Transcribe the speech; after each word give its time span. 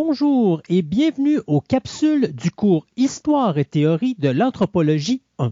Bonjour 0.00 0.62
et 0.68 0.82
bienvenue 0.82 1.40
aux 1.48 1.60
capsules 1.60 2.32
du 2.32 2.52
cours 2.52 2.86
Histoire 2.96 3.58
et 3.58 3.64
théorie 3.64 4.14
de 4.16 4.28
l'anthropologie 4.28 5.22
1. 5.40 5.50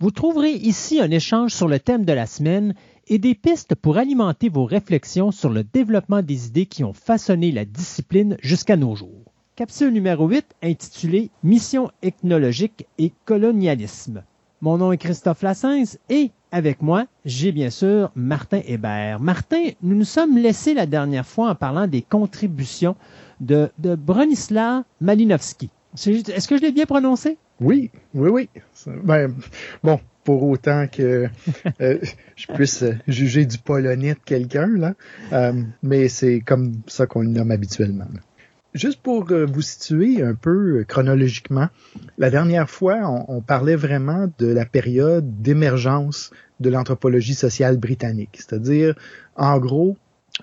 Vous 0.00 0.10
trouverez 0.10 0.50
ici 0.50 1.00
un 1.00 1.12
échange 1.12 1.54
sur 1.54 1.68
le 1.68 1.78
thème 1.78 2.04
de 2.04 2.12
la 2.12 2.26
semaine 2.26 2.74
et 3.06 3.18
des 3.18 3.36
pistes 3.36 3.76
pour 3.76 3.96
alimenter 3.96 4.48
vos 4.48 4.64
réflexions 4.64 5.30
sur 5.30 5.50
le 5.50 5.62
développement 5.62 6.20
des 6.20 6.48
idées 6.48 6.66
qui 6.66 6.82
ont 6.82 6.92
façonné 6.92 7.52
la 7.52 7.64
discipline 7.64 8.36
jusqu'à 8.42 8.76
nos 8.76 8.96
jours. 8.96 9.32
Capsule 9.54 9.92
numéro 9.92 10.26
8 10.26 10.46
intitulée 10.64 11.30
Mission 11.44 11.92
ethnologique 12.02 12.88
et 12.98 13.12
colonialisme. 13.24 14.24
Mon 14.62 14.78
nom 14.78 14.90
est 14.90 14.98
Christophe 14.98 15.42
Lassens 15.42 15.96
et 16.08 16.32
avec 16.52 16.82
moi, 16.82 17.06
j'ai 17.24 17.52
bien 17.52 17.70
sûr 17.70 18.10
Martin 18.14 18.60
Hébert. 18.66 19.20
Martin, 19.20 19.70
nous 19.82 19.96
nous 19.96 20.04
sommes 20.04 20.36
laissés 20.36 20.74
la 20.74 20.86
dernière 20.86 21.26
fois 21.26 21.50
en 21.50 21.54
parlant 21.54 21.86
des 21.86 22.02
contributions 22.02 22.96
de, 23.40 23.70
de 23.78 23.96
Malinowski. 25.00 25.70
Est-ce 25.94 26.48
que 26.48 26.56
je 26.56 26.62
l'ai 26.62 26.72
bien 26.72 26.86
prononcé? 26.86 27.36
Oui, 27.60 27.90
oui, 28.14 28.30
oui. 28.30 28.48
Ben, 29.04 29.34
bon, 29.82 30.00
pour 30.24 30.42
autant 30.44 30.86
que 30.86 31.28
euh, 31.80 31.98
je 32.36 32.46
puisse 32.52 32.84
juger 33.08 33.44
du 33.44 33.58
polonais 33.58 34.14
de 34.14 34.20
quelqu'un, 34.24 34.68
là. 34.68 34.94
Euh, 35.32 35.52
mais 35.82 36.08
c'est 36.08 36.40
comme 36.40 36.72
ça 36.86 37.06
qu'on 37.06 37.22
le 37.22 37.28
nomme 37.28 37.50
habituellement. 37.50 38.06
Juste 38.74 39.00
pour 39.02 39.30
euh, 39.30 39.46
vous 39.46 39.62
situer 39.62 40.22
un 40.22 40.34
peu 40.34 40.84
chronologiquement, 40.86 41.68
la 42.18 42.30
dernière 42.30 42.70
fois, 42.70 42.98
on, 43.02 43.36
on 43.36 43.40
parlait 43.40 43.76
vraiment 43.76 44.30
de 44.38 44.46
la 44.46 44.64
période 44.64 45.42
d'émergence 45.42 46.30
de 46.60 46.70
l'anthropologie 46.70 47.34
sociale 47.34 47.78
britannique, 47.78 48.36
c'est-à-dire, 48.36 48.94
en 49.36 49.58
gros, 49.58 49.96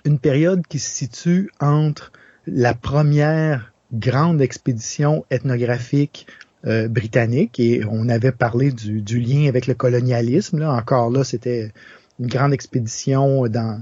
une 0.04 0.18
période 0.18 0.66
qui 0.68 0.78
se 0.78 0.90
situe 0.90 1.50
entre 1.60 2.12
la 2.46 2.74
première 2.74 3.72
grande 3.92 4.40
expédition 4.42 5.24
ethnographique 5.30 6.26
euh, 6.66 6.88
britannique 6.88 7.60
et 7.60 7.82
on 7.88 8.08
avait 8.08 8.32
parlé 8.32 8.72
du, 8.72 9.00
du, 9.00 9.20
lien 9.20 9.48
avec 9.48 9.66
le 9.66 9.74
colonialisme. 9.74 10.58
Là. 10.58 10.72
Encore 10.72 11.10
là, 11.10 11.24
c'était 11.24 11.72
une 12.18 12.26
grande 12.26 12.52
expédition 12.52 13.46
dans, 13.46 13.80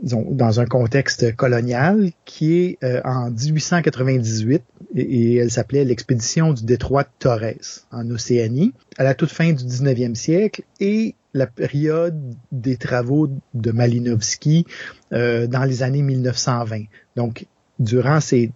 disons, 0.00 0.26
dans 0.30 0.60
un 0.60 0.66
contexte 0.66 1.34
colonial 1.36 2.10
qui 2.24 2.54
est 2.54 2.78
euh, 2.84 3.00
en 3.04 3.30
1898 3.30 4.62
et, 4.96 5.36
elle 5.36 5.50
s'appelait 5.50 5.84
l'expédition 5.84 6.52
du 6.52 6.64
détroit 6.64 7.04
de 7.04 7.08
Torres 7.18 7.84
en 7.90 8.10
Océanie 8.10 8.72
à 8.98 9.04
la 9.04 9.14
toute 9.14 9.30
fin 9.30 9.52
du 9.52 9.64
19e 9.64 10.14
siècle 10.14 10.62
et 10.80 11.14
la 11.32 11.46
période 11.46 12.34
des 12.52 12.76
travaux 12.76 13.28
de 13.54 13.70
Malinowski 13.72 14.66
euh, 15.12 15.46
dans 15.46 15.64
les 15.64 15.82
années 15.82 16.02
1920. 16.02 16.84
Donc, 17.16 17.46
durant 17.80 18.20
ces 18.20 18.52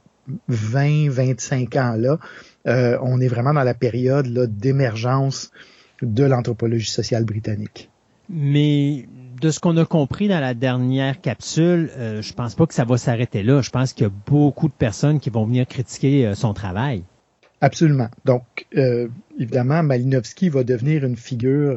20-25 0.51 1.79
ans-là, 1.79 2.19
euh, 2.67 2.99
on 3.03 3.21
est 3.21 3.29
vraiment 3.29 3.53
dans 3.53 3.65
la 3.65 3.75
période 3.75 4.29
d'émergence 4.57 5.51
de 6.03 6.25
l'anthropologie 6.25 6.91
sociale 6.91 7.25
britannique. 7.25 7.91
Mais 8.29 9.07
de 9.41 9.51
ce 9.51 9.61
qu'on 9.61 9.77
a 9.77 9.85
compris 9.85 10.29
dans 10.29 10.41
la 10.41 10.55
dernière 10.55 11.21
capsule, 11.21 11.91
euh, 11.97 12.23
je 12.23 12.33
pense 12.33 12.55
pas 12.55 12.67
que 12.67 12.75
ça 12.75 12.85
va 12.85 12.99
s'arrêter 12.99 13.43
là. 13.43 13.61
Je 13.63 13.71
pense 13.71 13.93
qu'il 13.93 14.05
y 14.05 14.07
a 14.07 14.13
beaucoup 14.27 14.69
de 14.69 14.73
personnes 14.73 15.21
qui 15.21 15.31
vont 15.31 15.45
venir 15.45 15.67
critiquer 15.67 16.27
euh, 16.27 16.35
son 16.35 16.55
travail. 16.55 17.03
Absolument. 17.61 18.09
Donc, 18.25 18.67
euh, 18.77 19.09
évidemment, 19.39 19.83
Malinowski 19.83 20.49
va 20.49 20.65
devenir 20.65 21.05
une 21.05 21.17
figure 21.17 21.77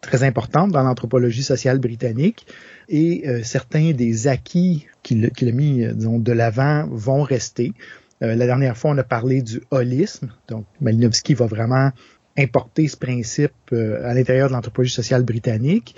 très 0.00 0.24
importante 0.24 0.72
dans 0.72 0.82
l'anthropologie 0.82 1.44
sociale 1.44 1.78
britannique 1.78 2.44
et 2.88 3.24
certains 3.44 3.92
des 3.92 4.26
acquis 4.26 4.86
qu'il 5.04 5.30
qu 5.30 5.48
a 5.48 5.52
mis 5.52 5.86
de 5.86 6.32
l'avant 6.32 6.88
vont 6.90 7.22
rester. 7.22 7.72
La 8.20 8.34
dernière 8.34 8.76
fois, 8.76 8.90
on 8.90 8.98
a 8.98 9.04
parlé 9.04 9.42
du 9.42 9.62
holisme. 9.70 10.32
Donc, 10.48 10.64
Malinowski 10.80 11.34
va 11.34 11.46
vraiment 11.46 11.92
importer 12.36 12.88
ce 12.88 12.96
principe 12.96 13.52
à 13.72 14.12
l'intérieur 14.12 14.48
de 14.48 14.54
l'anthropologie 14.54 14.92
sociale 14.92 15.22
britannique 15.22 15.94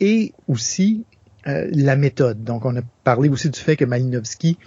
et 0.00 0.32
aussi 0.48 1.04
euh, 1.46 1.68
la 1.72 1.96
méthode. 1.96 2.44
Donc, 2.44 2.64
on 2.64 2.76
a 2.76 2.82
parlé 3.04 3.28
aussi 3.28 3.50
du 3.50 3.58
fait 3.58 3.76
que 3.76 3.84
Malinowski 3.84 4.58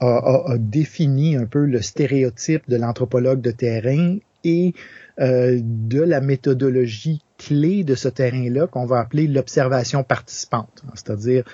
a, 0.00 0.06
a, 0.06 0.52
a 0.52 0.58
défini 0.58 1.36
un 1.36 1.46
peu 1.46 1.64
le 1.64 1.82
stéréotype 1.82 2.68
de 2.68 2.76
l'anthropologue 2.76 3.40
de 3.40 3.50
terrain 3.50 4.18
et 4.44 4.74
euh, 5.20 5.60
de 5.62 6.00
la 6.00 6.20
méthodologie 6.20 7.22
clé 7.36 7.84
de 7.84 7.94
ce 7.94 8.08
terrain-là 8.08 8.66
qu'on 8.66 8.86
va 8.86 9.00
appeler 9.00 9.26
l'observation 9.26 10.02
participante, 10.02 10.82
c'est-à-dire 10.94 11.44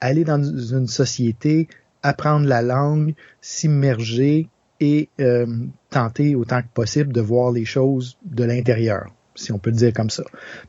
aller 0.00 0.24
dans 0.24 0.42
une 0.42 0.86
société, 0.86 1.68
apprendre 2.02 2.46
la 2.46 2.62
langue, 2.62 3.14
s'immerger 3.40 4.48
et 4.80 5.08
euh, 5.20 5.46
tenter 5.90 6.36
autant 6.36 6.62
que 6.62 6.68
possible 6.72 7.12
de 7.12 7.20
voir 7.20 7.50
les 7.50 7.64
choses 7.64 8.16
de 8.24 8.44
l'intérieur, 8.44 9.06
si 9.34 9.50
on 9.52 9.58
peut 9.58 9.70
le 9.70 9.76
dire 9.76 9.92
comme 9.92 10.10
ça. 10.10 10.24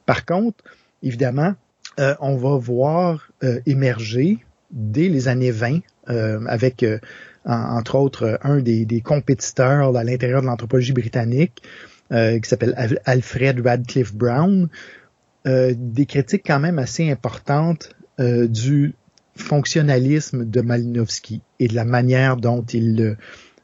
Par 0.06 0.26
contre, 0.26 0.64
évidemment, 1.04 1.54
euh, 2.00 2.16
on 2.22 2.38
va 2.38 2.58
voir 2.58 3.30
euh, 3.44 3.60
émerger 3.66 4.40
dès 4.72 5.10
les 5.10 5.28
années 5.28 5.52
20 5.52 5.80
euh, 6.10 6.40
avec 6.48 6.86
entre 7.46 7.96
autres 7.96 8.40
un 8.44 8.60
des, 8.60 9.02
compétiteurs 9.04 9.96
à 9.96 10.04
l'intérieur 10.04 10.42
de 10.42 10.48
l'anthropologie 10.48 10.94
britannique 10.94 11.64
qui 12.12 12.50
s'appelle 12.50 13.00
Alfred 13.06 13.66
Radcliffe 13.66 14.14
Brown, 14.14 14.68
des 15.46 16.06
critiques 16.08 16.44
quand 16.46 16.60
même 16.60 16.80
assez 16.80 17.10
importantes 17.10 17.96
du 18.20 18.94
fonctionnalisme 19.36 20.44
de 20.44 20.62
Malinowski 20.62 21.42
et 21.60 21.68
de 21.68 21.76
la 21.76 21.86
manière 21.86 22.36
dont 22.38 22.64
il 22.64 23.16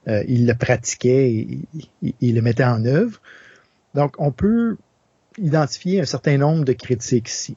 le, 0.06 0.54
pratiquait 0.54 1.32
et 1.32 1.60
il, 2.22 2.36
le 2.36 2.42
mettait 2.42 2.64
en 2.64 2.86
œuvre. 2.86 3.20
Donc, 3.94 4.14
on 4.20 4.32
peut 4.32 4.78
identifier 5.38 6.02
un 6.02 6.06
certain 6.06 6.38
nombre 6.38 6.66
de 6.66 6.74
critiques 6.74 7.30
ici. 7.30 7.56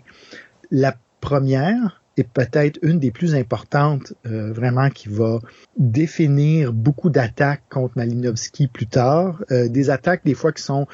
La 0.70 0.96
première 1.20 2.02
est 2.18 2.28
peut-être 2.28 2.78
une 2.82 2.98
des 2.98 3.10
plus 3.10 3.34
importantes, 3.34 4.12
euh, 4.26 4.52
vraiment, 4.52 4.90
qui 4.90 5.08
va 5.08 5.38
définir 5.76 6.72
beaucoup 6.72 7.10
d'attaques 7.10 7.62
contre 7.70 7.96
Malinowski 7.96 8.66
plus 8.66 8.86
tard, 8.86 9.42
euh, 9.50 9.68
des 9.68 9.90
attaques 9.90 10.24
des 10.24 10.34
fois 10.34 10.52
qui 10.52 10.62
sont 10.62 10.86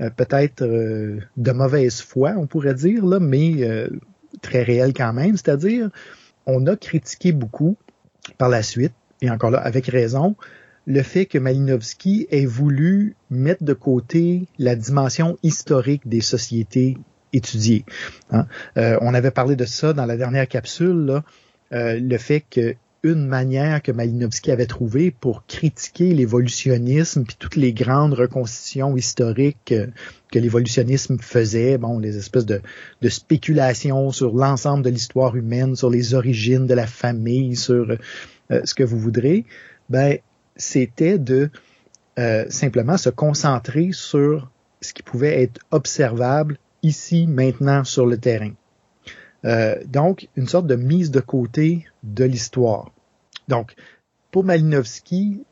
euh, 0.00 0.08
peut-être 0.10 0.64
de 0.64 1.52
mauvaise 1.52 2.00
foi, 2.00 2.34
on 2.36 2.46
pourrait 2.46 2.74
dire, 2.74 3.04
là, 3.04 3.20
mais 3.20 3.88
très 4.40 4.62
réelles 4.62 4.94
quand 4.94 5.12
même, 5.12 5.36
c'est-à-dire 5.36 5.90
on 6.46 6.66
a 6.66 6.76
critiqué 6.76 7.32
beaucoup 7.32 7.76
par 8.38 8.48
la 8.48 8.62
suite, 8.62 8.94
et 9.20 9.30
encore 9.30 9.50
là, 9.50 9.58
avec 9.58 9.86
raison, 9.86 10.36
le 10.86 11.02
fait 11.02 11.26
que 11.26 11.38
Malinowski 11.38 12.26
ait 12.30 12.46
voulu 12.46 13.14
mettre 13.30 13.62
de 13.62 13.72
côté 13.72 14.48
la 14.58 14.74
dimension 14.74 15.36
historique 15.42 16.08
des 16.08 16.20
sociétés 16.20 16.98
Hein? 18.30 18.46
Euh, 18.76 18.98
on 19.00 19.14
avait 19.14 19.30
parlé 19.30 19.56
de 19.56 19.64
ça 19.64 19.92
dans 19.92 20.06
la 20.06 20.16
dernière 20.16 20.48
capsule, 20.48 21.06
là, 21.06 21.24
euh, 21.72 21.98
le 21.98 22.18
fait 22.18 22.44
que 22.48 22.74
une 23.04 23.26
manière 23.26 23.82
que 23.82 23.90
Malinowski 23.90 24.52
avait 24.52 24.66
trouvé 24.66 25.10
pour 25.10 25.44
critiquer 25.46 26.14
l'évolutionnisme 26.14 27.24
puis 27.24 27.34
toutes 27.36 27.56
les 27.56 27.72
grandes 27.72 28.12
reconstitutions 28.12 28.96
historiques 28.96 29.74
que, 30.30 30.38
l'évolutionnisme 30.38 31.18
faisait, 31.18 31.78
bon, 31.78 31.98
les 31.98 32.16
espèces 32.16 32.46
de, 32.46 32.62
spéculations 33.08 34.12
sur 34.12 34.32
l'ensemble 34.32 34.84
de 34.84 34.90
l'histoire 34.90 35.34
humaine, 35.34 35.74
sur 35.74 35.90
les 35.90 36.14
origines 36.14 36.68
de 36.68 36.74
la 36.74 36.86
famille, 36.86 37.56
sur 37.56 37.90
euh, 38.52 38.60
ce 38.64 38.72
que 38.72 38.84
vous 38.84 39.00
voudrez, 39.00 39.46
ben, 39.88 40.18
c'était 40.54 41.18
de 41.18 41.50
simplement 42.50 42.98
se 42.98 43.08
concentrer 43.08 43.88
sur 43.92 44.50
ce 44.80 44.92
qui 44.92 45.02
pouvait 45.02 45.42
être 45.42 45.60
observable 45.70 46.58
ici, 46.82 47.26
maintenant, 47.26 47.84
sur 47.84 48.06
le 48.06 48.18
terrain. 48.18 48.52
Euh, 49.44 49.76
donc, 49.86 50.28
une 50.36 50.46
sorte 50.46 50.66
de 50.66 50.76
mise 50.76 51.10
de 51.10 51.20
côté 51.20 51.86
de 52.02 52.24
l'histoire. 52.24 52.92
Donc, 53.48 53.74
pour 54.30 54.44
Malinowski, 54.44 55.42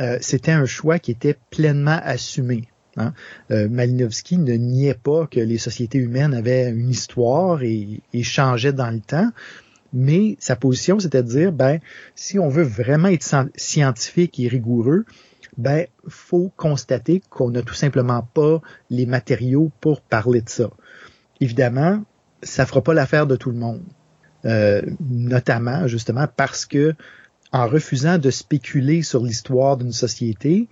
euh, 0.00 0.18
c'était 0.20 0.52
un 0.52 0.66
choix 0.66 0.98
qui 0.98 1.10
était 1.10 1.36
pleinement 1.50 2.00
assumé. 2.02 2.64
Hein. 2.96 3.12
Euh, 3.50 3.68
Malinowski 3.68 4.38
ne 4.38 4.54
niait 4.54 4.94
pas 4.94 5.26
que 5.26 5.40
les 5.40 5.58
sociétés 5.58 5.98
humaines 5.98 6.34
avaient 6.34 6.70
une 6.70 6.90
histoire 6.90 7.62
et, 7.62 8.00
et 8.12 8.22
changeaient 8.22 8.72
dans 8.72 8.90
le 8.90 9.00
temps, 9.00 9.30
mais 9.92 10.36
sa 10.38 10.56
position, 10.56 10.98
c'était 10.98 11.22
de 11.22 11.28
dire, 11.28 11.52
ben, 11.52 11.80
si 12.14 12.38
on 12.38 12.48
veut 12.48 12.64
vraiment 12.64 13.08
être 13.08 13.26
scientifique 13.56 14.38
et 14.38 14.48
rigoureux, 14.48 15.04
ben, 15.58 15.86
faut 16.06 16.52
constater 16.56 17.20
qu'on 17.28 17.50
n'a 17.50 17.62
tout 17.62 17.74
simplement 17.74 18.22
pas 18.22 18.62
les 18.90 19.06
matériaux 19.06 19.70
pour 19.80 20.00
parler 20.00 20.40
de 20.40 20.48
ça. 20.48 20.70
Évidemment, 21.40 22.04
ça 22.42 22.64
fera 22.64 22.82
pas 22.82 22.94
l'affaire 22.94 23.26
de 23.26 23.36
tout 23.36 23.50
le 23.50 23.58
monde. 23.58 23.82
Euh, 24.44 24.82
notamment, 25.00 25.88
justement, 25.88 26.26
parce 26.36 26.64
que 26.64 26.94
en 27.52 27.66
refusant 27.66 28.18
de 28.18 28.30
spéculer 28.30 29.02
sur 29.02 29.24
l'histoire 29.24 29.76
d'une 29.76 29.92
société, 29.92 30.68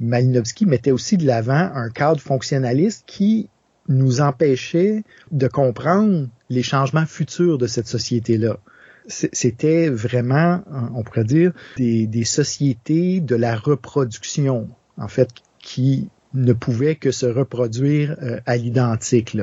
Malinowski 0.00 0.66
mettait 0.66 0.90
aussi 0.90 1.16
de 1.16 1.26
l'avant 1.26 1.70
un 1.74 1.88
cadre 1.88 2.20
fonctionnaliste 2.20 3.04
qui 3.06 3.48
nous 3.88 4.20
empêchait 4.20 5.04
de 5.30 5.48
comprendre 5.48 6.28
les 6.50 6.62
changements 6.62 7.06
futurs 7.06 7.56
de 7.56 7.66
cette 7.66 7.86
société-là. 7.86 8.58
C'était 9.08 9.88
vraiment, 9.88 10.62
on 10.94 11.02
pourrait 11.02 11.24
dire, 11.24 11.52
des, 11.76 12.06
des, 12.06 12.24
sociétés 12.24 13.20
de 13.20 13.36
la 13.36 13.56
reproduction, 13.56 14.68
en 14.96 15.08
fait, 15.08 15.28
qui 15.58 16.08
ne 16.34 16.52
pouvaient 16.52 16.96
que 16.96 17.10
se 17.10 17.26
reproduire 17.26 18.16
euh, 18.22 18.40
à 18.46 18.56
l'identique, 18.56 19.36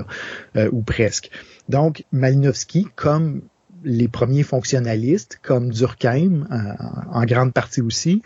euh, 0.56 0.69
ou 0.71 0.81
presque. 0.81 1.30
Donc, 1.69 2.04
Malinowski, 2.12 2.88
comme 2.95 3.42
les 3.83 4.07
premiers 4.07 4.44
fonctionnalistes, 4.44 5.39
comme 5.42 5.71
Durkheim, 5.71 6.48
en, 6.50 7.21
en 7.21 7.25
grande 7.25 7.54
partie 7.54 7.81
aussi, 7.81 8.21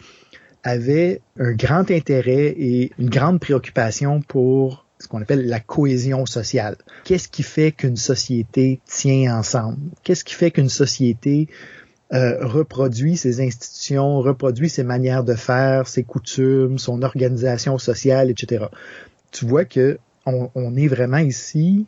avait 0.64 1.22
un 1.40 1.54
grand 1.54 1.90
intérêt 1.92 2.54
et 2.58 2.92
une 3.00 3.10
grande 3.10 3.40
préoccupation 3.40 4.22
pour 4.22 4.87
ce 5.00 5.08
qu'on 5.08 5.22
appelle 5.22 5.48
la 5.48 5.60
cohésion 5.60 6.26
sociale. 6.26 6.76
Qu'est-ce 7.04 7.28
qui 7.28 7.44
fait 7.44 7.72
qu'une 7.72 7.98
société 7.98 8.80
tient 8.86 9.38
ensemble? 9.38 9.78
Qu'est-ce 10.04 10.24
qui 10.24 10.34
fait 10.34 10.52
qu'une 10.52 10.70
société 10.70 11.48
euh, 12.14 12.46
reproduit 12.46 13.18
ses 13.18 13.42
institutions, 13.42 14.20
reproduit 14.20 14.70
ses 14.70 14.84
manières 14.84 15.24
de 15.24 15.36
faire, 15.36 15.88
ses 15.88 16.04
coutumes, 16.04 16.80
son 16.80 17.02
organisation 17.02 17.78
sociale, 17.78 18.30
etc. 18.30 18.66
Tu 19.32 19.46
vois 19.46 19.66
que 19.66 20.00
on, 20.26 20.50
on 20.56 20.76
est 20.76 20.88
vraiment 20.88 21.18
ici 21.18 21.86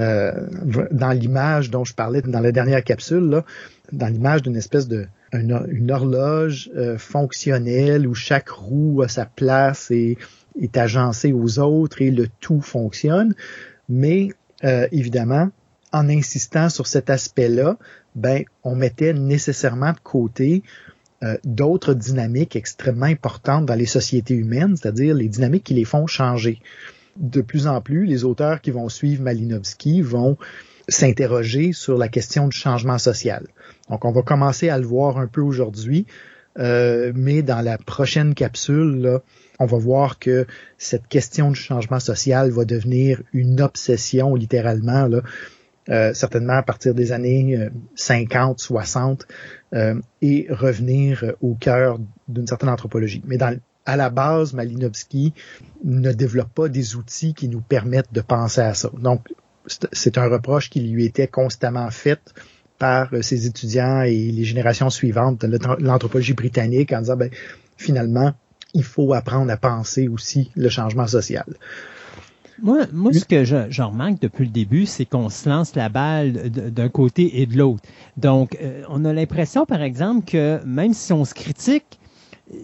euh, 0.00 0.32
dans 0.90 1.10
l'image 1.10 1.70
dont 1.70 1.84
je 1.84 1.94
parlais 1.94 2.22
dans 2.22 2.40
la 2.40 2.50
dernière 2.50 2.82
capsule, 2.82 3.28
là, 3.28 3.44
dans 3.92 4.06
l'image 4.06 4.42
d'une 4.42 4.56
espèce 4.56 4.88
de 4.88 5.06
une, 5.32 5.90
horloge 5.90 6.70
euh, 6.76 6.98
fonctionnelle 6.98 8.06
où 8.06 8.14
chaque 8.14 8.48
roue 8.48 9.02
a 9.02 9.08
sa 9.08 9.26
place 9.26 9.90
et 9.90 10.18
est 10.60 10.76
agencé 10.76 11.32
aux 11.32 11.58
autres 11.58 12.02
et 12.02 12.10
le 12.10 12.28
tout 12.40 12.60
fonctionne. 12.60 13.34
Mais 13.88 14.28
euh, 14.64 14.86
évidemment, 14.92 15.50
en 15.92 16.08
insistant 16.08 16.68
sur 16.68 16.86
cet 16.86 17.10
aspect-là, 17.10 17.76
ben, 18.14 18.44
on 18.62 18.74
mettait 18.74 19.12
nécessairement 19.12 19.92
de 19.92 20.00
côté 20.02 20.62
euh, 21.22 21.36
d'autres 21.44 21.94
dynamiques 21.94 22.56
extrêmement 22.56 23.06
importantes 23.06 23.66
dans 23.66 23.74
les 23.74 23.86
sociétés 23.86 24.34
humaines, 24.34 24.76
c'est-à-dire 24.76 25.14
les 25.14 25.28
dynamiques 25.28 25.64
qui 25.64 25.74
les 25.74 25.84
font 25.84 26.06
changer. 26.06 26.60
De 27.16 27.42
plus 27.42 27.66
en 27.66 27.80
plus, 27.80 28.06
les 28.06 28.24
auteurs 28.24 28.60
qui 28.60 28.70
vont 28.70 28.88
suivre 28.88 29.22
Malinowski 29.22 30.00
vont 30.00 30.36
s'interroger 30.88 31.72
sur 31.72 31.96
la 31.96 32.08
question 32.08 32.48
du 32.48 32.56
changement 32.56 32.98
social. 32.98 33.46
Donc, 33.88 34.04
on 34.04 34.12
va 34.12 34.22
commencer 34.22 34.68
à 34.68 34.78
le 34.78 34.86
voir 34.86 35.18
un 35.18 35.26
peu 35.26 35.42
aujourd'hui, 35.42 36.06
euh, 36.58 37.12
mais 37.14 37.42
dans 37.42 37.60
la 37.60 37.78
prochaine 37.78 38.34
capsule, 38.34 39.00
là, 39.00 39.20
on 39.62 39.66
va 39.66 39.78
voir 39.78 40.18
que 40.18 40.46
cette 40.76 41.06
question 41.06 41.50
du 41.50 41.60
changement 41.60 42.00
social 42.00 42.50
va 42.50 42.64
devenir 42.64 43.22
une 43.32 43.60
obsession 43.60 44.34
littéralement, 44.34 45.08
euh, 45.88 46.12
certainement 46.14 46.54
à 46.54 46.62
partir 46.62 46.94
des 46.94 47.12
années 47.12 47.68
50, 47.94 48.58
euh, 48.58 48.62
60, 48.62 49.26
euh, 49.74 49.94
et 50.20 50.46
revenir 50.50 51.34
au 51.40 51.54
cœur 51.54 51.98
d'une 52.28 52.46
certaine 52.46 52.70
anthropologie. 52.70 53.22
Mais 53.24 53.38
à 53.86 53.96
la 53.96 54.10
base, 54.10 54.52
Malinowski 54.52 55.32
ne 55.84 56.12
développe 56.12 56.52
pas 56.52 56.68
des 56.68 56.96
outils 56.96 57.34
qui 57.34 57.48
nous 57.48 57.60
permettent 57.60 58.12
de 58.12 58.20
penser 58.20 58.60
à 58.60 58.74
ça. 58.74 58.90
Donc, 58.98 59.28
c'est 59.92 60.18
un 60.18 60.28
reproche 60.28 60.70
qui 60.70 60.80
lui 60.80 61.04
était 61.04 61.28
constamment 61.28 61.88
fait 61.90 62.20
par 62.78 63.10
ses 63.20 63.46
étudiants 63.46 64.02
et 64.02 64.32
les 64.32 64.44
générations 64.44 64.90
suivantes 64.90 65.46
de 65.46 65.58
l'anthropologie 65.78 66.32
britannique 66.32 66.92
en 66.92 66.98
disant, 66.98 67.16
ben, 67.16 67.30
finalement, 67.76 68.34
il 68.74 68.84
faut 68.84 69.12
apprendre 69.12 69.50
à 69.50 69.56
penser 69.56 70.08
aussi 70.08 70.50
le 70.54 70.68
changement 70.68 71.06
social. 71.06 71.46
Moi, 72.62 72.86
moi 72.92 73.12
ce 73.12 73.24
que 73.24 73.44
je, 73.44 73.70
je 73.70 73.82
remarque 73.82 74.20
depuis 74.20 74.44
le 74.44 74.50
début, 74.50 74.86
c'est 74.86 75.04
qu'on 75.04 75.28
se 75.28 75.48
lance 75.48 75.74
la 75.74 75.88
balle 75.88 76.50
d'un 76.50 76.88
côté 76.88 77.40
et 77.40 77.46
de 77.46 77.56
l'autre. 77.56 77.82
Donc, 78.16 78.56
euh, 78.60 78.82
on 78.88 79.04
a 79.04 79.12
l'impression, 79.12 79.66
par 79.66 79.82
exemple, 79.82 80.26
que 80.26 80.60
même 80.64 80.94
si 80.94 81.12
on 81.12 81.24
se 81.24 81.34
critique, 81.34 81.98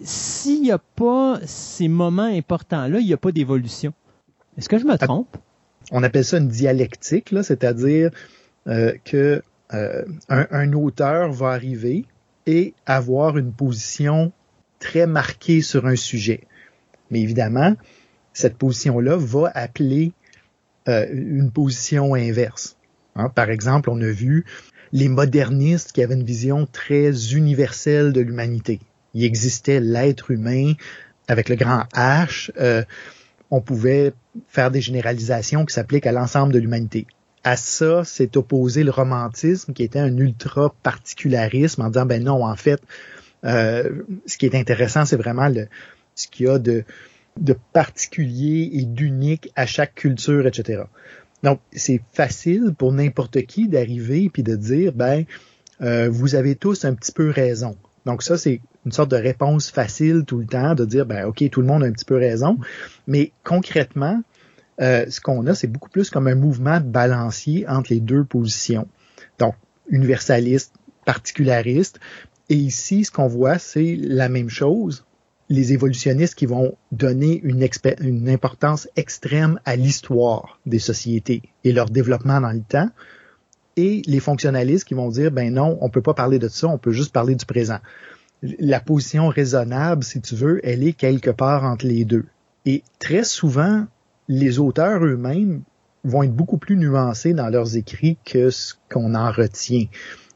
s'il 0.03 0.61
n'y 0.61 0.71
a 0.71 0.77
pas 0.77 1.39
ces 1.45 1.87
moments 1.87 2.23
importants-là, 2.23 2.99
il 2.99 3.07
n'y 3.07 3.13
a 3.13 3.17
pas 3.17 3.31
d'évolution. 3.31 3.93
Est-ce 4.57 4.69
que 4.69 4.77
je 4.77 4.85
me 4.85 4.97
trompe? 4.97 5.37
On 5.91 6.03
appelle 6.03 6.25
ça 6.25 6.37
une 6.37 6.47
dialectique, 6.47 7.33
c'est-à-dire 7.41 8.11
euh, 8.67 8.93
que 9.03 9.41
euh, 9.73 10.03
un, 10.29 10.47
un, 10.51 10.73
auteur 10.73 11.31
va 11.31 11.49
arriver 11.49 12.05
et 12.45 12.73
avoir 12.85 13.37
une 13.37 13.51
position 13.51 14.31
très 14.79 15.07
marqué 15.07 15.61
sur 15.61 15.85
un 15.85 15.95
sujet. 15.95 16.41
Mais 17.11 17.21
évidemment, 17.21 17.75
cette 18.33 18.57
position-là 18.57 19.17
va 19.17 19.51
appeler 19.53 20.13
euh, 20.87 21.05
une 21.11 21.51
position 21.51 22.13
inverse. 22.13 22.77
Hein. 23.15 23.29
Par 23.29 23.49
exemple, 23.49 23.89
on 23.89 24.01
a 24.01 24.09
vu 24.09 24.45
les 24.91 25.09
modernistes 25.09 25.91
qui 25.91 26.01
avaient 26.01 26.15
une 26.15 26.23
vision 26.23 26.67
très 26.71 27.33
universelle 27.33 28.13
de 28.13 28.21
l'humanité. 28.21 28.79
Il 29.13 29.23
existait 29.23 29.79
l'être 29.79 30.31
humain 30.31 30.73
avec 31.27 31.49
le 31.49 31.55
grand 31.55 31.83
H. 31.93 32.51
Euh, 32.57 32.83
on 33.51 33.61
pouvait 33.61 34.13
faire 34.47 34.71
des 34.71 34.81
généralisations 34.81 35.65
qui 35.65 35.73
s'appliquent 35.73 36.07
à 36.07 36.11
l'ensemble 36.11 36.53
de 36.53 36.59
l'humanité. 36.59 37.07
À 37.43 37.55
ça, 37.55 38.03
c'est 38.03 38.37
opposé 38.37 38.83
le 38.83 38.91
romantisme 38.91 39.73
qui 39.73 39.83
était 39.83 39.99
un 39.99 40.15
ultra 40.17 40.73
particularisme 40.83 41.81
en 41.81 41.87
disant 41.89 42.05
ben 42.05 42.23
non, 42.23 42.43
en 42.43 42.55
fait, 42.55 42.81
euh, 43.45 44.03
ce 44.25 44.37
qui 44.37 44.45
est 44.45 44.55
intéressant, 44.55 45.05
c'est 45.05 45.17
vraiment 45.17 45.47
le, 45.47 45.67
ce 46.15 46.27
qu'il 46.27 46.45
y 46.47 46.49
a 46.49 46.59
de, 46.59 46.83
de 47.37 47.55
particulier 47.73 48.69
et 48.73 48.83
d'unique 48.83 49.51
à 49.55 49.65
chaque 49.65 49.95
culture, 49.95 50.45
etc. 50.47 50.83
Donc, 51.43 51.59
c'est 51.71 52.01
facile 52.13 52.73
pour 52.77 52.91
n'importe 52.91 53.41
qui 53.43 53.67
d'arriver 53.67 54.29
puis 54.29 54.43
de 54.43 54.55
dire, 54.55 54.91
ben, 54.93 55.23
euh, 55.81 56.09
vous 56.09 56.35
avez 56.35 56.55
tous 56.55 56.83
un 56.85 56.93
petit 56.93 57.11
peu 57.11 57.29
raison. 57.29 57.77
Donc 58.05 58.23
ça, 58.23 58.37
c'est 58.37 58.61
une 58.85 58.91
sorte 58.91 59.11
de 59.11 59.17
réponse 59.17 59.69
facile 59.69 60.23
tout 60.25 60.39
le 60.39 60.45
temps, 60.45 60.75
de 60.75 60.85
dire, 60.85 61.05
ben, 61.05 61.25
OK, 61.25 61.47
tout 61.49 61.61
le 61.61 61.67
monde 61.67 61.83
a 61.83 61.87
un 61.87 61.91
petit 61.91 62.05
peu 62.05 62.15
raison. 62.15 62.57
Mais 63.07 63.31
concrètement, 63.43 64.21
euh, 64.81 65.05
ce 65.09 65.21
qu'on 65.21 65.45
a, 65.47 65.55
c'est 65.55 65.67
beaucoup 65.67 65.89
plus 65.89 66.09
comme 66.09 66.27
un 66.27 66.35
mouvement 66.35 66.79
balancier 66.81 67.67
entre 67.67 67.93
les 67.93 67.99
deux 67.99 68.23
positions. 68.23 68.87
Donc, 69.37 69.55
universaliste, 69.89 70.73
particulariste, 71.05 71.99
et 72.49 72.55
ici, 72.55 73.05
ce 73.05 73.11
qu'on 73.11 73.27
voit, 73.27 73.59
c'est 73.59 73.95
la 74.01 74.27
même 74.27 74.49
chose. 74.49 75.05
Les 75.49 75.73
évolutionnistes 75.73 76.35
qui 76.35 76.47
vont 76.47 76.75
donner 76.91 77.39
une, 77.43 78.29
importance 78.29 78.87
extrême 78.95 79.59
à 79.65 79.75
l'histoire 79.75 80.59
des 80.65 80.79
sociétés 80.79 81.43
et 81.63 81.71
leur 81.71 81.89
développement 81.89 82.41
dans 82.41 82.51
le 82.51 82.61
temps. 82.61 82.89
Et 83.77 84.01
les 84.07 84.19
fonctionnalistes 84.19 84.87
qui 84.87 84.95
vont 84.95 85.09
dire, 85.09 85.31
ben 85.31 85.53
non, 85.53 85.77
on 85.81 85.89
peut 85.89 86.01
pas 86.01 86.13
parler 86.13 86.39
de 86.39 86.47
ça, 86.47 86.67
on 86.67 86.77
peut 86.77 86.91
juste 86.91 87.13
parler 87.13 87.35
du 87.35 87.45
présent. 87.45 87.79
La 88.41 88.79
position 88.79 89.27
raisonnable, 89.27 90.03
si 90.03 90.21
tu 90.21 90.35
veux, 90.35 90.59
elle 90.63 90.83
est 90.83 90.93
quelque 90.93 91.29
part 91.29 91.63
entre 91.63 91.85
les 91.85 92.03
deux. 92.03 92.25
Et 92.65 92.83
très 92.97 93.23
souvent, 93.23 93.85
les 94.27 94.59
auteurs 94.59 95.03
eux-mêmes 95.03 95.61
vont 96.03 96.23
être 96.23 96.35
beaucoup 96.35 96.57
plus 96.57 96.77
nuancés 96.77 97.33
dans 97.33 97.49
leurs 97.49 97.75
écrits 97.75 98.17
que 98.25 98.49
ce 98.49 98.73
qu'on 98.91 99.15
en 99.15 99.31
retient. 99.31 99.85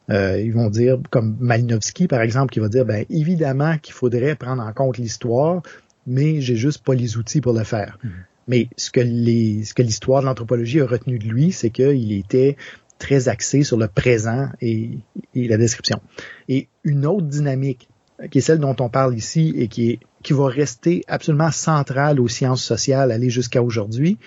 Euh, 0.09 0.39
ils 0.39 0.53
vont 0.53 0.69
dire, 0.69 0.99
comme 1.09 1.37
Malinowski 1.39 2.07
par 2.07 2.21
exemple, 2.21 2.51
qui 2.51 2.59
va 2.59 2.69
dire, 2.69 2.85
ben 2.85 3.05
évidemment 3.09 3.77
qu'il 3.77 3.93
faudrait 3.93 4.35
prendre 4.35 4.61
en 4.61 4.73
compte 4.73 4.97
l'histoire, 4.97 5.61
mais 6.05 6.41
j'ai 6.41 6.55
juste 6.55 6.83
pas 6.83 6.93
les 6.93 7.17
outils 7.17 7.41
pour 7.41 7.53
le 7.53 7.63
faire. 7.63 7.97
Mm-hmm. 8.03 8.09
Mais 8.49 8.67
ce 8.75 8.91
que 8.91 8.99
les, 8.99 9.63
ce 9.63 9.73
que 9.73 9.81
l'histoire 9.81 10.21
de 10.21 10.25
l'anthropologie 10.25 10.81
a 10.81 10.85
retenu 10.85 11.17
de 11.17 11.25
lui, 11.25 11.53
c'est 11.53 11.69
qu'il 11.69 12.11
était 12.11 12.57
très 12.99 13.29
axé 13.29 13.63
sur 13.63 13.77
le 13.77 13.87
présent 13.87 14.49
et, 14.61 14.91
et, 15.33 15.47
la 15.47 15.57
description. 15.57 16.01
Et 16.49 16.67
une 16.83 17.05
autre 17.05 17.27
dynamique, 17.27 17.87
qui 18.29 18.39
est 18.39 18.41
celle 18.41 18.59
dont 18.59 18.75
on 18.79 18.89
parle 18.89 19.15
ici 19.15 19.53
et 19.57 19.67
qui 19.67 19.91
est 19.91 19.99
qui 20.23 20.33
va 20.33 20.47
rester 20.47 21.03
absolument 21.07 21.51
centrale 21.51 22.19
aux 22.19 22.29
sciences 22.29 22.63
sociales, 22.63 23.11
aller 23.11 23.29
jusqu'à 23.29 23.61
aujourd'hui, 23.61 24.17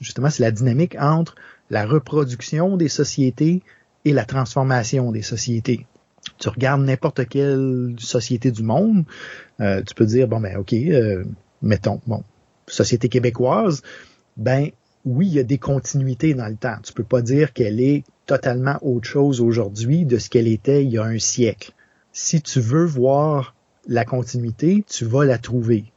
justement, 0.00 0.28
c'est 0.28 0.42
la 0.42 0.50
dynamique 0.50 0.96
entre 0.98 1.36
la 1.70 1.86
reproduction 1.86 2.76
des 2.76 2.88
sociétés 2.88 3.62
et 4.04 4.12
la 4.12 4.24
transformation 4.24 5.12
des 5.12 5.22
sociétés. 5.22 5.86
Tu 6.38 6.48
regardes 6.48 6.82
n'importe 6.82 7.26
quelle 7.28 7.94
société 7.98 8.50
du 8.50 8.62
monde, 8.62 9.04
euh, 9.60 9.82
tu 9.82 9.94
peux 9.94 10.06
dire 10.06 10.28
bon 10.28 10.40
ben 10.40 10.56
ok, 10.56 10.72
euh, 10.72 11.24
mettons 11.62 12.00
bon 12.06 12.24
société 12.66 13.08
québécoise, 13.08 13.82
ben 14.36 14.68
oui 15.04 15.26
il 15.26 15.34
y 15.34 15.38
a 15.38 15.42
des 15.42 15.58
continuités 15.58 16.34
dans 16.34 16.48
le 16.48 16.56
temps. 16.56 16.76
Tu 16.82 16.92
peux 16.92 17.04
pas 17.04 17.22
dire 17.22 17.52
qu'elle 17.52 17.80
est 17.80 18.04
totalement 18.26 18.78
autre 18.80 19.06
chose 19.06 19.40
aujourd'hui 19.40 20.06
de 20.06 20.18
ce 20.18 20.30
qu'elle 20.30 20.48
était 20.48 20.84
il 20.84 20.90
y 20.90 20.98
a 20.98 21.04
un 21.04 21.18
siècle. 21.18 21.72
Si 22.12 22.40
tu 22.40 22.60
veux 22.60 22.86
voir 22.86 23.54
la 23.86 24.04
continuité, 24.04 24.84
tu 24.88 25.04
vas 25.04 25.24
la 25.24 25.36
trouver. 25.36 25.92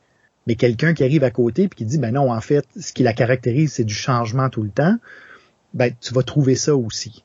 Mais 0.46 0.56
quelqu'un 0.56 0.94
qui 0.94 1.04
arrive 1.04 1.24
à 1.24 1.32
côté 1.32 1.64
et 1.64 1.70
qui 1.70 1.86
dit 1.86 1.98
ben 1.98 2.14
non 2.14 2.32
en 2.32 2.42
fait 2.42 2.66
ce 2.80 2.92
qui 2.92 3.04
la 3.04 3.14
caractérise 3.14 3.74
c'est 3.74 3.86
du 3.86 3.94
changement 3.94 4.50
tout 4.50 4.64
le 4.64 4.72
temps, 4.72 4.98
ben 5.74 5.94
tu 6.02 6.14
vas 6.14 6.24
trouver 6.24 6.56
ça 6.56 6.76
aussi. 6.76 7.24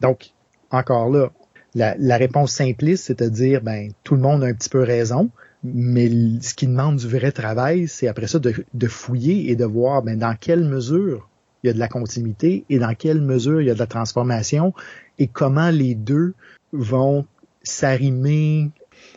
Donc, 0.00 0.30
encore 0.70 1.10
là, 1.10 1.30
la, 1.74 2.16
réponse 2.16 2.52
simpliste, 2.52 3.04
c'est 3.04 3.22
de 3.22 3.28
dire, 3.28 3.62
ben, 3.62 3.92
tout 4.04 4.14
le 4.14 4.20
monde 4.20 4.42
a 4.42 4.46
un 4.46 4.54
petit 4.54 4.68
peu 4.68 4.82
raison, 4.82 5.30
mais 5.62 6.08
ce 6.40 6.54
qui 6.54 6.66
demande 6.66 6.96
du 6.96 7.06
vrai 7.06 7.32
travail, 7.32 7.86
c'est 7.86 8.08
après 8.08 8.26
ça 8.26 8.38
de, 8.38 8.86
fouiller 8.88 9.50
et 9.50 9.56
de 9.56 9.64
voir 9.64 10.02
ben, 10.02 10.18
dans 10.18 10.34
quelle 10.34 10.64
mesure 10.64 11.28
il 11.62 11.68
y 11.68 11.70
a 11.70 11.72
de 11.74 11.78
la 11.78 11.88
continuité 11.88 12.64
et 12.70 12.78
dans 12.78 12.94
quelle 12.94 13.20
mesure 13.20 13.60
il 13.60 13.66
y 13.66 13.70
a 13.70 13.74
de 13.74 13.78
la 13.78 13.86
transformation 13.86 14.72
et 15.18 15.26
comment 15.26 15.70
les 15.70 15.94
deux 15.94 16.34
vont 16.72 17.26
s'arrimer, 17.62 18.70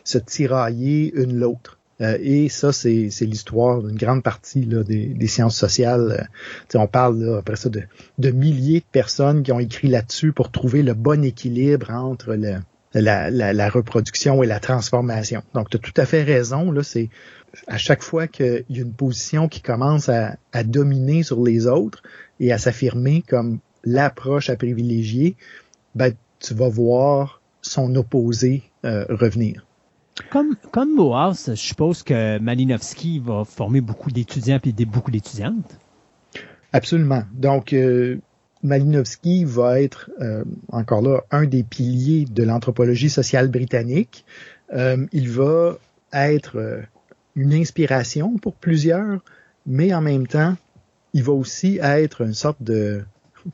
se 0.04 0.18
tirailler 0.18 1.14
une 1.14 1.38
l'autre. 1.38 1.78
Euh, 2.00 2.18
et 2.20 2.48
ça, 2.48 2.72
c'est, 2.72 3.08
l'histoire 3.20 3.82
d'une 3.82 3.96
grande 3.96 4.22
partie 4.22 4.66
des, 4.66 5.26
sciences 5.26 5.56
sociales. 5.56 6.26
Euh, 6.74 6.78
on 6.78 6.86
parle 6.86 7.38
après 7.38 7.56
ça 7.56 7.68
de, 7.70 8.30
milliers 8.30 8.80
de 8.80 8.86
personnes 8.90 9.42
qui 9.42 9.52
ont 9.52 9.60
écrit 9.60 9.88
là-dessus 9.88 10.32
pour 10.32 10.50
trouver 10.50 10.82
le 10.82 10.94
bon 10.94 11.24
équilibre 11.24 11.90
entre 11.90 12.34
la, 12.94 13.68
reproduction 13.68 14.42
et 14.42 14.46
la 14.46 14.60
transformation. 14.60 15.42
Donc, 15.54 15.70
tu 15.70 15.76
as 15.76 15.80
tout 15.80 15.94
à 15.96 16.06
fait 16.06 16.22
raison. 16.22 16.72
Là, 16.72 16.82
c'est 16.82 17.10
à 17.68 17.78
chaque 17.78 18.02
fois 18.02 18.26
qu'il 18.26 18.64
y 18.68 18.78
a 18.78 18.82
une 18.82 18.92
position 18.92 19.48
qui 19.48 19.60
commence 19.60 20.08
à, 20.08 20.36
dominer 20.64 21.22
sur 21.22 21.42
les 21.42 21.66
autres 21.66 22.02
et 22.40 22.52
à 22.52 22.58
s'affirmer 22.58 23.22
comme 23.22 23.60
l'approche 23.84 24.50
à 24.50 24.56
privilégier, 24.56 25.36
ben, 25.94 26.12
tu 26.40 26.54
vas 26.54 26.68
voir 26.68 27.40
son 27.62 27.94
opposé 27.94 28.62
euh, 28.84 29.04
revenir. 29.08 29.64
Comme, 30.30 30.56
comme 30.70 30.96
je 30.96 31.54
suppose 31.54 32.02
que 32.02 32.38
Malinowski 32.38 33.18
va 33.18 33.44
former 33.44 33.80
beaucoup 33.80 34.10
d'étudiants 34.10 34.60
et 34.64 34.84
beaucoup 34.84 35.10
d'étudiantes? 35.10 35.78
Absolument. 36.72 37.24
Donc, 37.32 37.72
euh, 37.72 38.18
Malinowski 38.62 39.44
va 39.44 39.80
être, 39.80 40.10
euh, 40.20 40.44
encore 40.68 41.02
là, 41.02 41.22
un 41.30 41.46
des 41.46 41.62
piliers 41.62 42.26
de 42.26 42.42
l'anthropologie 42.44 43.10
sociale 43.10 43.48
britannique. 43.48 44.24
Euh, 44.72 45.06
il 45.12 45.30
va 45.30 45.78
être 46.12 46.82
une 47.34 47.52
inspiration 47.52 48.36
pour 48.38 48.54
plusieurs, 48.54 49.20
mais 49.66 49.92
en 49.92 50.00
même 50.00 50.26
temps, 50.26 50.56
il 51.12 51.24
va 51.24 51.32
aussi 51.32 51.78
être 51.82 52.22
une 52.22 52.34
sorte 52.34 52.62
de 52.62 53.04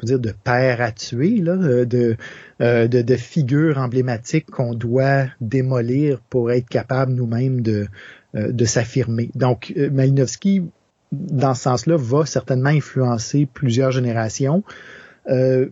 de 0.03 0.33
père 0.45 0.81
à 0.81 0.93
tuer, 0.93 1.41
là, 1.41 1.53
euh, 1.53 1.85
de, 1.85 2.17
euh, 2.61 2.87
de, 2.89 3.03
de 3.03 3.17
figures 3.17 3.79
emblématiques 3.79 4.51
qu'on 4.51 4.75
doit 4.75 5.27
démolir 5.41 6.21
pour 6.31 6.51
être 6.51 6.69
capable 6.69 7.13
nous-mêmes 7.13 7.61
de, 7.61 7.89
euh, 8.35 8.53
de 8.53 8.65
s'affirmer. 8.65 9.31
Donc, 9.35 9.73
Malinowski, 9.77 10.63
dans 11.13 11.55
ce 11.55 11.63
sens-là, 11.63 11.97
va 11.97 12.27
certainement 12.27 12.71
influencer 12.71 13.47
plusieurs 13.53 13.91
générations, 13.91 14.63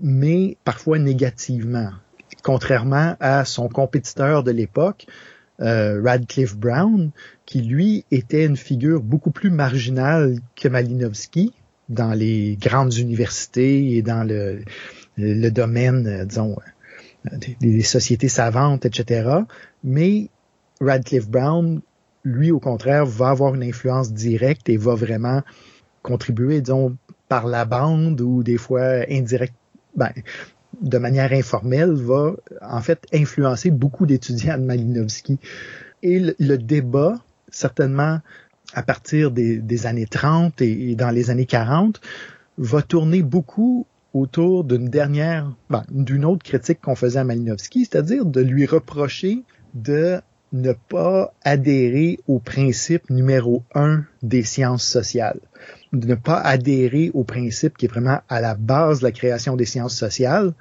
mais 0.03 0.57
parfois 0.65 0.99
négativement. 0.99 1.91
Contrairement 2.43 3.17
à 3.19 3.45
son 3.45 3.69
compétiteur 3.69 4.43
de 4.43 4.51
l'époque, 4.51 5.07
Radcliffe 5.59 6.57
Brown, 6.57 7.11
qui 7.47 7.63
lui 7.63 8.05
était 8.11 8.45
une 8.45 8.57
figure 8.57 9.01
beaucoup 9.01 9.31
plus 9.31 9.51
marginale 9.51 10.39
que 10.57 10.69
Malinowski, 10.69 11.53
dans 11.89 12.13
les 12.13 12.57
grandes 12.61 12.95
universités 12.95 13.97
et 13.97 14.03
dans 14.03 14.27
le, 14.27 14.63
le 15.17 15.51
domaine, 15.51 16.07
euh, 16.07 16.25
disons, 16.25 16.57
euh, 17.27 17.37
des, 17.61 17.83
sociétés 17.83 18.29
savantes, 18.29 18.87
etc. 18.87 19.41
Mais 19.83 20.29
Radcliffe 20.81 21.29
Brown, 21.29 21.81
lui, 22.25 22.51
au 22.51 22.61
contraire, 22.61 23.07
va 23.07 23.31
avoir 23.31 23.55
une 23.55 23.63
influence 23.63 24.13
directe 24.13 24.69
et 24.69 24.77
va 24.77 24.95
vraiment 24.95 25.43
contribuer, 26.03 26.61
disons, 26.61 26.97
par 27.29 27.47
la 27.47 27.65
bande 27.65 28.21
ou 28.21 28.43
des 28.43 28.57
fois 28.57 29.05
indirect, 29.11 29.55
ben, 29.97 30.13
de 30.81 30.99
manière 30.99 31.33
informelle, 31.33 31.93
va 31.93 32.35
en 32.63 32.81
fait 32.81 33.07
influencer 33.13 33.71
beaucoup 33.71 34.07
d'étudiants 34.07 34.59
de 34.59 34.65
Malinowski. 34.65 35.39
Et 36.03 36.21
le 36.39 36.57
débat, 36.57 37.17
certainement, 37.51 38.21
à 38.75 38.83
partir 38.83 39.31
des, 39.31 39.87
années 39.87 40.07
30 40.07 40.61
et, 40.63 40.95
dans 40.95 41.11
les 41.11 41.31
années 41.31 41.47
40, 41.47 42.01
va 42.59 42.83
tourner 42.83 43.23
beaucoup 43.23 43.87
autour 44.15 44.65
d'une 44.65 44.89
dernière, 44.89 45.55
ben, 45.71 45.85
d'une 45.91 46.25
autre 46.25 46.43
critique 46.43 46.81
qu'on 46.81 46.95
faisait 46.95 47.21
à 47.21 47.25
Malinowski, 47.25 47.85
c'est-à-dire 47.85 48.25
de 48.25 48.41
lui 48.41 48.67
reprocher 48.67 49.43
de 49.75 50.21
ne 50.53 50.73
pas 50.73 51.35
adhérer 51.45 52.19
au 52.27 52.39
principe 52.39 53.11
numéro 53.11 53.63
un 53.75 54.05
des 54.23 54.43
sciences 54.43 54.85
sociales, 54.85 55.41
de 55.93 56.07
ne 56.07 56.15
pas 56.15 56.41
adhérer 56.41 57.11
au 57.15 57.25
principe 57.25 57.77
qui 57.77 57.87
est 57.87 57.89
vraiment 57.89 58.21
à 58.29 58.41
la 58.41 58.55
base 58.55 59.01
de 59.01 59.05
la 59.05 59.13
création 59.13 59.57
des 59.57 59.67
sciences 59.67 59.97
sociales. 59.97 60.55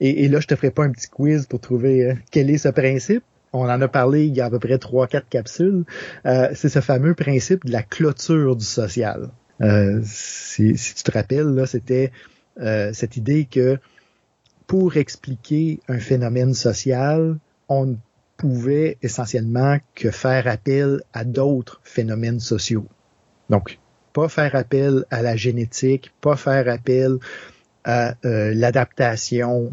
Et, 0.00 0.28
là, 0.28 0.38
je 0.40 0.46
te 0.46 0.54
ferai 0.54 0.70
pas 0.70 0.84
un 0.84 0.90
petit 0.90 1.08
quiz 1.08 1.46
pour 1.46 1.60
trouver 1.60 2.04
euh, 2.04 2.14
quel 2.30 2.50
est 2.50 2.58
ce 2.58 2.68
principe, 2.68 3.24
on 3.52 3.68
en 3.68 3.80
a 3.80 3.88
parlé 3.88 4.26
il 4.26 4.36
y 4.36 4.40
a 4.40 4.46
à 4.46 4.50
peu 4.50 4.58
près 4.58 4.78
trois, 4.78 5.06
quatre 5.06 5.28
capsules. 5.28 5.84
Euh, 6.26 6.50
c'est 6.54 6.68
ce 6.68 6.80
fameux 6.80 7.14
principe 7.14 7.64
de 7.66 7.72
la 7.72 7.82
clôture 7.82 8.56
du 8.56 8.64
social. 8.64 9.30
Euh, 9.60 10.00
si, 10.04 10.74
tu 10.74 11.02
te 11.02 11.10
rappelles, 11.10 11.54
là, 11.54 11.66
c'était 11.66 12.12
euh, 12.60 12.92
cette 12.92 13.16
idée 13.16 13.46
que 13.50 13.78
pour 14.66 14.96
expliquer 14.96 15.80
un 15.88 15.98
phénomène 15.98 16.54
social, 16.54 17.38
on 17.68 17.86
ne 17.86 17.94
pouvait 18.36 18.98
essentiellement 19.02 19.78
que 19.94 20.10
faire 20.10 20.46
appel 20.46 21.02
à 21.12 21.24
d'autres 21.24 21.80
phénomènes 21.82 22.40
sociaux. 22.40 22.86
Donc, 23.50 23.78
pas 24.12 24.28
faire 24.28 24.54
appel 24.54 25.04
à 25.10 25.22
la 25.22 25.36
génétique, 25.36 26.12
pas 26.20 26.36
faire 26.36 26.68
appel 26.68 27.18
à 27.84 28.14
l'adaptation 28.22 29.72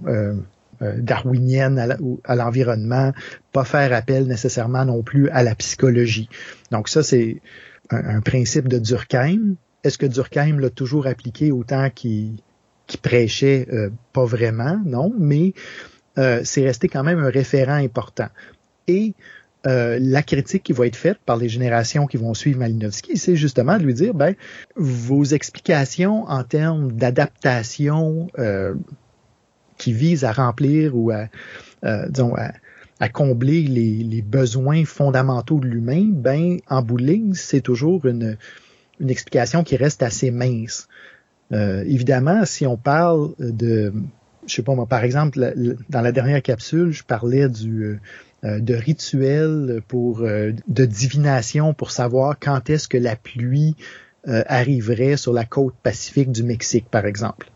darwinienne 0.81 1.97
à 2.23 2.35
l'environnement, 2.35 3.13
pas 3.51 3.65
faire 3.65 3.93
appel 3.93 4.27
nécessairement 4.27 4.85
non 4.85 5.03
plus 5.03 5.29
à 5.29 5.43
la 5.43 5.55
psychologie. 5.55 6.29
Donc 6.71 6.89
ça, 6.89 7.03
c'est 7.03 7.41
un, 7.89 8.21
principe 8.21 8.67
de 8.67 8.79
Durkheim. 8.79 9.55
Est-ce 9.83 9.97
que 9.97 10.05
Durkheim 10.05 10.59
l'a 10.59 10.69
toujours 10.69 11.07
appliqué 11.07 11.51
autant 11.51 11.89
qu'il 11.89 12.37
prêchait? 13.01 13.67
Euh, 13.71 13.89
pas 14.13 14.25
vraiment, 14.25 14.81
non, 14.85 15.13
mais 15.17 15.53
euh, 16.17 16.41
c'est 16.43 16.65
resté 16.65 16.87
quand 16.87 17.03
même 17.03 17.19
un 17.19 17.29
référent 17.29 17.75
important. 17.75 18.29
Et 18.87 19.13
la 19.67 20.21
critique 20.21 20.61
qui 20.61 20.73
va 20.73 20.85
être 20.85 20.95
faite 20.95 21.17
par 21.25 21.37
les 21.37 21.49
générations 21.49 22.05
qui 22.05 22.17
vont 22.17 22.35
suivre 22.35 22.59
Malinowski, 22.59 23.17
c'est 23.17 23.35
justement 23.35 23.79
de 23.79 23.83
lui 23.83 23.95
dire, 23.95 24.13
ben, 24.13 24.35
vos 24.75 25.23
explications 25.23 26.23
en 26.25 26.43
termes 26.43 26.91
d'adaptation 26.91 28.27
qui 29.85 29.93
vise 29.93 30.25
à 30.25 30.31
remplir 30.31 30.97
ou 30.97 31.11
à, 31.11 31.27
euh, 31.83 32.07
disons, 32.09 32.33
à, 32.99 33.09
combler 33.09 33.61
les, 33.61 34.23
besoins 34.23 34.83
fondamentaux 34.83 35.59
de 35.59 35.67
l'humain, 35.67 36.07
ben 36.09 36.57
en 36.67 36.81
bout 36.81 36.97
de 36.97 37.05
ligne, 37.05 37.33
c'est 37.35 37.61
toujours 37.61 38.07
une, 38.07 38.35
explication 39.07 39.63
qui 39.63 39.75
reste 39.75 40.01
assez 40.01 40.31
mince. 40.31 40.87
Euh, 41.51 41.83
évidemment, 41.85 42.45
si 42.45 42.65
on 42.65 42.77
parle 42.77 43.35
de, 43.37 43.93
je 44.47 44.55
sais 44.55 44.63
pas 44.63 44.73
moi, 44.73 44.87
par 44.87 45.03
exemple, 45.03 45.53
dans 45.89 46.01
la 46.01 46.11
dernière 46.11 46.41
capsule, 46.41 46.91
je 46.91 47.03
parlais 47.03 47.43
euh, 47.43 47.99
de 48.41 48.73
rituels 48.73 49.83
pour 49.87 50.21
de 50.21 50.85
divination 50.85 51.75
pour 51.75 51.91
savoir 51.91 52.39
quand 52.39 52.71
est-ce 52.71 52.87
que 52.87 52.97
la 52.97 53.15
pluie 53.15 53.75
arriverait 54.25 55.17
sur 55.17 55.31
la 55.31 55.45
côte 55.45 55.75
pacifique 55.83 56.31
du 56.31 56.41
Mexique, 56.41 56.89
par 56.89 57.05
exemple. 57.05 57.51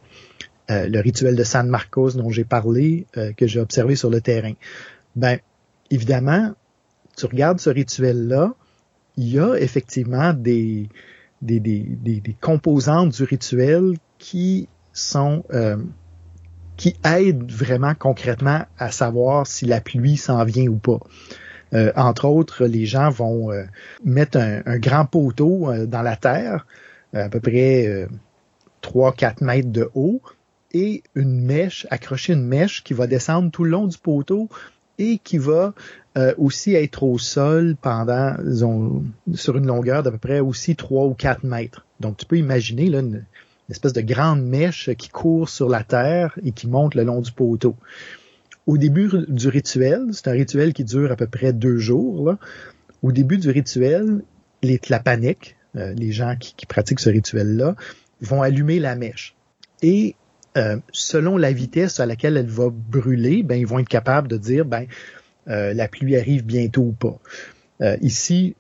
Euh, 0.70 0.88
le 0.88 1.00
rituel 1.00 1.36
de 1.36 1.44
San 1.44 1.68
Marcos 1.68 2.12
dont 2.12 2.30
j'ai 2.30 2.44
parlé, 2.44 3.08
euh, 3.18 3.34
que 3.34 3.48
j'ai 3.48 3.60
observé 3.60 3.96
sur 3.96 4.12
le 4.12 4.22
terrain. 4.22 4.54
Ben, 5.16 5.40
évidemment, 5.90 6.54
tu 7.18 7.26
regardes 7.26 7.60
ce 7.60 7.72
rituel-là, 7.72 8.54
il 9.18 9.30
y 9.30 9.40
a 9.40 9.56
effectivement 9.56 10.32
des, 10.32 10.88
des, 11.42 11.60
des, 11.60 11.82
des, 12.04 12.36
composantes 12.40 13.14
du 13.14 13.24
rituel 13.24 13.94
qui 14.20 14.68
sont 14.94 15.44
euh, 15.52 15.78
qui 16.78 16.96
aident 17.04 17.52
vraiment 17.52 17.96
concrètement 17.96 18.66
à 18.78 18.92
savoir 18.92 19.48
si 19.48 19.66
la 19.66 19.82
pluie 19.82 20.18
s'en 20.18 20.44
vient 20.46 20.68
ou 20.68 20.78
pas. 20.78 21.00
entre 21.96 22.26
autres, 22.26 22.66
les 22.66 22.86
gens 22.86 23.10
vont 23.10 23.50
mettre 24.06 24.38
un, 24.38 24.62
un, 24.66 24.78
grand 24.78 25.06
poteau 25.06 25.70
dans 25.88 26.02
la 26.02 26.16
terre, 26.16 26.66
à 27.14 27.28
peu 27.28 27.42
près 27.42 28.08
3-4 28.82 29.44
mètres 29.44 29.72
de 29.72 29.90
haut, 29.94 30.22
et 30.72 31.04
une 31.16 31.42
mèche, 31.44 31.88
accrocher 31.90 32.34
une 32.34 32.46
mèche 32.46 32.84
qui 32.84 32.94
va 32.94 33.08
descendre 33.08 33.52
tout 33.52 33.64
le 33.64 33.72
long 33.72 33.88
du 33.88 33.98
poteau 33.98 34.50
et 34.98 35.18
qui 35.18 35.38
va 35.38 35.74
euh, 36.18 36.34
aussi 36.38 36.74
être 36.74 37.04
au 37.04 37.18
sol 37.18 37.76
pendant, 37.82 38.36
disons, 38.44 39.04
sur 39.34 39.58
une 39.58 39.66
longueur 39.66 40.04
d'à 40.04 40.12
peu 40.12 40.18
près 40.18 40.40
aussi 40.40 40.76
3 40.76 41.06
ou 41.06 41.14
4 41.14 41.44
mètres. 41.44 41.86
Donc 42.00 42.18
tu 42.18 42.26
peux 42.26 42.38
imaginer 42.38 42.90
là, 42.90 43.00
une, 43.00 43.26
espèce 43.70 43.94
de 43.94 44.02
grande 44.02 44.44
mèche 44.44 44.90
qui 44.98 45.10
court 45.10 45.48
sur 45.48 45.70
la 45.70 45.84
terre 45.84 46.38
et 46.44 46.52
qui 46.52 46.68
monte 46.68 46.96
le 46.96 47.04
long 47.04 47.22
du 47.22 47.32
poteau. 47.32 47.76
Au 48.66 48.78
début 48.78 49.10
du 49.28 49.48
rituel, 49.48 50.08
c'est 50.12 50.28
un 50.28 50.34
rituel 50.34 50.74
qui 50.74 50.84
dure 50.84 51.12
à 51.12 51.16
peu 51.16 51.28
près 51.28 51.54
deux 51.54 51.78
jours, 51.78 52.36
au 53.02 53.12
début 53.12 53.38
du 53.38 53.50
rituel, 53.50 54.22
les 54.62 54.80
tlapaniques, 54.80 55.56
euh, 55.76 55.94
les 55.94 56.12
gens 56.12 56.36
qui, 56.40 56.66
pratiquent 56.66 57.00
ce 57.00 57.10
rituel-là, 57.10 57.76
vont 58.22 58.42
allumer 58.42 58.80
la 58.80 58.96
mèche. 58.96 59.36
Euh, 60.58 60.78
selon 60.92 61.38
la 61.38 61.52
vitesse 61.52 62.00
à 62.00 62.06
laquelle 62.06 62.38
elle 62.38 62.50
va 62.50 62.70
brûler, 62.72 63.44
ben, 63.44 63.56
ils 63.56 63.68
vont 63.68 63.80
être 63.80 63.90
capables 63.90 64.28
de 64.28 64.38
dire 64.38 64.66
ben, 64.66 64.86
euh, 65.48 65.74
la 65.74 65.88
pluie 65.88 66.16
arrive 66.16 66.46
bientôt 66.46 66.82
ou 66.82 66.92
pas. 66.92 67.20
Euh, 67.82 67.98
ici, 68.02 68.56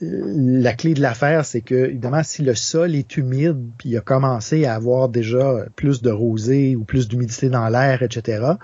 la 0.00 0.72
clé 0.72 0.94
de 0.94 1.00
l'affaire, 1.00 1.44
c'est 1.44 1.60
que, 1.60 1.74
évidemment, 1.74 2.22
si 2.24 2.42
le 2.42 2.54
sol 2.54 2.94
est 2.94 3.16
humide, 3.16 3.58
puis 3.78 3.90
il 3.90 3.96
a 3.96 4.00
commencé 4.00 4.64
à 4.64 4.74
avoir 4.74 5.08
déjà 5.08 5.66
plus 5.76 6.02
de 6.02 6.10
rosée 6.10 6.74
ou 6.74 6.82
plus 6.82 7.08
d'humidité 7.08 7.48
dans 7.48 7.68
l'air, 7.68 8.02
etc., 8.02 8.54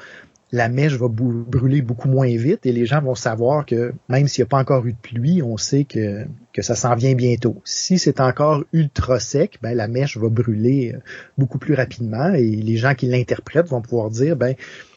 la 0.50 0.68
mèche 0.68 0.94
va 0.94 1.08
brûler 1.08 1.82
beaucoup 1.82 2.08
moins 2.08 2.34
vite 2.34 2.64
et 2.64 2.72
les 2.72 2.86
gens 2.86 3.02
vont 3.02 3.14
savoir 3.14 3.66
que 3.66 3.92
même 4.08 4.28
s'il 4.28 4.42
n'y 4.42 4.46
a 4.46 4.48
pas 4.48 4.58
encore 4.58 4.86
eu 4.86 4.92
de 4.92 4.98
pluie, 4.98 5.42
on 5.42 5.56
sait 5.56 5.84
que, 5.84 6.24
ça 6.60 6.74
s'en 6.74 6.96
vient 6.96 7.14
bientôt. 7.14 7.60
Si 7.64 8.00
c'est 8.00 8.20
encore 8.20 8.64
ultra 8.72 9.20
sec, 9.20 9.58
ben, 9.62 9.76
la 9.76 9.86
mèche 9.86 10.16
va 10.16 10.28
brûler 10.28 10.92
euh, 10.92 10.98
beaucoup 11.36 11.58
plus 11.58 11.74
rapidement 11.74 12.34
et 12.34 12.42
les 12.42 12.76
gens 12.76 12.96
qui 12.96 13.06
l'interprètent 13.06 13.68
vont 13.68 13.80
pouvoir 13.80 14.10
dire, 14.10 14.34
ben, 14.34 14.56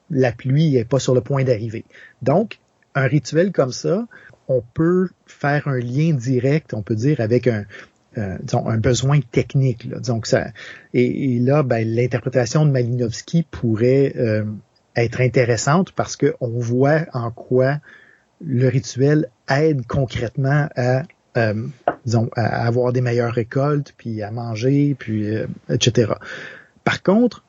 la 0.10 0.32
pluie 0.32 0.72
n'est 0.72 0.86
pas 0.86 0.98
sur 0.98 1.14
le 1.14 1.22
point 1.22 1.44
d'arriver. 1.44 1.86
Donc, 2.24 2.58
un 2.96 3.06
rituel 3.06 3.52
comme 3.52 3.72
ça, 3.72 4.08
on 4.48 4.64
peut 4.74 5.10
faire 5.28 5.68
un 5.68 5.78
lien 5.78 6.14
direct, 6.14 6.74
on 6.74 6.82
peut 6.82 6.96
dire, 6.96 7.22
avec 7.22 7.46
un, 7.48 7.66
euh, 8.18 8.38
besoin 8.78 9.20
technique. 9.32 9.86
Là. 9.86 9.98
Ça, 10.24 10.48
et, 10.96 11.40
là, 11.40 11.62
ben, 11.62 11.88
l'interprétation 11.88 12.66
de 12.66 12.72
Malinowski 12.72 13.44
pourrait 13.44 14.14
euh, 14.18 14.44
être 14.96 15.22
intéressante 15.22 15.92
parce 15.92 16.18
qu'on 16.18 16.60
voit 16.60 17.02
en 17.14 17.32
quoi 17.32 17.78
le 18.44 18.68
rituel 18.68 19.30
aide 19.50 19.86
concrètement 19.88 20.68
à, 20.76 21.04
euh, 21.38 21.68
disons, 22.06 22.30
à 22.36 22.66
avoir 22.66 22.92
des 22.92 23.02
meilleures 23.02 23.34
récoltes, 23.34 23.94
puis 23.98 24.22
à 24.22 24.32
manger, 24.32 24.96
puis 24.98 25.28
etc. 25.70 26.14
Par 26.84 27.04
contre, 27.04 27.44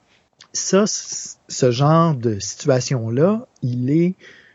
ça, 0.52 0.84
ce 0.86 1.70
genre 1.70 2.14
de 2.14 2.38
situation-là, 2.38 3.46
il 3.62 3.90
est 3.90 4.14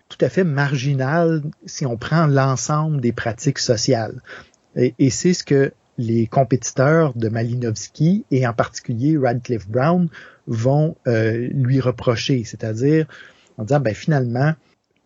tout 0.10 0.18
à 0.22 0.30
fait 0.30 0.44
marginal 0.44 1.42
si 1.66 1.86
on 1.86 1.98
prend 1.98 2.28
l'ensemble 2.28 3.02
des 3.02 3.12
pratiques 3.12 3.60
sociales. 3.60 4.22
Et 4.76 5.10
c'est 5.10 5.34
ce 5.34 5.44
que 5.44 5.74
les 5.98 6.28
compétiteurs 6.28 7.14
de 7.16 7.30
Malinowski 7.30 8.26
et 8.32 8.48
en 8.48 8.54
particulier 8.54 9.18
Radcliffe 9.18 9.68
Brown 9.68 10.10
vont 10.46 10.96
euh, 11.08 11.48
lui 11.52 11.80
reprocher, 11.80 12.44
c'est-à-dire 12.44 13.08
en 13.58 13.64
disant 13.64 13.80
ben 13.80 13.96
finalement 13.96 14.54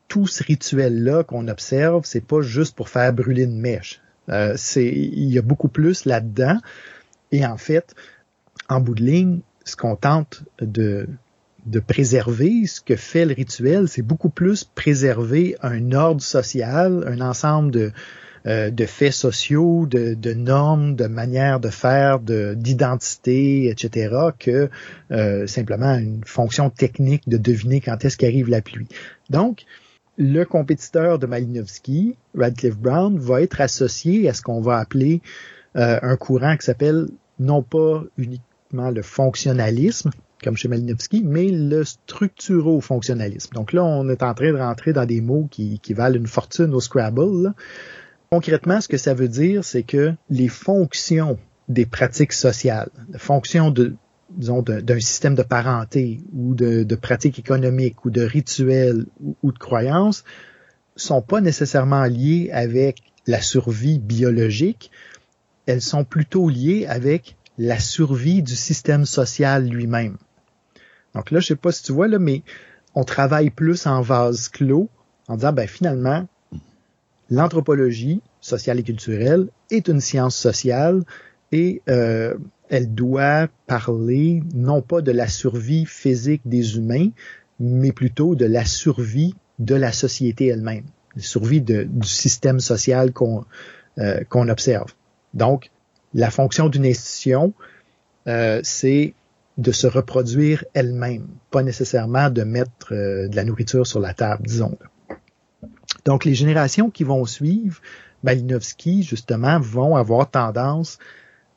tout 0.07 0.27
ce 0.27 0.43
rituel 0.43 1.03
là 1.03 1.23
qu'on 1.23 1.47
observe, 1.47 2.01
c'est 2.05 2.25
pas 2.25 2.41
juste 2.41 2.75
pour 2.75 2.89
faire 2.89 3.13
brûler 3.13 3.43
une 3.43 3.59
mèche. 3.59 4.01
Euh, 4.29 4.53
c'est 4.57 4.87
il 4.87 5.31
y 5.31 5.37
a 5.37 5.41
beaucoup 5.41 5.69
plus 5.69 6.05
là-dedans 6.05 6.59
et 7.31 7.45
en 7.45 7.57
fait 7.57 7.95
en 8.67 8.81
bout 8.81 8.95
de 8.95 9.03
ligne, 9.03 9.39
ce 9.63 9.75
qu'on 9.75 9.95
tente 9.95 10.43
de 10.59 11.07
de 11.65 11.79
préserver, 11.79 12.65
ce 12.65 12.81
que 12.81 12.95
fait 12.95 13.23
le 13.23 13.35
rituel, 13.35 13.87
c'est 13.87 14.01
beaucoup 14.01 14.29
plus 14.29 14.63
préserver 14.63 15.55
un 15.61 15.91
ordre 15.91 16.21
social, 16.21 17.03
un 17.07 17.21
ensemble 17.21 17.71
de, 17.71 17.91
euh, 18.47 18.71
de 18.71 18.85
faits 18.85 19.13
sociaux, 19.13 19.85
de, 19.85 20.33
normes, 20.33 20.95
de 20.95 21.05
manières 21.05 21.59
de 21.59 21.69
faire, 21.69 22.19
d'identité, 22.19 23.69
etc., 23.69 24.15
que 24.39 24.69
euh, 25.11 25.45
simplement 25.47 25.95
une 25.95 26.23
fonction 26.25 26.69
technique 26.69 27.29
de 27.29 27.37
deviner 27.37 27.81
quand 27.81 28.03
est-ce 28.03 28.17
qu'arrive 28.17 28.49
la 28.49 28.61
pluie. 28.61 28.87
Donc, 29.29 29.65
le 30.17 30.43
compétiteur 30.43 31.19
de 31.19 31.25
Malinowski, 31.25 32.15
Radcliffe 32.37 32.77
Brown, 32.77 33.17
va 33.17 33.41
être 33.41 33.61
associé 33.61 34.27
à 34.27 34.33
ce 34.33 34.41
qu'on 34.41 34.61
va 34.61 34.77
appeler 34.77 35.21
euh, 35.77 35.99
un 36.01 36.17
courant 36.17 36.57
qui 36.57 36.65
s'appelle 36.65 37.07
non 37.39 37.63
pas 37.63 38.03
uniquement 38.17 38.89
le 38.89 39.01
fonctionnalisme, 39.01 40.11
comme 40.43 40.57
chez 40.57 40.67
Malinowski, 40.67 41.23
mais 41.23 41.49
le 41.49 41.83
structuro-fonctionnalisme. 41.83 43.53
Donc 43.53 43.73
là, 43.73 43.83
on 43.83 44.09
est 44.09 44.23
en 44.23 44.33
train 44.33 44.51
de 44.51 44.57
rentrer 44.57 44.93
dans 44.93 45.05
des 45.05 45.21
mots 45.21 45.47
qui, 45.49 45.79
qui 45.79 45.93
valent 45.93 46.17
une 46.17 46.27
fortune 46.27 46.73
au 46.73 46.79
Scrabble. 46.79 47.53
Concrètement, 48.31 48.79
ce 48.79 48.87
que 48.87 48.95
ça 48.95 49.13
veut 49.13 49.27
dire, 49.27 49.65
c'est 49.65 49.83
que 49.83 50.13
les 50.29 50.47
fonctions 50.47 51.37
des 51.67 51.85
pratiques 51.85 52.31
sociales, 52.31 52.89
les 53.11 53.19
fonctions 53.19 53.71
de, 53.71 53.95
disons, 54.29 54.61
d'un 54.61 54.99
système 55.01 55.35
de 55.35 55.43
parenté 55.43 56.21
ou 56.31 56.55
de, 56.55 56.95
pratiques 56.95 57.39
économiques 57.39 58.05
ou 58.05 58.09
de 58.09 58.21
rituels 58.21 59.05
ou, 59.43 59.51
de 59.51 59.57
croyances 59.57 60.23
sont 60.95 61.21
pas 61.21 61.41
nécessairement 61.41 62.05
liées 62.05 62.49
avec 62.53 63.03
la 63.27 63.41
survie 63.41 63.99
biologique, 63.99 64.91
elles 65.65 65.81
sont 65.81 66.05
plutôt 66.05 66.47
liées 66.47 66.85
avec 66.87 67.35
la 67.57 67.79
survie 67.79 68.41
du 68.41 68.55
système 68.55 69.05
social 69.05 69.67
lui-même. 69.67 70.15
Donc 71.15 71.31
là, 71.31 71.41
je 71.41 71.47
sais 71.47 71.55
pas 71.57 71.73
si 71.73 71.83
tu 71.83 71.91
vois 71.91 72.07
là, 72.07 72.17
mais 72.17 72.43
on 72.95 73.03
travaille 73.03 73.49
plus 73.49 73.87
en 73.87 73.99
vase 74.01 74.47
clos 74.47 74.89
en 75.27 75.35
disant 75.35 75.51
ben 75.51 75.67
finalement 75.67 76.27
l'anthropologie 77.31 78.21
sociale 78.41 78.79
et 78.79 78.83
culturelle 78.83 79.47
est 79.71 79.87
une 79.87 80.01
science 80.01 80.35
sociale 80.35 81.03
et 81.51 81.81
euh, 81.89 82.35
elle 82.69 82.93
doit 82.93 83.47
parler 83.67 84.43
non 84.53 84.81
pas 84.81 85.01
de 85.01 85.11
la 85.11 85.27
survie 85.27 85.85
physique 85.85 86.41
des 86.45 86.77
humains, 86.77 87.09
mais 87.59 87.91
plutôt 87.93 88.35
de 88.35 88.45
la 88.45 88.65
survie 88.65 89.33
de 89.59 89.75
la 89.75 89.91
société 89.91 90.47
elle-même, 90.47 90.83
la 91.15 91.21
survie 91.21 91.61
du 91.61 91.87
système 92.03 92.59
social 92.59 93.13
qu'on 93.13 93.45
euh, 93.97 94.23
observe. 94.33 94.93
Donc, 95.33 95.71
la 96.13 96.31
fonction 96.31 96.67
d'une 96.67 96.85
institution, 96.85 97.53
euh, 98.27 98.59
c'est 98.63 99.13
de 99.57 99.71
se 99.71 99.87
reproduire 99.87 100.65
elle-même, 100.73 101.27
pas 101.49 101.63
nécessairement 101.63 102.29
de 102.29 102.43
mettre 102.43 102.91
de 102.91 103.35
la 103.35 103.43
nourriture 103.43 103.85
sur 103.85 103.99
la 103.99 104.13
table, 104.13 104.43
disons. 104.47 104.77
Donc, 106.05 106.25
les 106.25 106.35
générations 106.35 106.89
qui 106.89 107.03
vont 107.03 107.25
suivre 107.25 107.79
Malinowski, 108.23 109.03
justement, 109.03 109.59
vont 109.59 109.95
avoir 109.95 110.29
tendance 110.29 110.99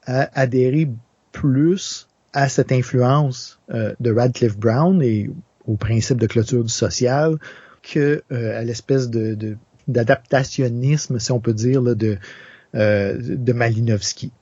à 0.06 0.28
adhérer 0.38 0.88
plus 1.32 2.08
à 2.32 2.48
cette 2.48 2.72
influence 2.72 3.60
euh, 3.72 3.94
de 4.00 4.12
Radcliffe 4.12 4.58
Brown 4.58 5.02
et 5.02 5.30
au 5.66 5.76
principe 5.76 6.18
de 6.18 6.26
clôture 6.26 6.62
du 6.62 6.72
social 6.72 7.36
que 7.82 8.22
euh, 8.32 8.58
à 8.58 8.62
l'espèce 8.64 9.08
de, 9.08 9.56
d'adaptationnisme, 9.88 11.18
si 11.18 11.32
on 11.32 11.40
peut 11.40 11.54
dire, 11.54 11.82
de, 11.82 12.18
euh, 12.74 13.16
de 13.20 13.52
Malinowski. 13.52 14.32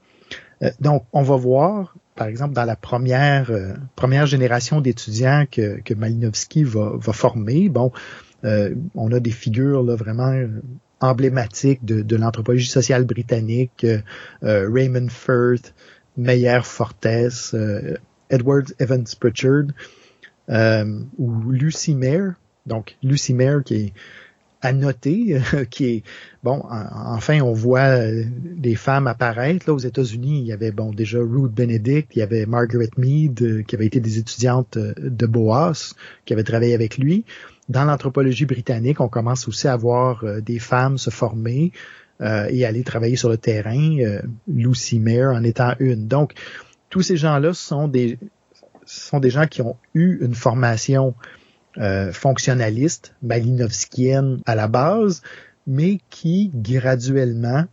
donc, 0.80 1.04
on 1.12 1.22
va 1.22 1.36
voir, 1.36 1.96
par 2.14 2.28
exemple, 2.28 2.54
dans 2.54 2.64
la 2.64 2.76
première 2.76 3.50
première 3.96 4.26
génération 4.26 4.80
d'étudiants 4.80 5.44
que, 5.50 5.80
que 5.80 5.94
Malinowski 5.94 6.64
va, 6.64 6.92
va 6.96 7.12
former, 7.12 7.68
bon, 7.68 7.92
on 8.42 9.12
a 9.12 9.20
des 9.20 9.30
figures 9.30 9.82
là, 9.82 9.94
vraiment 9.94 10.32
emblématiques 11.02 11.84
de, 11.84 12.16
l'anthropologie 12.16 12.68
sociale 12.68 13.04
britannique, 13.04 13.84
euh, 13.84 14.68
Raymond 14.72 15.08
Firth, 15.08 15.74
Meyer 16.16 16.60
Fortes, 16.62 17.06
euh, 17.54 17.96
Edward 18.30 18.72
Evans 18.78 19.04
Pritchard, 19.18 19.66
ou 21.18 21.50
Lucy 21.50 21.94
Mayer. 21.94 22.30
Donc, 22.66 22.96
Lucy 23.02 23.34
Mayer 23.34 23.58
qui 23.64 23.74
est 23.74 23.92
à 24.64 24.72
noter, 24.72 25.40
qui 25.70 25.86
est 25.86 26.02
bon. 26.44 26.62
enfin, 26.70 27.40
on 27.40 27.52
voit 27.52 27.98
des 28.22 28.76
femmes 28.76 29.08
apparaître 29.08 29.66
là 29.66 29.74
aux 29.74 29.78
États-Unis. 29.78 30.38
Il 30.38 30.46
y 30.46 30.52
avait 30.52 30.70
bon 30.70 30.92
déjà 30.92 31.18
Ruth 31.18 31.52
Benedict, 31.52 32.14
il 32.14 32.20
y 32.20 32.22
avait 32.22 32.46
Margaret 32.46 32.90
Mead 32.96 33.64
qui 33.66 33.74
avait 33.74 33.86
été 33.86 33.98
des 33.98 34.18
étudiantes 34.18 34.78
de 34.78 35.26
Boas, 35.26 35.94
qui 36.24 36.32
avait 36.32 36.44
travaillé 36.44 36.74
avec 36.74 36.96
lui 36.96 37.24
dans 37.72 37.84
l'anthropologie 37.84 38.46
britannique, 38.46 39.00
on 39.00 39.08
commence 39.08 39.48
aussi 39.48 39.66
à 39.66 39.76
voir 39.76 40.22
euh, 40.24 40.40
des 40.40 40.58
femmes 40.58 40.98
se 40.98 41.10
former 41.10 41.72
euh, 42.20 42.46
et 42.50 42.64
aller 42.64 42.84
travailler 42.84 43.16
sur 43.16 43.28
le 43.28 43.36
terrain. 43.36 43.98
Euh, 43.98 44.22
Lucy 44.46 45.00
Mayer 45.00 45.26
en 45.26 45.42
étant 45.42 45.74
une. 45.80 46.06
Donc, 46.06 46.34
tous 46.90 47.02
ces 47.02 47.16
gens-là 47.16 47.54
sont 47.54 47.88
des 47.88 48.18
sont 48.84 49.20
des 49.20 49.30
gens 49.30 49.46
qui 49.46 49.62
ont 49.62 49.76
eu 49.94 50.18
une 50.24 50.34
formation 50.34 51.14
fonctionnaliste, 52.12 53.14
malinowskienne 53.22 54.40
à 54.44 54.54
la 54.54 54.68
base, 54.68 55.22
mais 55.66 56.00
qui 56.10 56.50
graduellement 56.52 57.64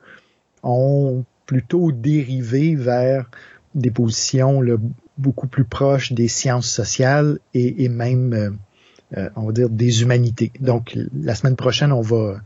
ont 0.64 1.26
plutôt 1.46 1.92
dérivé 1.92 2.76
vers 2.76 3.30
des 3.76 3.92
positions 3.92 4.62
beaucoup 5.20 5.48
plus 5.48 5.66
proches 5.66 6.14
des 6.14 6.28
sciences 6.28 6.70
sociales 6.70 7.40
et, 7.54 7.84
et 7.84 7.90
même 7.90 8.34
euh, 8.34 8.52
on 9.36 9.48
va 9.48 9.52
dire, 9.52 9.70
des 9.70 10.02
humanités. 10.02 10.52
Donc, 10.60 10.98
la 11.20 11.36
semaine 11.36 11.56
prochaine, 11.56 11.92
on 11.92 12.02
va, 12.02 12.42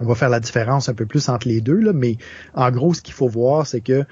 on 0.00 0.04
va 0.04 0.14
faire 0.14 0.28
la 0.28 0.40
différence 0.40 0.88
un 0.88 0.94
peu 0.94 1.06
plus 1.06 1.28
entre 1.28 1.48
les 1.48 1.60
deux, 1.60 1.78
là, 1.78 1.92
mais 1.92 2.16
en 2.54 2.70
gros, 2.70 2.94
ce 2.94 3.02
qu'il 3.02 3.14
faut 3.14 3.28
voir, 3.28 3.66
c'est 3.66 3.80
que 3.80 4.04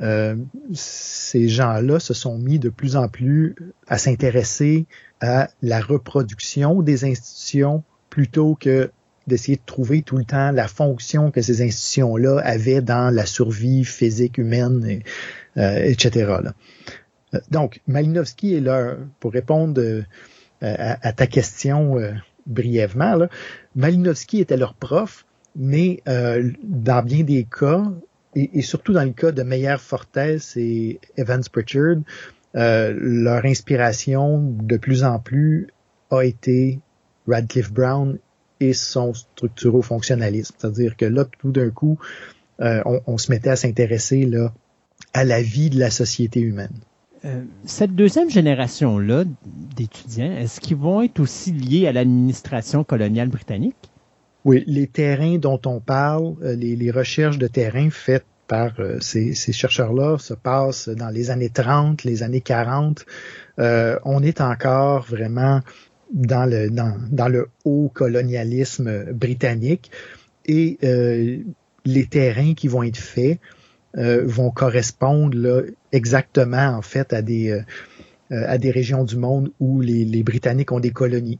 euh, 0.00 0.34
ces 0.72 1.48
gens-là 1.48 2.00
se 2.00 2.14
sont 2.14 2.38
mis 2.38 2.58
de 2.58 2.68
plus 2.68 2.96
en 2.96 3.08
plus 3.08 3.54
à 3.86 3.98
s'intéresser 3.98 4.86
à 5.20 5.48
la 5.62 5.80
reproduction 5.80 6.82
des 6.82 7.04
institutions 7.04 7.84
plutôt 8.10 8.56
que 8.58 8.90
d'essayer 9.28 9.56
de 9.56 9.62
trouver 9.64 10.02
tout 10.02 10.16
le 10.16 10.24
temps 10.24 10.50
la 10.50 10.66
fonction 10.66 11.30
que 11.30 11.40
ces 11.40 11.62
institutions-là 11.62 12.40
avaient 12.42 12.82
dans 12.82 13.14
la 13.14 13.24
survie 13.24 13.84
physique 13.84 14.38
humaine, 14.38 14.84
et, 14.84 15.02
euh, 15.56 15.84
etc. 15.84 16.34
Donc, 17.50 17.80
Malinowski 17.86 18.54
est 18.54 18.60
là 18.60 18.96
pour 19.20 19.32
répondre 19.32 19.80
euh, 20.62 20.94
à, 21.00 21.12
ta 21.12 21.26
question 21.26 21.98
euh, 21.98 22.12
brièvement, 22.46 23.16
là, 23.16 23.28
Malinowski 23.74 24.40
était 24.40 24.56
leur 24.56 24.74
prof, 24.74 25.26
mais 25.56 26.02
euh, 26.08 26.50
dans 26.62 27.04
bien 27.04 27.24
des 27.24 27.44
cas, 27.44 27.92
et, 28.34 28.62
surtout 28.62 28.92
dans 28.92 29.04
le 29.04 29.12
cas 29.12 29.32
de 29.32 29.42
Meyer 29.42 29.76
Fortes 29.78 30.16
et 30.56 31.00
Evans 31.16 31.42
Pritchard, 31.50 31.98
leur 32.54 33.44
inspiration 33.44 34.38
de 34.42 34.76
plus 34.76 35.04
en 35.04 35.18
plus 35.18 35.68
a 36.10 36.22
été 36.22 36.80
Radcliffe 37.26 37.72
Brown 37.72 38.18
et 38.60 38.72
son 38.72 39.12
structuro-fonctionnalisme. 39.12 40.54
C'est-à-dire 40.58 40.96
que 40.96 41.04
là, 41.04 41.24
tout 41.38 41.50
d'un 41.50 41.70
coup, 41.70 41.98
euh, 42.60 42.82
on, 43.06 43.18
se 43.18 43.30
mettait 43.30 43.50
à 43.50 43.56
s'intéresser 43.56 44.24
là 44.24 44.52
à 45.12 45.24
la 45.24 45.42
vie 45.42 45.68
de 45.68 45.78
la 45.78 45.90
société 45.90 46.40
humaine. 46.40 46.78
Euh, 47.24 47.42
cette 47.64 47.94
deuxième 47.94 48.30
génération-là 48.30 49.24
d'étudiants, 49.44 50.32
est-ce 50.32 50.60
qu'ils 50.60 50.76
vont 50.76 51.02
être 51.02 51.20
aussi 51.20 51.52
liés 51.52 51.86
à 51.86 51.92
l'administration 51.92 52.84
coloniale 52.84 53.28
britannique? 53.28 53.76
Oui, 54.44 54.64
les 54.66 54.88
terrains 54.88 55.38
dont 55.38 55.60
on 55.66 55.78
parle, 55.78 56.34
euh, 56.42 56.56
les, 56.56 56.90
recherches 56.90 57.38
de 57.38 57.46
terrain 57.46 57.90
faites 57.90 58.24
par 58.48 58.72
ces, 59.00 59.32
chercheurs-là 59.34 60.18
se 60.18 60.34
passent 60.34 60.88
dans 60.88 61.08
les 61.08 61.30
années 61.30 61.48
30, 61.48 62.04
les 62.04 62.22
années 62.22 62.42
40. 62.42 63.06
on 63.56 64.22
est 64.22 64.42
encore 64.42 65.04
vraiment 65.04 65.62
dans 66.12 66.44
le, 66.44 66.68
dans, 66.68 67.28
le 67.28 67.48
haut 67.64 67.90
colonialisme 67.94 69.12
britannique 69.12 69.90
et 70.46 70.78
euh, 70.84 71.38
les 71.84 72.06
terrains 72.06 72.54
qui 72.54 72.68
vont 72.68 72.82
être 72.82 72.98
faits 72.98 73.38
euh, 73.96 74.22
vont 74.24 74.50
correspondre 74.50 75.64
exactement 75.92 76.68
en 76.68 76.82
fait 76.82 77.12
à 77.12 77.22
des 77.22 77.50
euh, 77.50 77.62
à 78.30 78.56
des 78.56 78.70
régions 78.70 79.04
du 79.04 79.16
monde 79.16 79.50
où 79.60 79.82
les, 79.82 80.22
Britanniques 80.22 80.72
ont 80.72 80.80
des 80.80 80.90
colonies. 80.90 81.38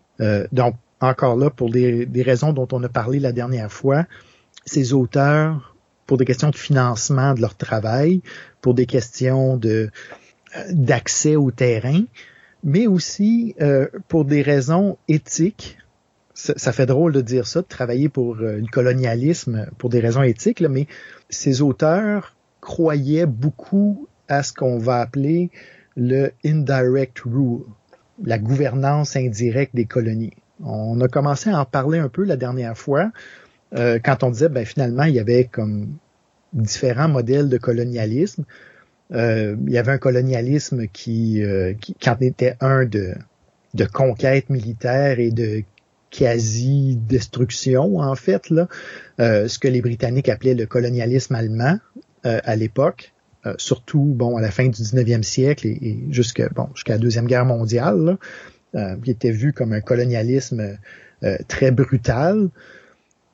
donc 0.52 0.74
encore 1.00 1.36
là 1.36 1.48
pour 1.48 1.70
des, 1.70 2.06
raisons 2.16 2.52
dont 2.52 2.68
on 2.70 2.82
a 2.82 2.88
parlé 2.88 3.18
la 3.18 3.32
dernière 3.32 3.72
fois, 3.72 4.04
ces 4.66 4.92
auteurs 4.92 5.74
pour 6.06 6.18
des 6.18 6.26
questions 6.26 6.50
de 6.50 6.56
financement 6.56 7.32
de 7.32 7.40
leur 7.40 7.56
travail, 7.56 8.20
pour 8.60 8.74
des 8.74 8.84
questions 8.84 9.58
d'accès 10.70 11.36
au 11.36 11.50
terrain, 11.50 12.02
mais 12.64 12.86
aussi 12.86 13.54
euh, 13.60 13.88
pour 14.08 14.24
des 14.24 14.42
raisons 14.42 14.98
éthiques. 15.08 15.78
Ça, 16.34 16.72
fait 16.72 16.86
drôle 16.86 17.12
de 17.12 17.20
dire 17.20 17.46
ça, 17.46 17.60
de 17.60 17.66
travailler 17.66 18.08
pour 18.08 18.36
euh, 18.36 18.56
le 18.56 18.66
colonialisme 18.66 19.68
pour 19.78 19.90
des 19.90 20.00
raisons 20.00 20.22
éthiques, 20.22 20.60
mais 20.62 20.86
ces 21.28 21.62
auteurs 21.62 22.34
croyaient 22.62 23.26
beaucoup 23.26 24.08
à 24.28 24.42
ce 24.42 24.54
qu'on 24.54 24.78
va 24.78 25.00
appeler 25.00 25.50
le 25.94 26.30
indirect 26.46 27.18
rule, 27.26 27.64
la 28.24 28.38
gouvernance 28.38 29.16
indirecte 29.16 29.74
des 29.74 29.84
colonies. 29.84 30.32
On 30.64 30.98
a 31.00 31.08
commencé 31.08 31.50
à 31.50 31.60
en 31.60 31.64
parler 31.66 31.98
un 31.98 32.08
peu 32.08 32.24
la 32.24 32.36
dernière 32.36 32.78
fois 32.78 33.10
euh, 33.74 33.98
quand 34.02 34.22
on 34.22 34.30
disait 34.30 34.48
ben 34.48 34.64
finalement 34.64 35.04
il 35.04 35.14
y 35.14 35.20
avait 35.20 35.44
comme 35.44 35.96
différents 36.52 37.08
modèles 37.08 37.48
de 37.48 37.58
colonialisme. 37.58 38.44
Euh, 39.12 39.56
il 39.66 39.72
y 39.72 39.78
avait 39.78 39.92
un 39.92 39.98
colonialisme 39.98 40.86
qui, 40.86 41.42
euh, 41.42 41.74
qui, 41.74 41.94
en 42.08 42.16
était 42.20 42.56
un 42.60 42.84
de, 42.86 43.14
de 43.74 43.84
conquête 43.84 44.48
militaire 44.48 45.18
et 45.18 45.30
de 45.30 45.64
quasi-destruction, 46.10 47.98
en 47.98 48.14
fait, 48.14 48.50
là, 48.50 48.68
ce 49.18 49.58
que 49.58 49.66
les 49.66 49.80
Britanniques 49.80 50.28
appelaient 50.28 50.54
le 50.54 50.66
colonialisme 50.66 51.34
allemand 51.34 51.78
à 52.24 52.56
l'époque, 52.56 53.12
surtout 53.58 54.02
bon 54.02 54.36
à 54.36 54.40
la 54.40 54.50
fin 54.50 54.64
du 54.64 54.70
19e 54.70 55.22
siècle 55.22 55.66
et, 55.66 55.78
et 55.82 56.04
jusqu'à 56.10 56.48
bon, 56.48 56.68
jusqu'à 56.74 56.94
la 56.94 56.98
Deuxième 56.98 57.26
Guerre 57.26 57.44
mondiale, 57.44 58.18
là, 58.72 58.96
qui 59.02 59.10
était 59.10 59.32
vu 59.32 59.52
comme 59.52 59.72
un 59.72 59.80
colonialisme 59.80 60.78
très 61.48 61.70
brutal. 61.70 62.50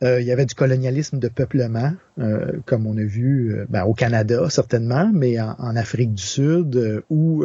Euh, 0.05 0.20
il 0.20 0.27
y 0.27 0.33
avait 0.33 0.46
du 0.46 0.55
colonialisme 0.55 1.18
de 1.18 1.29
peuplement, 1.29 1.92
euh, 2.20 2.53
comme 2.66 2.87
on 2.87 2.96
a 2.96 3.03
vu 3.03 3.53
euh, 3.53 3.66
ben, 3.68 3.85
au 3.85 3.94
Canada 3.94 4.48
certainement, 4.48 5.11
mais 5.12 5.40
en, 5.40 5.77
Afrique 5.77 6.14
du 6.14 6.22
Sud, 6.22 7.03
où 7.11 7.44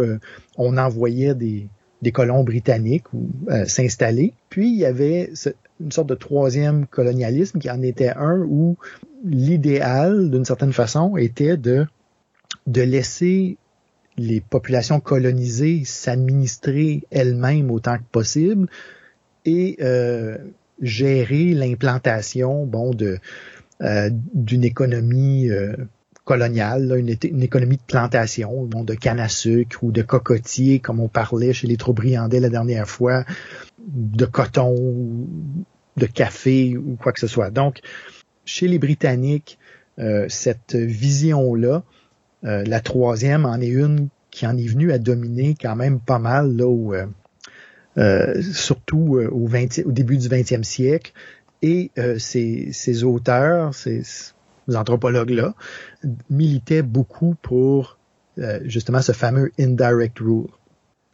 on 0.58 0.78
envoyait 0.78 1.36
des, 1.36 1.68
des 2.02 2.12
colons 2.12 2.44
britanniques 2.44 3.06
s'installer. 3.66 4.34
Puis 4.50 4.70
il 4.70 4.80
y 4.80 4.86
avait 4.86 5.32
une 5.80 5.92
sorte 5.92 6.08
de 6.08 6.16
troisième 6.16 6.86
colonialisme 6.88 7.60
qui 7.60 7.70
en 7.70 7.82
était 7.82 8.10
un 8.10 8.40
où 8.40 8.78
l'idéal, 9.24 10.30
d'une 10.30 10.46
certaine 10.46 10.74
façon, 10.74 11.18
était 11.18 11.58
de, 11.58 11.86
de 12.68 12.82
laisser 12.82 13.58
les 14.18 14.42
populations 14.42 15.00
colonisées 15.00 15.84
s'administrer 15.86 17.04
elles-mêmes 17.10 17.72
autant 17.72 17.98
que 17.98 18.04
possible 18.12 18.68
et 19.46 19.78
euh, 19.82 20.38
gérer 20.82 21.54
l'implantation 21.54 22.66
bon 22.66 22.94
de 22.94 23.18
euh, 23.82 24.10
d'une 24.34 24.64
économie 24.64 25.50
euh, 25.50 25.76
coloniale, 26.26 26.96
une, 26.98 27.42
économie 27.44 27.78
de 27.78 27.82
plantation, 27.86 28.64
bon, 28.64 28.84
de 28.84 28.94
canne 28.94 29.20
à 29.20 29.28
sucre 29.28 29.84
ou 29.84 29.92
de 29.92 30.02
cocotier, 30.02 30.80
comme 30.80 31.00
on 31.00 31.10
parlait 31.10 31.52
chez 31.52 31.68
les 31.68 31.76
Trobriandais 31.76 32.40
la 32.40 32.50
dernière 32.50 32.88
fois, 32.88 33.26
de 33.86 34.26
coton, 34.26 35.28
de 35.98 36.06
café 36.06 36.78
ou 36.78 36.96
quoi 36.96 37.12
que 37.12 37.20
ce 37.20 37.28
soit. 37.28 37.50
Donc, 37.50 37.82
chez 38.46 38.68
les 38.68 38.80
Britanniques, 38.80 39.58
euh, 40.00 40.26
cette 40.30 40.76
vision-là, 40.76 41.84
la 42.44 42.82
troisième 42.82 43.46
en 43.46 43.62
est 43.62 43.68
une 43.68 44.10
qui 44.30 44.46
en 44.46 44.58
est 44.58 44.68
venue 44.68 44.92
à 44.92 44.98
dominer 44.98 45.56
quand 45.60 45.78
même 45.78 46.02
pas 46.02 46.20
mal 46.20 46.58
là 46.58 46.66
euh, 47.98 48.42
surtout 48.42 49.18
euh, 49.18 49.30
au, 49.30 49.46
20, 49.46 49.86
au 49.86 49.92
début 49.92 50.18
du 50.18 50.28
20e 50.28 50.64
siècle. 50.64 51.14
Et 51.62 51.92
euh, 51.98 52.18
ces, 52.18 52.70
ces 52.74 53.04
auteurs, 53.04 53.74
ces, 53.74 54.04
anthropologues-là, 54.74 55.54
militaient 56.30 56.82
beaucoup 56.82 57.36
pour 57.42 57.98
justement 58.64 59.02
ce 59.02 59.12
fameux 59.12 59.52
indirect 59.60 60.18
rule. 60.20 60.48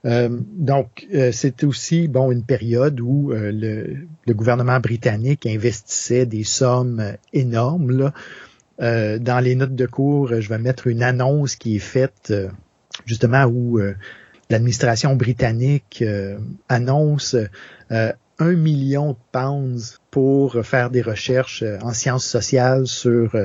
Euh, 0.05 0.29
donc, 0.55 1.07
euh, 1.13 1.31
c'était 1.31 1.65
aussi 1.65 2.07
bon 2.07 2.31
une 2.31 2.43
période 2.43 2.99
où 3.01 3.31
le, 3.31 3.97
le, 4.25 4.33
gouvernement 4.33 4.79
britannique 4.79 5.45
investissait 5.45 6.25
des 6.25 6.43
sommes 6.43 7.15
énormes. 7.33 7.91
Là. 7.91 8.13
dans 9.19 9.43
les 9.43 9.55
notes 9.55 9.75
de 9.75 9.85
cours, 9.85 10.39
je 10.39 10.49
vais 10.49 10.57
mettre 10.57 10.87
une 10.87 11.03
annonce 11.03 11.55
qui 11.55 11.75
est 11.75 11.79
faite 11.79 12.33
justement 13.05 13.43
où 13.45 13.79
l'administration 14.49 15.15
britannique 15.15 16.01
euh, 16.01 16.37
annonce 16.67 17.35
euh, 17.91 18.11
un 18.39 18.53
million 18.53 19.11
de 19.11 19.17
pounds 19.31 19.99
pour 20.11 20.65
faire 20.65 20.89
des 20.89 21.01
recherches 21.01 21.63
euh, 21.63 21.77
en 21.81 21.93
sciences 21.93 22.25
sociales 22.25 22.87
sur 22.87 23.37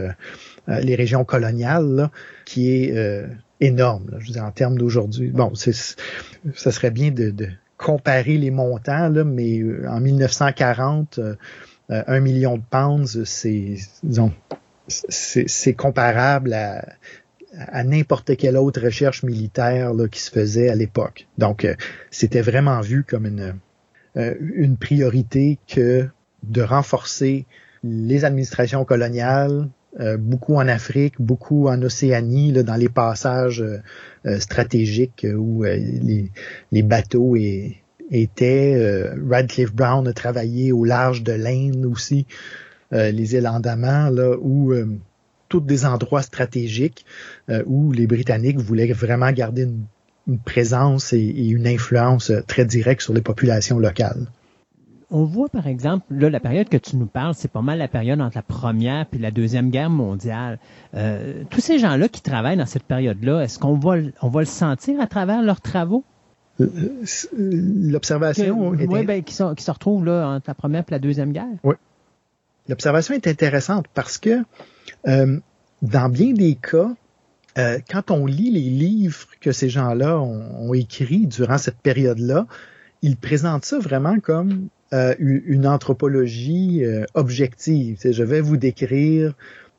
les 0.67 0.95
régions 0.95 1.25
coloniales, 1.27 2.11
qui 2.47 2.71
est 2.71 3.27
énorme, 3.65 4.11
je 4.19 4.33
veux 4.33 4.41
en 4.41 4.51
termes 4.51 4.77
d'aujourd'hui. 4.79 5.31
Bon, 5.31 5.53
ça 5.55 6.73
serait 6.73 6.91
bien 6.91 7.11
de, 7.11 7.35
comparer 7.77 8.39
les 8.39 8.51
montants, 8.51 9.09
là, 9.09 9.25
mais 9.25 9.61
en 9.89 10.01
1940, 10.01 11.21
un 11.89 12.21
million 12.21 12.57
de 12.57 12.63
pounds, 12.71 13.25
c'est, 13.25 13.77
c'est 14.89 15.75
comparable 15.75 16.55
à 16.55 16.85
à 17.59 17.85
n'importe 17.85 18.37
quelle 18.37 18.57
autre 18.57 18.81
recherche 18.81 19.23
militaire 19.23 19.93
qui 20.11 20.21
se 20.21 20.31
faisait 20.31 20.69
à 20.69 20.75
l'époque. 20.75 21.27
Donc, 21.39 21.65
euh, 21.65 21.75
c'était 22.11 22.41
vraiment 22.41 22.81
vu 22.81 23.05
comme 23.05 23.27
une, 23.27 23.55
euh, 24.17 24.35
une 24.55 24.77
priorité 24.77 25.59
que 25.69 26.09
de 26.43 26.63
renforcer 26.63 27.47
les 27.83 28.25
administrations 28.25 28.85
coloniales, 28.85 29.69
euh, 30.01 30.17
beaucoup 30.17 30.57
en 30.57 30.69
Afrique, 30.69 31.15
beaucoup 31.19 31.69
en 31.69 31.81
Océanie, 31.83 32.53
là, 32.53 32.63
dans 32.63 32.77
les 32.77 32.89
passages 32.89 33.65
stratégiques 34.39 35.27
où 35.37 35.65
les, 35.65 36.83
bateaux 36.83 37.37
étaient. 38.11 39.11
Radcliffe 39.31 39.75
Brown 39.75 40.09
a 40.09 40.13
travaillé 40.13 40.73
au 40.73 40.85
large 40.85 41.23
de 41.23 41.33
l'Inde 41.33 41.85
aussi, 41.85 42.27
les 42.91 43.35
îles 43.35 43.47
Andaman, 43.47 44.15
là, 44.15 44.37
où 44.41 44.73
des 45.61 45.85
endroits 45.85 46.23
stratégiques 46.23 47.05
euh, 47.51 47.63
où 47.67 47.93
les 47.93 48.07
Britanniques 48.07 48.59
voulaient 48.59 48.93
vraiment 48.93 49.31
garder 49.33 49.63
une, 49.63 50.39
présence 50.45 51.13
et, 51.13 51.19
une 51.19 51.67
influence 51.67 52.31
euh, 52.31 52.41
très 52.47 52.65
directe 52.65 53.03
sur 53.03 53.13
les 53.13 53.21
populations 53.21 53.79
locales. 53.79 54.27
On 55.11 55.25
voit 55.25 55.49
par 55.49 55.67
exemple, 55.67 56.07
là, 56.11 56.31
la 56.31 56.41
période 56.41 56.69
que 56.69 56.77
tu 56.77 56.97
nous 56.97 57.07
parles, 57.07 57.35
c'est 57.35 57.51
pas 57.51 57.63
mal 57.63 57.79
la 57.79 57.89
période 57.89 58.21
entre 58.21 58.37
la 58.37 58.43
première 58.43 59.07
et 59.13 59.19
la 59.19 59.31
deuxième 59.31 59.71
guerre 59.71 59.91
mondiale. 59.91 60.59
Euh, 60.95 61.45
tous 61.51 61.61
ces 61.61 61.79
gens-là 61.79 62.09
qui 62.09 62.23
travaillent 62.23 62.57
dans 62.57 62.67
cette 62.67 62.85
période-là, 62.85 63.43
est-ce 63.43 63.59
qu'on 63.59 63.75
va, 63.75 63.97
on 64.23 64.29
va 64.29 64.41
le 64.41 64.47
sentir 64.47 65.01
à 65.01 65.07
travers 65.07 65.43
leurs 65.43 65.61
travaux? 65.61 66.05
L'observation. 66.59 68.69
Oui, 68.69 69.05
ben, 69.05 69.23
qui, 69.23 69.37
qui, 69.57 69.65
se 69.65 69.71
retrouvent 69.71 70.05
là 70.05 70.29
entre 70.29 70.49
la 70.49 70.55
première 70.55 70.83
et 70.83 70.91
la 70.91 70.99
deuxième 70.99 71.33
guerre? 71.33 71.47
Oui. 71.65 71.75
L'observation 72.69 73.15
est 73.15 73.27
intéressante 73.27 73.87
parce 73.93 74.19
que 74.19 74.43
euh, 75.07 75.39
dans 75.83 76.09
bien 76.09 76.33
des 76.33 76.55
cas, 76.55 76.91
euh, 77.59 77.79
quand 77.91 78.11
on 78.11 78.27
lit 78.27 78.51
les 78.51 78.71
livres 78.71 79.27
que 79.41 79.53
ces 79.53 79.69
gens-là 79.69 80.19
ont, 80.19 80.73
écrits 80.75 81.27
durant 81.27 81.59
cette 81.59 81.79
période-là, 81.79 82.47
ils 83.03 83.17
présentent 83.17 83.65
ça 83.65 83.79
vraiment 83.79 84.19
comme 84.19 84.69
euh, 84.93 85.15
une 85.19 85.67
anthropologie 85.67 86.83
objective. 87.15 87.99
je 88.05 88.23
vais 88.23 88.41
vous 88.41 88.57
décrire 88.57 89.35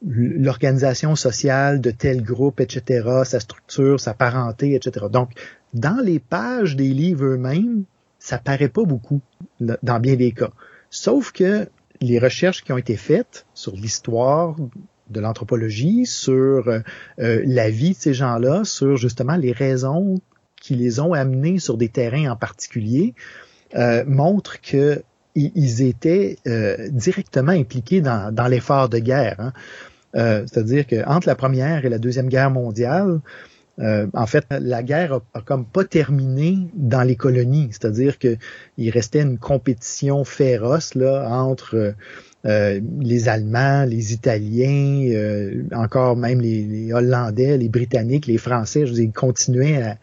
l'organisation 0.06 1.16
sociale 1.16 1.82
de 1.82 1.92
tel 1.92 2.22
groupe, 2.22 2.60
etc., 2.60 3.24
sa 3.24 3.40
structure, 3.40 4.00
sa 4.00 4.14
parenté, 4.14 4.76
etc. 4.76 5.08
Donc, 5.12 5.32
dans 5.74 6.04
les 6.04 6.20
pages 6.20 6.76
des 6.76 6.90
livres 6.90 7.26
eux-mêmes, 7.26 7.84
ça 8.20 8.38
paraît 8.38 8.70
pas 8.70 8.84
beaucoup. 8.84 9.22
dans 9.60 10.00
bien 10.00 10.16
des 10.16 10.32
cas. 10.32 10.52
Sauf 10.90 11.32
que 11.32 11.68
les 12.02 12.20
recherches 12.20 12.64
qui 12.64 12.72
ont 12.72 12.78
été 12.78 12.96
faites 12.96 13.46
sur 13.54 13.76
l'histoire 13.76 14.56
de 15.10 15.20
l'anthropologie, 15.20 16.06
sur 16.06 16.68
euh, 16.68 16.82
la 17.18 17.70
vie 17.70 17.92
de 17.92 17.96
ces 17.96 18.14
gens-là, 18.14 18.64
sur 18.64 18.98
justement 18.98 19.36
les 19.36 19.52
raisons 19.52 20.16
qui 20.60 20.76
les 20.76 21.00
ont 21.00 21.14
amenés 21.14 21.60
sur 21.60 21.78
des 21.78 21.90
terrains 21.90 22.32
en 22.32 22.36
particulier, 22.36 23.14
euh, 23.76 24.04
montrent 24.08 24.62
que 24.62 25.02
ils 25.38 25.82
étaient 25.82 26.38
euh, 26.48 26.88
directement 26.92 27.52
impliqués 27.52 28.00
dans, 28.00 28.34
dans 28.34 28.48
l'effort 28.48 28.88
de 28.88 29.00
guerre. 29.00 29.36
Hein. 29.40 29.54
Euh, 30.16 30.46
C'est-à-dire 30.48 30.88
qu'entre 30.88 31.28
la 31.28 31.36
première 31.36 31.86
et 31.86 31.90
la 31.90 31.98
deuxième 31.98 32.30
guerre 32.30 32.52
mondiale, 32.52 33.20
euh, 33.80 34.08
en 34.14 34.26
fait, 34.26 34.46
la 34.50 34.84
guerre 34.84 35.20
a, 35.34 35.42
comme 35.42 35.66
pas 35.66 35.84
terminé 35.84 36.70
dans 36.74 37.04
les 37.04 37.16
colonies. 37.16 37.68
C'est-à-dire 37.72 38.18
qu'il 38.18 38.90
restait 38.90 39.22
une 39.22 39.38
compétition 39.38 40.24
féroce 40.24 40.96
là 40.96 41.28
entre 41.30 41.94
euh, 42.46 42.82
les 43.02 43.28
Allemands, 43.28 43.84
les 43.86 44.14
Italiens, 44.14 45.10
euh, 45.12 45.64
encore 45.74 46.16
même 46.16 46.40
les, 46.40 46.94
Hollandais, 46.94 47.58
les 47.58 47.70
Britanniques, 47.70 48.28
les 48.28 48.38
Français. 48.38 48.86
Je 48.86 48.92
veux 48.92 48.96
dire, 48.96 49.06
ils 49.06 49.12
continuaient 49.12 49.82
à, 49.82 49.98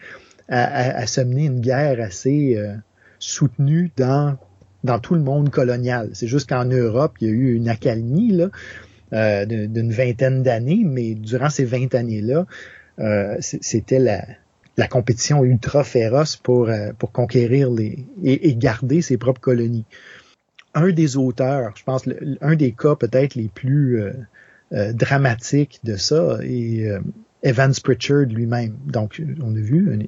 à, 0.48 0.98
à, 0.98 1.06
se 1.06 1.22
mener 1.22 1.46
une 1.46 1.60
guerre 1.60 2.00
assez 2.00 2.58
soutenue 3.22 3.90
dans 3.96 4.36
dans 4.84 4.98
tout 4.98 5.14
le 5.14 5.22
monde 5.22 5.50
colonial. 5.50 6.10
C'est 6.12 6.26
juste 6.26 6.48
qu'en 6.48 6.64
Europe, 6.64 7.14
il 7.20 7.28
y 7.28 7.30
a 7.30 7.34
eu 7.34 7.54
une 7.54 7.68
accalmie 7.68 8.32
là, 8.32 8.48
euh, 9.12 9.44
d'une 9.44 9.92
vingtaine 9.92 10.42
d'années, 10.42 10.82
mais 10.84 11.14
durant 11.14 11.50
ces 11.50 11.64
20 11.64 11.94
années-là, 11.94 12.46
euh, 12.98 13.36
c'était 13.40 13.98
la, 13.98 14.24
la 14.76 14.88
compétition 14.88 15.44
ultra 15.44 15.84
féroce 15.84 16.36
pour, 16.36 16.68
euh, 16.68 16.92
pour 16.98 17.12
conquérir 17.12 17.70
les, 17.70 18.06
et, 18.22 18.54
garder 18.54 19.02
ses 19.02 19.18
propres 19.18 19.40
colonies. 19.40 19.84
Un 20.74 20.90
des 20.90 21.16
auteurs, 21.16 21.72
je 21.76 21.84
pense, 21.84 22.08
un 22.40 22.56
des 22.56 22.72
cas 22.72 22.96
peut-être 22.96 23.34
les 23.34 23.48
plus 23.48 24.02
dramatiques 24.70 25.80
de 25.84 25.96
ça 25.96 26.38
est 26.42 26.90
Evans 27.42 27.74
Pritchard 27.84 28.22
lui-même. 28.22 28.78
Donc, 28.86 29.20
on 29.42 29.54
a 29.54 29.60
vu 29.60 29.92
un 29.92 29.98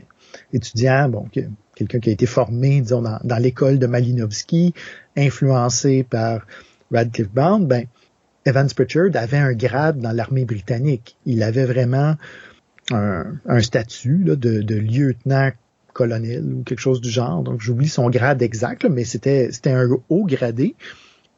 étudiant, 0.54 1.10
bon, 1.10 1.28
quelqu'un 1.74 1.98
qui 2.00 2.10
a 2.10 2.12
été 2.12 2.26
formé, 2.26 2.80
disons, 2.80 3.02
dans, 3.02 3.36
l'école 3.38 3.78
de 3.78 3.86
Malinowski, 3.86 4.74
influencé 5.16 6.04
par 6.08 6.46
Radcliffe 6.92 7.30
Brown, 7.30 7.66
ben, 7.66 7.86
Evans 8.44 8.68
Pritchard 8.74 9.10
avait 9.14 9.38
un 9.38 9.52
grade 9.52 9.98
dans 10.00 10.12
l'armée 10.12 10.44
britannique. 10.44 11.16
Il 11.24 11.42
avait 11.42 11.64
vraiment 11.64 12.16
un, 12.92 13.60
statut 13.60 14.24
de, 14.24 14.74
lieutenant 14.74 15.50
colonel 15.92 16.44
ou 16.52 16.62
quelque 16.62 16.80
chose 16.80 17.00
du 17.00 17.08
genre. 17.08 17.42
Donc 17.42 17.60
j'oublie 17.60 17.88
son 17.88 18.10
grade 18.10 18.42
exact, 18.42 18.84
mais 18.84 19.04
c'était 19.04 19.50
c'était 19.52 19.70
un 19.70 19.88
haut 20.08 20.26
gradé. 20.26 20.74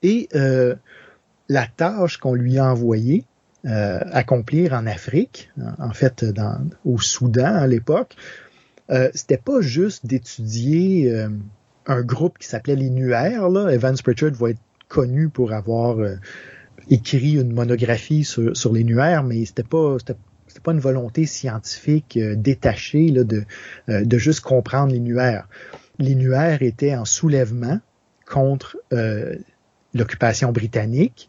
Et 0.02 0.28
euh, 0.34 0.74
la 1.48 1.66
tâche 1.66 2.16
qu'on 2.16 2.34
lui 2.34 2.58
a 2.58 2.64
envoyée 2.64 3.24
euh, 3.66 4.00
accomplir 4.12 4.72
en 4.72 4.86
Afrique, 4.86 5.50
en 5.78 5.92
fait 5.92 6.24
dans, 6.24 6.58
au 6.84 6.98
Soudan 6.98 7.54
à 7.54 7.66
l'époque, 7.66 8.16
euh, 8.90 9.10
c'était 9.14 9.36
pas 9.36 9.60
juste 9.60 10.06
d'étudier 10.06 11.10
euh, 11.10 11.28
un 11.86 12.02
groupe 12.02 12.38
qui 12.38 12.46
s'appelait 12.46 12.76
les 12.76 12.90
Nuers. 12.90 13.48
Là. 13.48 13.70
Evans 13.70 13.96
Pritchard 14.02 14.32
va 14.32 14.50
être 14.50 14.60
connu 14.88 15.28
pour 15.28 15.52
avoir 15.52 15.98
écrit 16.90 17.32
une 17.32 17.52
monographie 17.52 18.24
sur, 18.24 18.56
sur 18.56 18.72
les 18.72 18.84
Nuers, 18.84 19.24
mais 19.24 19.44
c'était 19.44 19.64
pas 19.64 19.96
c'était 20.56 20.64
pas 20.64 20.72
une 20.72 20.80
volonté 20.80 21.26
scientifique 21.26 22.16
euh, 22.16 22.34
détachée 22.34 23.10
de, 23.10 23.44
euh, 23.90 24.04
de 24.06 24.18
juste 24.18 24.40
comprendre 24.40 24.90
les 24.90 25.00
nuaires. 25.00 25.48
Les 25.98 26.14
nuaires 26.14 26.62
étaient 26.62 26.96
en 26.96 27.04
soulèvement 27.04 27.78
contre 28.26 28.78
euh, 28.94 29.36
l'occupation 29.92 30.52
britannique 30.52 31.28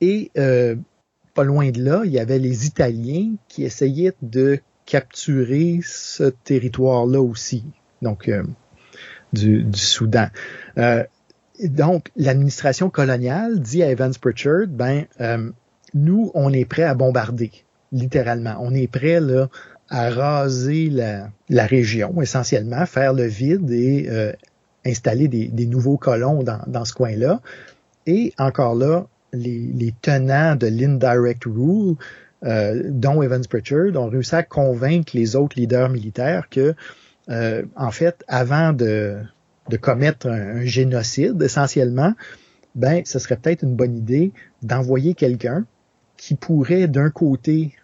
et 0.00 0.32
pas 0.34 1.44
loin 1.44 1.70
de 1.70 1.82
là, 1.82 2.02
il 2.04 2.10
y 2.10 2.18
avait 2.18 2.40
les 2.40 2.66
Italiens 2.66 3.34
qui 3.46 3.62
essayaient 3.64 4.14
de 4.20 4.58
capturer 4.90 5.80
ce 5.84 6.24
territoire-là 6.24 7.20
aussi, 7.20 7.64
donc 8.02 8.28
du, 9.32 9.62
du, 9.62 9.78
Soudan. 9.78 10.26
donc, 11.62 12.10
l'administration 12.16 12.90
coloniale 12.90 13.60
dit 13.60 13.84
à 13.84 13.90
Evans 13.90 14.12
Pritchard, 14.20 14.66
ben, 14.68 15.04
nous, 15.94 16.32
on 16.34 16.52
est 16.52 16.64
prêt 16.64 16.82
à 16.82 16.94
bombarder 16.94 17.52
littéralement. 17.92 18.56
On 18.60 18.74
est 18.74 18.86
prêt 18.86 19.20
là, 19.20 19.48
à 19.88 20.10
raser 20.10 20.90
la, 20.90 21.66
région 21.66 22.22
essentiellement, 22.22 22.86
faire 22.86 23.12
le 23.12 23.24
vide 23.24 23.70
et 23.70 24.06
euh, 24.08 24.32
installer 24.86 25.28
des, 25.28 25.66
nouveaux 25.66 25.96
colons 25.96 26.42
dans, 26.42 26.84
ce 26.84 26.92
coin-là. 26.92 27.40
Et 28.06 28.32
encore 28.38 28.74
là, 28.74 29.06
les 29.32 29.94
tenants 30.00 30.56
de 30.56 30.66
l'indirect 30.68 31.44
rule, 31.44 31.96
euh, 32.44 32.82
dont 32.86 33.22
Evans 33.22 33.44
Pritchard, 33.46 33.96
ont 33.96 34.08
réussi 34.08 34.34
à 34.34 34.42
convaincre 34.42 35.12
les 35.14 35.36
autres 35.36 35.58
leaders 35.58 35.90
militaires 35.90 36.48
que, 36.48 36.74
euh, 37.28 37.62
en 37.76 37.90
fait, 37.90 38.24
avant 38.28 38.72
de, 38.72 39.18
commettre 39.80 40.26
un, 40.26 40.64
génocide, 40.64 41.40
essentiellement, 41.42 42.14
ben, 42.74 43.02
ce 43.04 43.18
serait 43.18 43.36
peut-être 43.36 43.62
une 43.62 43.76
bonne 43.76 43.96
idée 43.96 44.32
d'envoyer 44.62 45.14
quelqu'un 45.14 45.66
qui 46.16 46.34
pourrait 46.34 46.88
d'un 46.88 47.10
côté 47.10 47.74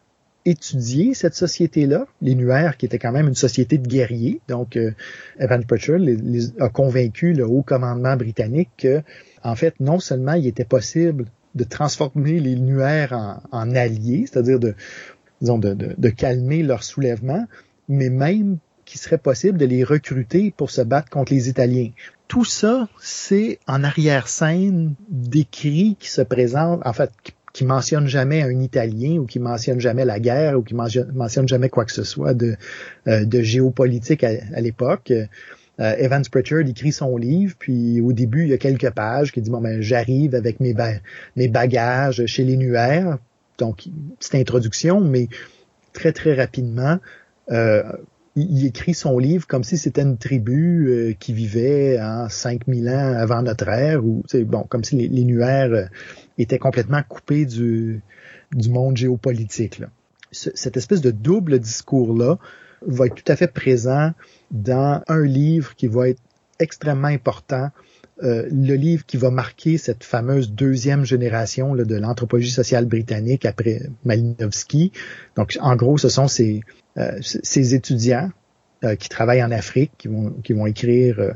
étudier 0.47 1.12
cette 1.12 1.35
société-là, 1.35 2.07
les 2.23 2.35
Nuers, 2.35 2.77
qui 2.79 2.87
était 2.87 2.99
quand 2.99 3.12
même 3.12 3.29
une 3.29 3.35
société 3.35 3.79
de 3.79 3.87
guerriers. 3.87 4.40
Donc, 4.49 4.77
euh, 4.77 4.92
Evan 5.38 5.64
Pritchard 5.64 6.01
a 6.61 6.69
convaincu 6.69 7.33
le 7.35 7.45
haut 7.45 7.62
commandement 7.62 8.16
britannique 8.16 8.71
que, 8.79 9.03
en 9.42 9.55
fait, 9.57 9.75
non 9.81 9.99
seulement 9.99 10.35
il 10.35 10.47
était 10.47 10.64
possible 10.64 11.27
de 11.57 11.64
transformer 11.64 12.38
les 12.38 12.55
Nuers 12.55 13.40
en, 13.51 13.75
alliés, 13.75 14.27
c'est-à-dire 14.31 14.61
de, 14.61 14.75
disons, 15.40 15.59
de, 15.59 15.75
de, 15.75 15.95
de, 15.97 16.09
calmer 16.09 16.62
leur 16.62 16.85
soulèvement, 16.85 17.47
mais 17.88 18.11
même 18.11 18.59
qu'il 18.85 19.01
serait 19.01 19.19
possible 19.19 19.59
de 19.59 19.66
les 19.66 19.83
recruter 19.83 20.55
pour 20.57 20.71
se 20.71 20.83
battre 20.83 21.11
contre 21.11 21.33
les 21.33 21.49
Italiens. 21.49 21.90
Tout 22.29 22.45
ça, 22.45 22.88
c'est 23.01 23.59
en 23.66 23.83
arrière-scène 23.83 24.95
d'écrits 25.09 25.97
qui 25.99 26.09
se 26.09 26.23
présentent, 26.23 26.81
en 26.85 26.92
fait, 26.92 27.11
qui 27.53 27.64
mentionne 27.64 28.07
jamais 28.07 28.42
un 28.42 28.61
Italien 28.61 29.16
ou 29.16 29.25
qui 29.25 29.38
mentionne 29.38 29.81
jamais 29.81 30.05
la 30.05 30.21
guerre 30.21 30.59
ou 30.59 30.62
qui 30.62 30.75
mentionne 30.75 31.49
jamais 31.49 31.71
quoi 31.71 31.87
que 31.87 31.92
ce 31.92 32.05
soit 32.05 32.35
de, 32.35 32.57
euh, 33.09 33.25
de 33.25 33.40
géopolitique 33.40 34.25
à, 34.25 34.61
l'époque. 34.61 35.11
Euh, 35.79 35.95
Evans 35.99 36.23
Pritchard 36.31 36.61
écrit 36.61 36.93
son 36.93 37.17
livre, 37.17 37.55
puis 37.59 38.01
au 38.01 38.12
début, 38.12 38.43
il 38.45 38.49
y 38.49 38.55
a 38.55 38.59
quelques 38.59 38.91
pages 38.91 39.33
qui 39.33 39.43
dit 39.43 39.51
bon 39.51 39.61
ben 39.61 39.81
j'arrive 39.83 40.35
avec 40.35 40.59
mes, 40.61 40.75
bagages 41.49 42.25
chez 42.27 42.45
les 42.45 42.57
Nuers, 42.57 43.19
donc 43.59 43.85
petite 44.19 44.35
introduction, 44.35 45.01
mais 45.01 45.29
très 45.93 46.12
très 46.12 46.35
rapidement, 46.35 46.99
euh, 47.51 47.83
il, 48.37 48.67
écrit 48.67 48.95
son 48.95 49.19
livre 49.19 49.47
comme 49.47 49.65
si 49.65 49.77
c'était 49.77 50.03
une 50.03 50.17
tribu 50.17 50.89
euh, 50.89 51.12
qui 51.19 51.33
vivait 51.35 52.01
en 52.01 52.29
5000 52.29 52.89
ans 52.89 53.15
avant 53.15 53.43
notre 53.43 53.69
ère, 53.69 54.05
ou 54.05 54.23
bon, 54.47 54.62
comme 54.62 54.85
si 54.85 54.97
les, 54.97 55.09
les 55.09 55.25
Nuers 55.25 55.89
était 56.39 56.59
complètement 56.59 57.03
coupé 57.07 57.45
du, 57.45 58.01
du 58.55 58.71
monde 58.71 58.97
géopolitique. 58.97 59.79
Là. 59.79 59.89
cette 60.33 60.77
espèce 60.77 61.03
de 61.03 61.11
double 61.11 61.59
discours-là 61.59 62.39
va 62.87 63.07
être 63.07 63.15
tout 63.15 63.33
à 63.33 63.37
fait 63.37 63.53
présent 63.53 64.12
dans 64.51 65.03
un 65.09 65.23
livre 65.25 65.75
qui 65.77 65.87
va 65.87 66.09
être 66.09 66.21
extrêmement 66.59 67.09
important, 67.09 67.71
euh, 68.23 68.49
le 68.51 68.75
livre 68.75 69.05
qui 69.05 69.19
va 69.19 69.31
marquer 69.31 69.77
cette 69.77 70.03
fameuse 70.03 70.51
deuxième 70.51 71.05
génération 71.05 71.75
là, 71.75 71.85
de 71.85 71.97
l'anthropologie 71.97 72.51
sociale 72.51 72.87
britannique 72.87 73.45
après 73.45 73.83
Malinowski. 74.05 74.93
Donc, 75.37 75.59
en 75.61 75.77
gros, 75.77 75.99
ce 75.99 76.09
sont 76.09 76.27
ces, 76.27 76.62
euh, 76.97 77.19
ces 77.21 77.75
étudiants 77.75 78.31
euh, 78.85 78.95
qui 78.95 79.09
travaillent 79.09 79.43
en 79.43 79.51
Afrique, 79.51 79.93
qui 79.99 80.09
vont, 80.09 80.31
qui 80.45 80.55
vont 80.55 80.67
écrire, 80.67 81.19
euh, 81.19 81.33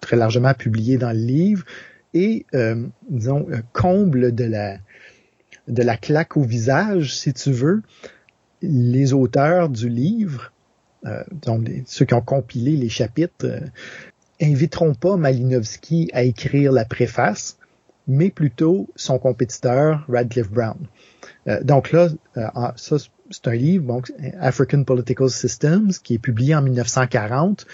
très 0.00 0.16
largement 0.16 0.52
publier 0.52 0.98
dans 0.98 1.12
le 1.12 1.18
livre, 1.18 1.64
et, 2.12 2.46
euh, 2.54 2.86
disons, 3.08 3.46
comble 3.72 4.34
de 4.34 4.44
la, 4.44 4.78
de 5.68 5.82
la 5.82 5.96
claque 5.96 6.36
au 6.36 6.42
visage, 6.42 7.14
si 7.14 7.32
tu 7.32 7.52
veux, 7.52 7.82
les 8.62 9.12
auteurs 9.12 9.68
du 9.68 9.88
livre, 9.88 10.52
euh, 11.06 11.22
donc 11.42 11.68
ceux 11.86 12.04
qui 12.04 12.14
ont 12.14 12.22
compilé 12.22 12.76
les 12.76 12.88
chapitres, 12.88 13.44
euh, 13.44 13.60
inviteront 14.40 14.94
pas 14.94 15.16
Malinowski 15.16 16.10
à 16.12 16.22
écrire 16.22 16.72
la 16.72 16.84
préface, 16.84 17.58
mais 18.06 18.30
plutôt 18.30 18.88
son 18.96 19.18
compétiteur 19.18 20.04
Radcliffe 20.08 20.50
Brown. 20.50 20.78
Euh, 21.48 21.62
donc 21.62 21.92
là, 21.92 22.08
ah, 22.36 22.74
ça 22.76 22.96
c'est 23.30 23.48
un 23.48 23.54
livre, 23.54 23.86
donc 23.86 24.12
African 24.40 24.84
Political 24.84 25.30
Systems, 25.30 25.90
qui 26.02 26.14
est 26.14 26.18
publié 26.18 26.54
en 26.54 26.62
1940, 26.62 27.66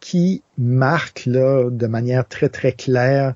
qui 0.00 0.42
marque 0.56 1.26
là 1.26 1.68
de 1.70 1.86
manière 1.86 2.26
très 2.26 2.48
très 2.48 2.72
claire 2.72 3.34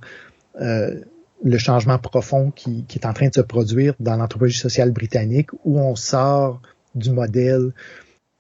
euh, 0.61 1.01
le 1.43 1.57
changement 1.57 1.99
profond 1.99 2.51
qui, 2.51 2.85
est 2.95 3.07
en 3.07 3.15
train 3.15 3.29
de 3.29 3.35
se 3.35 3.41
produire 3.41 3.95
dans 3.99 4.17
l'anthropologie 4.17 4.59
sociale 4.59 4.91
britannique, 4.91 5.51
où 5.65 5.81
on 5.81 5.97
sort 5.97 6.61
du 6.95 7.11
modèle 7.11 7.73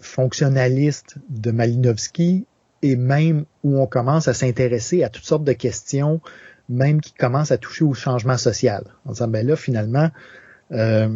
fonctionnaliste 0.00 1.16
de 1.28 1.50
Malinowski 1.50 2.46
et 2.82 2.96
même 2.96 3.44
où 3.62 3.78
on 3.78 3.86
commence 3.86 4.28
à 4.28 4.34
s'intéresser 4.34 5.04
à 5.04 5.08
toutes 5.08 5.24
sortes 5.24 5.44
de 5.44 5.52
questions, 5.52 6.20
même 6.68 7.00
qui 7.00 7.12
commencent 7.12 7.52
à 7.52 7.58
toucher 7.58 7.84
au 7.84 7.94
changement 7.94 8.38
social. 8.38 8.84
En 9.04 9.12
disant, 9.12 9.28
ben 9.28 9.46
là, 9.46 9.56
finalement, 9.56 10.10
euh, 10.72 11.08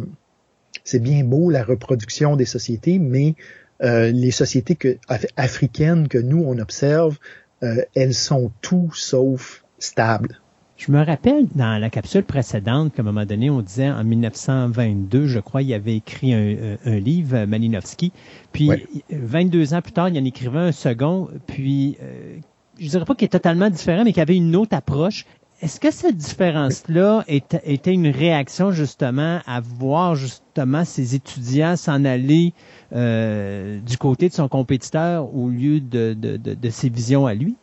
c'est 0.83 0.99
bien 0.99 1.23
beau 1.23 1.49
la 1.49 1.63
reproduction 1.63 2.35
des 2.35 2.45
sociétés, 2.45 2.99
mais 2.99 3.35
euh, 3.83 4.11
les 4.11 4.31
sociétés 4.31 4.99
africaines 5.35 6.07
que 6.07 6.17
nous, 6.17 6.43
on 6.45 6.59
observe, 6.59 7.17
euh, 7.63 7.83
elles 7.95 8.13
sont 8.13 8.51
tout 8.61 8.91
sauf 8.93 9.63
stables. 9.79 10.39
Je 10.77 10.91
me 10.91 11.03
rappelle 11.03 11.47
dans 11.55 11.79
la 11.79 11.89
capsule 11.89 12.23
précédente 12.23 12.93
qu'à 12.93 13.01
un 13.01 13.05
moment 13.05 13.25
donné, 13.25 13.49
on 13.49 13.61
disait 13.61 13.89
en 13.89 14.03
1922, 14.03 15.25
je 15.25 15.39
crois, 15.39 15.61
il 15.61 15.73
avait 15.73 15.95
écrit 15.95 16.33
un, 16.33 16.75
un 16.85 16.99
livre, 16.99 17.45
Malinowski. 17.45 18.11
Puis 18.51 18.69
22 19.09 19.73
ans 19.73 19.81
plus 19.81 19.93
tard, 19.93 20.09
il 20.09 20.19
en 20.19 20.25
écrivait 20.25 20.59
un 20.59 20.71
second. 20.73 21.29
Puis 21.47 21.97
euh, 22.03 22.37
je 22.77 22.89
dirais 22.89 23.05
pas 23.05 23.15
qu'il 23.15 23.25
est 23.25 23.29
totalement 23.29 23.69
différent, 23.69 24.03
mais 24.03 24.11
qu'il 24.11 24.21
avait 24.21 24.35
une 24.35 24.55
autre 24.55 24.75
approche. 24.75 25.25
Est-ce 25.61 25.79
que 25.79 25.91
cette 25.91 26.17
différence-là 26.17 27.23
était 27.27 27.93
une 27.93 28.09
réaction 28.09 28.71
justement 28.71 29.39
à 29.47 29.61
voir 29.61 30.15
justement 30.15 30.83
ses 30.83 31.15
étudiants 31.15 31.77
s'en 31.77 32.03
aller 32.03 32.53
euh, 32.93 33.79
du 33.79 33.97
côté 33.97 34.27
de 34.27 34.33
son 34.33 34.49
compétiteur 34.49 35.33
au 35.33 35.47
lieu 35.47 35.79
de, 35.79 36.13
de, 36.13 36.35
de, 36.35 36.53
de 36.53 36.69
ses 36.69 36.89
visions 36.89 37.25
à 37.25 37.33
lui? 37.33 37.55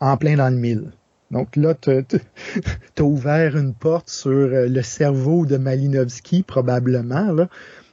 En 0.00 0.18
plein 0.18 0.36
dans 0.36 0.50
le 0.50 0.60
mille. 0.60 0.92
Donc 1.30 1.56
là, 1.56 1.74
tu 1.74 1.90
as 1.90 3.02
ouvert 3.02 3.56
une 3.56 3.74
porte 3.74 4.08
sur 4.08 4.30
euh, 4.30 4.68
le 4.68 4.82
cerveau 4.82 5.46
de 5.46 5.56
Malinowski, 5.56 6.42
probablement. 6.42 7.48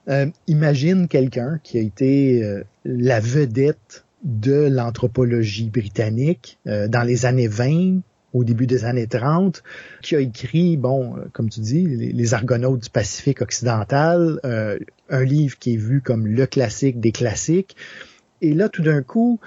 Euh, 0.09 0.25
imagine 0.47 1.07
quelqu'un 1.07 1.59
qui 1.63 1.77
a 1.77 1.81
été 1.81 2.43
euh, 2.43 2.63
la 2.85 3.19
vedette 3.19 4.05
de 4.23 4.67
l'anthropologie 4.69 5.69
britannique 5.69 6.57
dans 6.65 7.05
les 7.05 7.25
années 7.25 7.49
20, 7.49 7.99
au 8.31 8.45
début 8.45 8.67
des 8.67 8.85
années 8.85 9.07
30, 9.07 9.61
qui 10.01 10.15
a 10.15 10.21
écrit, 10.21 10.77
bon, 10.77 11.17
comme 11.33 11.49
tu 11.49 11.59
dis, 11.59 11.85
les, 11.85 12.33
Argonautes 12.33 12.83
du 12.83 12.89
Pacifique 12.89 13.41
occidental, 13.41 14.39
un 15.09 15.23
livre 15.25 15.59
qui 15.59 15.73
est 15.73 15.77
vu 15.77 15.99
comme 15.99 16.25
le 16.25 16.45
classique 16.45 17.01
des 17.01 17.11
classiques. 17.11 17.75
Et 18.39 18.53
là, 18.53 18.69
tout 18.69 18.81
d'un 18.81 19.01
coup, 19.01 19.41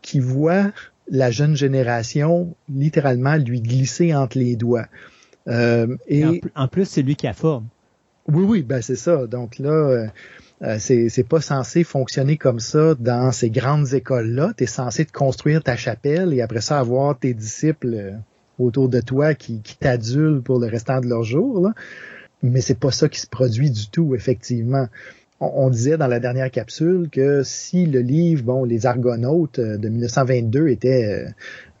qui 0.00 0.18
voit 0.18 0.72
la 1.08 1.30
jeune 1.30 1.56
génération 1.56 2.54
littéralement 2.68 3.36
lui 3.36 3.60
glisser 3.60 4.14
entre 4.14 4.38
les 4.38 4.56
doigts. 4.56 4.86
Euh, 5.48 5.96
et, 6.06 6.40
en, 6.54 6.68
plus, 6.68 6.86
c'est 6.86 7.02
lui 7.02 7.16
qui 7.16 7.26
a 7.26 7.32
forme. 7.32 7.66
Oui, 8.28 8.44
oui, 8.44 8.62
ben 8.62 8.80
c'est 8.82 8.96
ça. 8.96 9.26
Donc 9.26 9.58
là, 9.58 9.70
euh, 9.70 10.06
euh 10.62 10.78
c'est 10.78 11.28
pas 11.28 11.40
censé 11.40 11.82
fonctionner 11.82 12.36
comme 12.36 12.60
ça 12.60 12.94
dans 12.94 13.32
ces 13.32 13.50
grandes 13.50 13.92
écoles-là. 13.92 14.52
Tu 14.56 14.64
es 14.64 14.66
censé 14.66 15.04
te 15.04 15.12
construire 15.12 15.62
ta 15.62 15.76
chapelle 15.76 16.32
et 16.32 16.40
après 16.40 16.60
ça 16.60 16.78
avoir 16.78 17.18
tes 17.18 17.34
disciples 17.34 17.94
euh, 17.94 18.12
autour 18.60 18.88
de 18.88 19.00
toi 19.00 19.34
qui, 19.34 19.60
qui 19.60 19.76
t'adulent 19.76 20.40
pour 20.40 20.60
le 20.60 20.68
restant 20.68 21.00
de 21.00 21.08
leur 21.08 21.24
jour. 21.24 21.60
Là. 21.60 21.74
Mais 22.44 22.60
c'est 22.60 22.78
pas 22.78 22.92
ça 22.92 23.08
qui 23.08 23.20
se 23.20 23.26
produit 23.26 23.70
du 23.70 23.88
tout, 23.88 24.14
effectivement 24.14 24.86
on, 25.42 25.70
disait 25.70 25.96
dans 25.96 26.06
la 26.06 26.20
dernière 26.20 26.50
capsule 26.50 27.08
que 27.10 27.42
si 27.42 27.86
le 27.86 28.00
livre, 28.00 28.44
bon, 28.44 28.64
Les 28.64 28.86
Argonautes 28.86 29.58
euh, 29.58 29.76
de 29.76 29.88
1922 29.88 30.68
était 30.68 31.04
euh, 31.04 31.30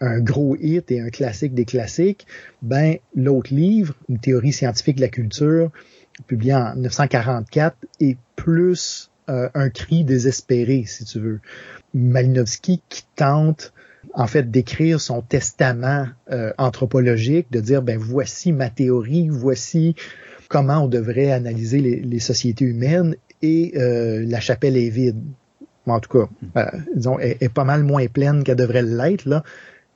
un 0.00 0.20
gros 0.20 0.56
hit 0.56 0.90
et 0.90 1.00
un 1.00 1.10
classique 1.10 1.54
des 1.54 1.64
classiques, 1.64 2.26
ben 2.60 2.96
l'autre 3.14 3.54
livre, 3.54 3.94
Une 4.08 4.18
théorie 4.18 4.52
scientifique 4.52 4.96
de 4.96 5.02
la 5.02 5.08
culture, 5.08 5.70
publié 6.26 6.54
en 6.54 6.74
1944, 6.74 7.76
est 8.00 8.16
plus 8.34 9.10
euh, 9.30 9.48
un 9.54 9.70
cri 9.70 10.04
désespéré, 10.04 10.84
si 10.86 11.04
tu 11.04 11.20
veux. 11.20 11.40
Malinowski 11.94 12.82
qui 12.88 13.04
tente 13.14 13.72
en 14.14 14.26
fait 14.26 14.50
d'écrire 14.50 15.00
son 15.00 15.22
testament 15.22 16.08
anthropologique, 16.58 17.46
de 17.52 17.60
dire 17.60 17.82
ben 17.82 17.98
voici 17.98 18.50
ma 18.50 18.68
théorie, 18.68 19.28
voici 19.28 19.94
comment 20.48 20.84
on 20.84 20.88
devrait 20.88 21.30
analyser 21.30 21.78
les 21.78 22.18
sociétés 22.18 22.64
humaines 22.64 23.14
et 23.42 23.72
euh, 23.76 24.24
la 24.26 24.40
chapelle 24.40 24.76
est 24.76 24.88
vide. 24.88 25.20
En 25.86 25.98
tout 25.98 26.18
cas, 26.18 26.26
hmm. 26.26 26.58
euh, 26.58 26.78
disons, 26.94 27.18
est, 27.18 27.52
pas 27.52 27.64
mal 27.64 27.82
moins 27.82 28.06
pleine 28.06 28.44
qu'elle 28.44 28.56
devrait 28.56 28.82
l'être 28.82 29.26
là, 29.26 29.42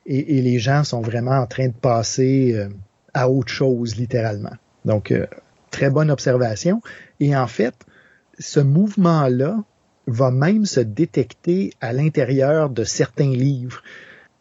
et, 0.05 0.41
les 0.41 0.59
gens 0.59 0.83
sont 0.85 1.01
vraiment 1.01 1.37
en 1.37 1.47
train 1.47 1.67
de 1.67 1.73
passer 1.73 2.53
euh, 2.55 2.69
à 3.13 3.29
autre 3.29 3.51
chose 3.51 3.97
littéralement. 3.97 4.53
Donc, 4.85 5.13
très 5.69 5.89
bonne 5.89 6.09
observation. 6.09 6.81
Et 7.19 7.35
en 7.35 7.47
fait, 7.47 7.73
ce 8.39 8.61
mouvement-là 8.61 9.63
va 10.07 10.31
même 10.31 10.65
se 10.65 10.79
détecter 10.79 11.73
à 11.81 11.91
l'intérieur 11.91 12.69
de 12.69 12.85
certains 12.85 13.31
livres. 13.31 13.83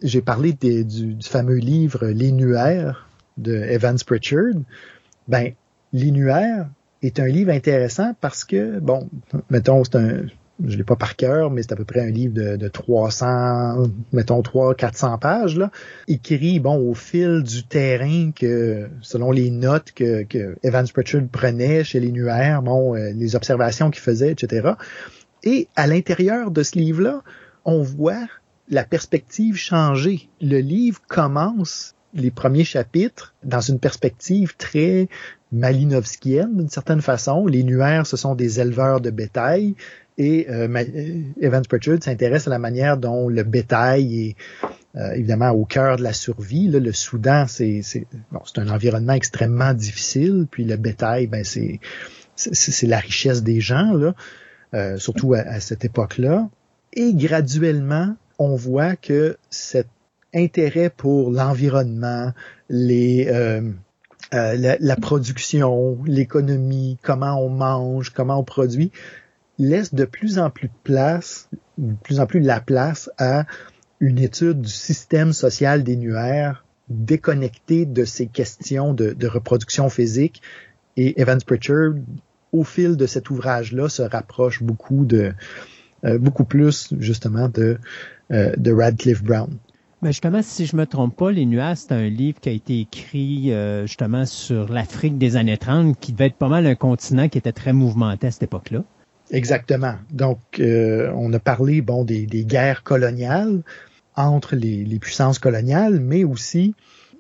J'ai 0.03 0.23
parlé 0.23 0.53
du, 0.53 0.85
du, 0.85 1.16
fameux 1.23 1.57
livre 1.57 2.07
Les 2.07 2.31
Nuaires 2.31 3.09
de 3.37 3.55
Evans 3.55 3.99
Pritchard. 4.07 4.55
Ben, 5.27 5.53
Les 5.92 6.12
Nuaires, 6.12 6.69
est 7.07 7.21
un 7.21 7.27
livre 7.27 7.51
intéressant 7.51 8.14
parce 8.21 8.45
que, 8.45 8.79
bon, 8.81 9.09
mettons, 9.51 9.85
c'est 9.85 9.97
un, 9.97 10.23
je 10.64 10.77
l'ai 10.77 10.85
pas 10.85 10.97
par 10.97 11.16
cœur, 11.16 11.51
mais 11.51 11.62
c'est 11.62 11.73
à 11.73 11.77
peu 11.77 11.85
près 11.85 12.01
un 12.01 12.11
livre 12.11 12.35
de, 12.35 12.57
de 12.57 12.69
300, 12.69 13.88
mettons 14.12 14.42
300, 14.42 14.75
400 14.75 15.19
pages, 15.19 15.57
là, 15.57 15.71
écrit, 16.09 16.61
bon, 16.61 16.77
au 16.77 16.95
fil 16.95 17.42
du 17.42 17.64
terrain 17.64 18.31
que, 18.33 18.88
selon 19.03 19.31
les 19.33 19.51
notes 19.51 19.92
que, 19.92 20.23
que 20.23 20.57
Evans 20.62 20.87
Pritchard 20.92 21.27
prenait 21.31 21.85
chez 21.85 22.01
les 22.01 22.12
Nuaires, 22.12 22.62
bon, 22.62 22.95
euh, 22.95 23.12
les 23.12 23.37
observations 23.37 23.90
qu'il 23.90 24.03
faisait, 24.03 24.33
etc. 24.33 24.71
Et 25.42 25.69
à 25.77 25.87
l'intérieur 25.87 26.51
de 26.51 26.62
ce 26.62 26.79
livre-là, 26.79 27.23
on 27.64 27.83
voit 27.83 28.27
la 28.69 28.85
perspective 28.85 29.57
changer. 29.57 30.29
Le 30.40 30.59
livre 30.59 31.01
commence 31.07 31.95
les 32.14 32.31
premiers 32.31 32.64
chapitres 32.64 33.35
dans 33.45 33.61
une 33.61 33.79
perspective 33.79 34.57
très 34.57 35.09
malinovskienne 35.53 36.57
d'une 36.57 36.69
certaine 36.69 37.01
façon. 37.01 37.47
Les 37.47 37.63
Nuaires, 37.63 38.07
ce 38.07 38.17
sont 38.17 38.35
des 38.35 38.61
éleveurs 38.61 39.01
de 39.01 39.11
bétail 39.11 39.75
et 40.19 40.47
euh, 40.51 40.69
euh, 40.69 41.23
Evans 41.41 41.65
Pritchard 41.69 42.03
s'intéresse 42.03 42.47
à 42.47 42.51
la 42.51 42.59
manière 42.59 42.97
dont 42.97 43.29
le 43.29 43.43
bétail 43.43 44.29
est 44.29 44.37
euh, 44.97 45.13
évidemment 45.13 45.51
au 45.51 45.65
cœur 45.65 45.99
de 45.99 46.03
la 46.03 46.15
survie. 46.15 46.69
le 46.69 46.93
Soudan, 46.93 47.47
c'est 47.47 47.83
bon, 48.33 48.41
un 48.57 48.69
environnement 48.69 49.13
extrêmement 49.13 49.75
difficile, 49.75 50.47
puis 50.51 50.65
le 50.65 50.77
bétail, 50.77 51.27
ben 51.27 51.45
c'est 51.45 52.87
la 52.87 52.99
richesse 52.99 53.43
des 53.43 53.61
gens, 53.61 53.93
là, 53.93 54.15
euh, 54.75 54.97
surtout 54.97 55.35
à, 55.35 55.41
à 55.41 55.61
cette 55.61 55.85
époque-là. 55.85 56.49
Et 56.95 57.13
graduellement, 57.13 58.17
on 58.39 58.57
voit 58.57 58.97
que 58.97 59.37
cet 59.51 59.89
intérêt 60.35 60.89
pour 60.89 61.31
l'environnement, 61.31 62.33
les 62.71 63.29
euh, 64.35 64.77
la, 64.81 64.97
production, 64.97 65.99
l'économie, 66.05 66.99
comment 67.03 67.41
on 67.41 67.49
mange, 67.49 68.11
comment 68.11 68.39
on 68.41 68.45
produit, 68.45 68.91
laisse 69.59 69.95
de 69.95 70.05
plus 70.05 70.39
en 70.39 70.51
plus 70.51 70.69
de 70.69 70.75
place, 70.83 71.49
de 71.79 71.95
plus 72.03 72.21
en 72.21 72.27
plus 72.27 72.41
la 72.41 72.61
place 72.61 73.11
à 73.19 73.47
une 74.01 74.19
étude 74.19 74.62
du 74.62 74.73
système 74.73 75.33
social 75.33 75.83
des 75.83 75.97
nuaires 75.97 76.65
déconnecté 76.89 77.85
de 77.85 78.05
ces 78.05 78.27
questions 78.27 78.95
de, 78.95 79.27
reproduction 79.27 79.89
physique. 79.89 80.43
Et 80.97 81.21
Evans 81.21 81.41
Pritchard, 81.45 81.95
au 82.53 82.65
fil 82.65 82.97
de 82.97 83.07
cet 83.07 83.31
ouvrage-là, 83.31 83.89
se 83.89 84.03
rapproche 84.03 84.62
beaucoup 84.62 85.05
de 85.05 85.33
euh, 86.05 86.19
beaucoup 86.19 86.45
plus 86.45 86.93
justement 86.99 87.49
de, 87.49 87.79
euh, 88.31 88.53
de 88.57 88.73
Radcliffe 88.73 89.23
Brown. 89.23 89.59
Mais 90.03 90.13
justement, 90.13 90.43
si 90.43 90.67
je 90.67 90.77
me 90.77 90.87
trompe 90.87 91.17
pas, 91.17 91.31
Les 91.31 91.47
Nuages, 91.47 91.79
c'est 91.79 91.93
un 91.93 92.09
livre 92.09 92.39
qui 92.41 92.49
a 92.51 92.53
été 92.53 92.81
écrit 92.81 93.53
euh, 93.53 93.87
justement 93.87 94.27
sur 94.27 94.71
l'Afrique 94.71 95.17
des 95.17 95.37
années 95.37 95.57
30, 95.57 95.99
qui 95.99 96.13
devait 96.13 96.27
être 96.27 96.37
pas 96.37 96.49
mal 96.49 96.67
un 96.67 96.75
continent 96.75 97.29
qui 97.29 97.39
était 97.39 97.53
très 97.53 97.73
mouvementé 97.73 98.27
à 98.27 98.31
cette 98.31 98.42
époque-là. 98.42 98.85
Exactement. 99.31 99.94
Donc, 100.13 100.38
euh, 100.61 101.11
on 101.17 101.33
a 101.33 101.38
parlé 101.38 101.81
bon 101.81 102.05
des, 102.05 102.27
guerres 102.27 102.83
coloniales 102.83 103.63
entre 104.15 104.55
les, 104.55 104.85
les, 104.85 104.99
puissances 104.99 105.38
coloniales, 105.38 105.99
mais 105.99 106.25
aussi 106.25 106.75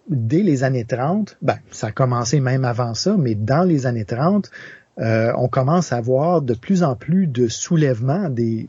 dès 0.08 0.42
les 0.42 0.62
années 0.62 0.84
30, 0.84 1.36
ben, 1.42 1.58
ça 1.70 1.88
a 1.88 1.92
commencé 1.92 2.40
même 2.40 2.64
avant 2.64 2.94
ça, 2.94 3.16
mais 3.18 3.34
dans 3.34 3.64
les 3.64 3.86
années 3.86 4.04
30, 4.04 4.50
euh, 4.98 5.32
on 5.36 5.48
commence 5.48 5.92
à 5.92 6.00
voir 6.00 6.40
de 6.40 6.54
plus 6.54 6.82
en 6.82 6.96
plus 6.96 7.26
de 7.26 7.48
soulèvements 7.48 8.30
des, 8.30 8.66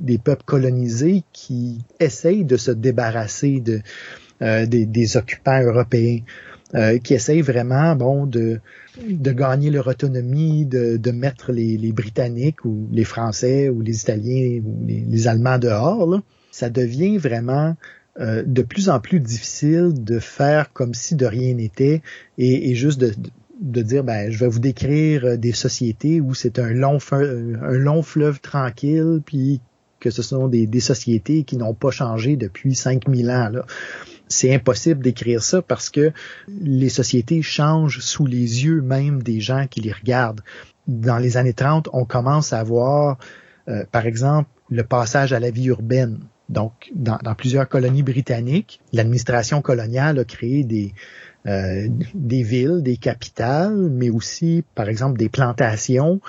des 0.00 0.18
peuples 0.18 0.42
colonisés 0.44 1.22
qui 1.32 1.78
essayent 2.00 2.44
de 2.44 2.56
se 2.56 2.72
débarrasser 2.72 3.62
euh, 4.42 4.66
des, 4.66 5.16
occupants 5.16 5.62
européens, 5.62 6.20
euh, 6.74 6.98
qui 6.98 7.14
essayent 7.14 7.42
vraiment 7.42 7.94
bon 7.94 8.26
de, 8.26 8.58
de 9.08 9.30
gagner 9.30 9.70
leur 9.70 9.86
autonomie, 9.86 10.66
de, 10.66 10.96
de 10.96 11.10
mettre 11.12 11.52
les, 11.52 11.76
les, 11.76 11.92
Britanniques 11.92 12.64
ou 12.64 12.88
les 12.90 13.04
Français 13.04 13.68
ou 13.68 13.80
les 13.80 14.02
Italiens 14.02 14.60
ou 14.64 14.84
les, 14.84 15.28
Allemands 15.28 15.58
dehors. 15.58 16.20
Ça 16.50 16.70
devient 16.70 17.18
vraiment 17.18 17.76
de 18.18 18.62
plus 18.62 18.88
en 18.88 18.98
plus 18.98 19.20
difficile 19.20 19.92
de 19.94 20.18
faire 20.18 20.72
comme 20.72 20.92
si 20.92 21.14
de 21.14 21.24
rien 21.24 21.54
n'était 21.54 22.02
et, 22.36 22.68
et, 22.68 22.74
juste 22.74 22.98
de, 22.98 23.12
de 23.60 23.82
dire 23.82 24.04
ben 24.04 24.30
je 24.30 24.38
vais 24.38 24.48
vous 24.48 24.60
décrire 24.60 25.24
euh, 25.24 25.36
des 25.36 25.52
sociétés 25.52 26.20
où 26.20 26.34
c'est 26.34 26.58
un 26.58 26.70
long 26.70 26.98
un 27.12 27.72
long 27.72 28.02
fleuve 28.02 28.40
tranquille 28.40 29.20
puis 29.24 29.60
que 30.00 30.10
ce 30.10 30.22
sont 30.22 30.46
des, 30.46 30.80
sociétés 30.80 31.42
qui 31.42 31.56
n'ont 31.56 31.74
pas 31.74 31.90
changé 31.90 32.36
depuis 32.36 32.76
5000 32.76 33.30
ans. 33.30 33.48
Là 33.48 33.66
c'est 34.28 34.54
impossible 34.54 35.02
d'écrire 35.02 35.42
ça 35.42 35.62
parce 35.62 35.90
que 35.90 36.12
les 36.48 36.88
sociétés 36.88 37.42
changent 37.42 38.00
sous 38.00 38.26
les 38.26 38.64
yeux 38.64 38.80
même 38.82 39.22
des 39.22 39.40
gens 39.40 39.66
qui 39.66 39.80
les 39.80 39.92
regardent. 39.92 40.42
Dans 40.86 41.18
les 41.18 41.36
années 41.36 41.54
30, 41.54 41.88
on 41.92 42.04
commence 42.04 42.52
à 42.52 42.62
voir, 42.62 43.18
euh, 43.68 43.84
par 43.90 44.06
exemple, 44.06 44.48
le 44.70 44.84
passage 44.84 45.32
à 45.32 45.40
la 45.40 45.50
vie 45.50 45.66
urbaine. 45.66 46.20
Donc, 46.48 46.90
dans, 46.94 47.18
plusieurs 47.36 47.68
colonies 47.68 48.02
britanniques, 48.02 48.80
l'administration 48.92 49.60
coloniale 49.60 50.18
a 50.18 50.24
créé 50.24 50.64
des, 50.64 50.94
euh, 51.48 51.88
des 52.14 52.42
villes, 52.42 52.82
des 52.82 52.96
capitales, 52.96 53.90
mais 53.90 54.10
aussi, 54.10 54.64
par 54.74 54.88
exemple, 54.88 55.18
des 55.18 55.28
plantations 55.28 56.20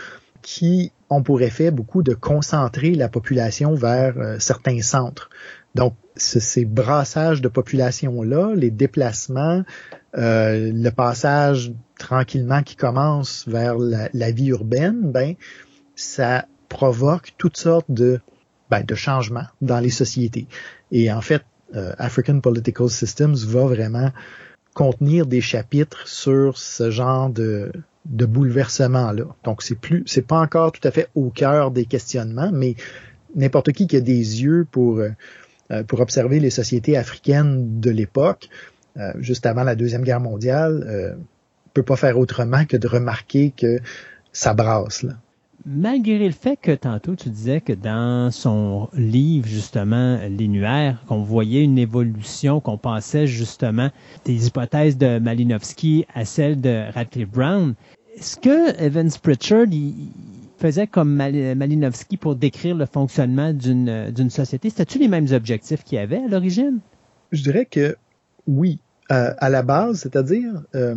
qui 0.41 0.91
ont 1.09 1.23
pour 1.23 1.41
effet 1.41 1.71
beaucoup 1.71 2.03
de 2.03 2.13
concentrer 2.13 2.95
la 2.95 3.09
population 3.09 3.75
vers 3.75 4.17
euh, 4.17 4.37
certains 4.39 4.81
centres. 4.81 5.29
Donc, 5.75 5.93
ces 6.15 6.65
brassages 6.65 7.41
de 7.41 7.47
population-là, 7.47 8.53
les 8.55 8.71
déplacements, 8.71 9.63
euh, 10.17 10.71
le 10.73 10.89
passage 10.89 11.71
tranquillement 11.97 12.63
qui 12.63 12.75
commence 12.75 13.47
vers 13.47 13.75
la, 13.77 14.31
vie 14.31 14.47
urbaine, 14.47 15.11
ben, 15.11 15.35
ça 15.95 16.45
provoque 16.67 17.33
toutes 17.37 17.57
sortes 17.57 17.89
de, 17.89 18.19
ben, 18.69 18.83
de 18.83 18.95
changements 18.95 19.47
dans 19.61 19.79
les 19.79 19.89
sociétés. 19.89 20.47
Et 20.91 21.11
en 21.11 21.21
fait, 21.21 21.43
euh, 21.75 21.93
African 21.99 22.39
Political 22.39 22.89
Systems 22.89 23.35
va 23.35 23.65
vraiment 23.65 24.11
contenir 24.79 25.25
des 25.25 25.41
chapitres 25.41 26.07
sur 26.07 26.57
ce 26.57 26.89
genre 26.89 27.29
de, 27.29 27.69
bouleversement-là. 28.05 29.25
Donc, 29.43 29.61
c'est 29.61 29.75
plus, 29.75 30.03
c'est 30.05 30.25
pas 30.25 30.39
encore 30.39 30.71
tout 30.71 30.87
à 30.87 30.91
fait 30.91 31.09
au 31.15 31.31
cœur 31.31 31.71
des 31.71 31.83
questionnements, 31.83 32.49
mais 32.53 32.75
n'importe 33.35 33.73
qui 33.73 33.87
qui 33.87 33.97
a 33.97 33.99
des 33.99 34.41
yeux 34.41 34.65
pour, 34.71 34.99
euh, 34.99 35.09
euh, 35.71 35.83
observer 35.91 36.39
les 36.39 36.49
sociétés 36.49 36.95
africaines 36.95 37.81
de 37.81 37.91
l'époque, 37.91 38.47
euh, 38.95 39.11
juste 39.19 39.45
avant 39.45 39.65
la 39.65 39.75
Deuxième 39.75 40.03
Guerre 40.03 40.21
mondiale, 40.21 40.85
euh, 40.87 41.13
peut 41.73 41.83
pas 41.83 41.97
faire 41.97 42.17
autrement 42.17 42.63
que 42.63 42.77
de 42.77 42.87
remarquer 42.87 43.51
que 43.51 43.79
ça 44.31 44.53
brasse. 44.53 45.03
Là. 45.03 45.15
Malgré 45.71 46.25
le 46.25 46.31
fait 46.31 46.57
que 46.57 46.71
tantôt 46.71 47.15
tu 47.15 47.29
disais 47.29 47.61
que 47.61 47.73
dans 47.73 48.31
son 48.31 48.89
livre, 48.93 49.47
justement, 49.47 50.17
Les 50.27 50.49
qu'on 51.07 51.21
voyait 51.21 51.63
une 51.63 51.77
évolution, 51.77 52.59
qu'on 52.59 52.79
pensait 52.79 53.27
justement 53.27 53.91
des 54.25 54.47
hypothèses 54.47 54.97
de 54.97 55.19
Malinowski 55.19 56.07
à 56.15 56.25
celles 56.25 56.59
de 56.59 56.91
Radcliffe 56.91 57.29
Brown, 57.29 57.75
est-ce 58.17 58.37
que 58.37 58.83
Evans 58.83 59.11
Pritchard, 59.21 59.67
faisait 60.57 60.87
comme 60.87 61.13
Malinowski 61.13 62.17
pour 62.17 62.35
décrire 62.35 62.75
le 62.75 62.87
fonctionnement 62.87 63.53
d'une 63.53 64.29
société? 64.31 64.71
C'était-tu 64.71 64.97
les 64.97 65.07
mêmes 65.07 65.31
objectifs 65.31 65.83
qu'il 65.83 65.99
avait 65.99 66.17
à 66.17 66.27
l'origine? 66.27 66.79
Je 67.31 67.43
dirais 67.43 67.65
que 67.65 67.95
oui, 68.47 68.79
à 69.09 69.49
la 69.51 69.61
base, 69.61 69.99
c'est-à-dire, 69.99 70.63
euh, 70.73 70.95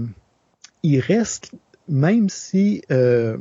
il 0.82 0.98
reste, 0.98 1.52
même 1.90 2.30
si 2.30 2.80
euh, 2.90 3.36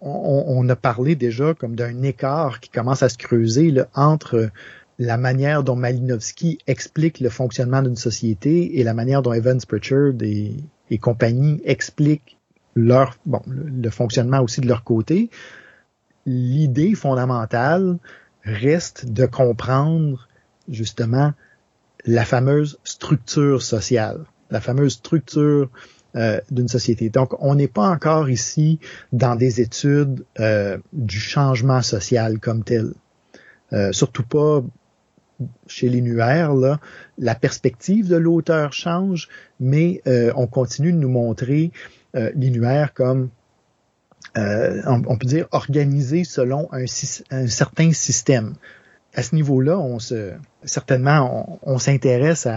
on, 0.00 0.68
a 0.68 0.76
parlé 0.76 1.14
déjà 1.14 1.54
comme 1.54 1.74
d'un 1.74 2.02
écart 2.02 2.60
qui 2.60 2.70
commence 2.70 3.02
à 3.02 3.08
se 3.08 3.16
creuser 3.16 3.74
entre 3.94 4.50
la 4.98 5.16
manière 5.16 5.62
dont 5.62 5.76
Malinowski 5.76 6.58
explique 6.66 7.20
le 7.20 7.28
fonctionnement 7.28 7.82
d'une 7.82 7.96
société 7.96 8.78
et 8.78 8.84
la 8.84 8.94
manière 8.94 9.22
dont 9.22 9.32
Evans 9.32 9.60
Pritchard 9.66 10.12
et, 10.22 10.56
et 10.90 10.98
compagnie 10.98 11.60
expliquent 11.64 12.36
leur 12.74 13.16
bon 13.24 13.40
le, 13.46 13.90
fonctionnement 13.90 14.40
aussi 14.40 14.60
de 14.60 14.68
leur 14.68 14.84
côté. 14.84 15.30
L'idée 16.26 16.94
fondamentale 16.94 17.98
reste 18.44 19.06
de 19.06 19.26
comprendre 19.26 20.28
justement 20.68 21.32
la 22.04 22.24
fameuse 22.24 22.78
structure 22.84 23.62
sociale, 23.62 24.24
la 24.50 24.60
fameuse 24.60 24.94
structure 24.94 25.70
euh, 26.16 26.40
d'une 26.50 26.68
société. 26.68 27.10
Donc, 27.10 27.34
on 27.40 27.56
n'est 27.56 27.68
pas 27.68 27.90
encore 27.90 28.30
ici 28.30 28.78
dans 29.12 29.36
des 29.36 29.60
études 29.60 30.24
euh, 30.40 30.78
du 30.94 31.20
changement 31.20 31.82
social 31.82 32.38
comme 32.38 32.64
tel. 32.64 32.94
Euh, 33.74 33.92
surtout 33.92 34.22
pas 34.22 34.62
chez 35.66 35.90
les 35.90 36.00
Nuaires, 36.00 36.54
là, 36.54 36.80
la 37.18 37.34
perspective 37.34 38.08
de 38.08 38.16
l'auteur 38.16 38.72
change, 38.72 39.28
mais 39.60 40.00
on 40.34 40.46
continue 40.46 40.90
de 40.90 40.96
nous 40.96 41.10
montrer 41.10 41.70
l'INUR 42.14 42.94
comme 42.94 43.28
on, 44.34 45.18
peut 45.18 45.26
dire 45.26 45.48
organisé 45.50 46.24
selon 46.24 46.70
un, 46.72 46.86
certain 46.86 47.92
système. 47.92 48.54
À 49.14 49.22
ce 49.22 49.34
niveau-là, 49.34 49.78
on 49.78 49.98
se 49.98 50.32
certainement 50.64 51.58
on, 51.62 51.78
s'intéresse 51.78 52.48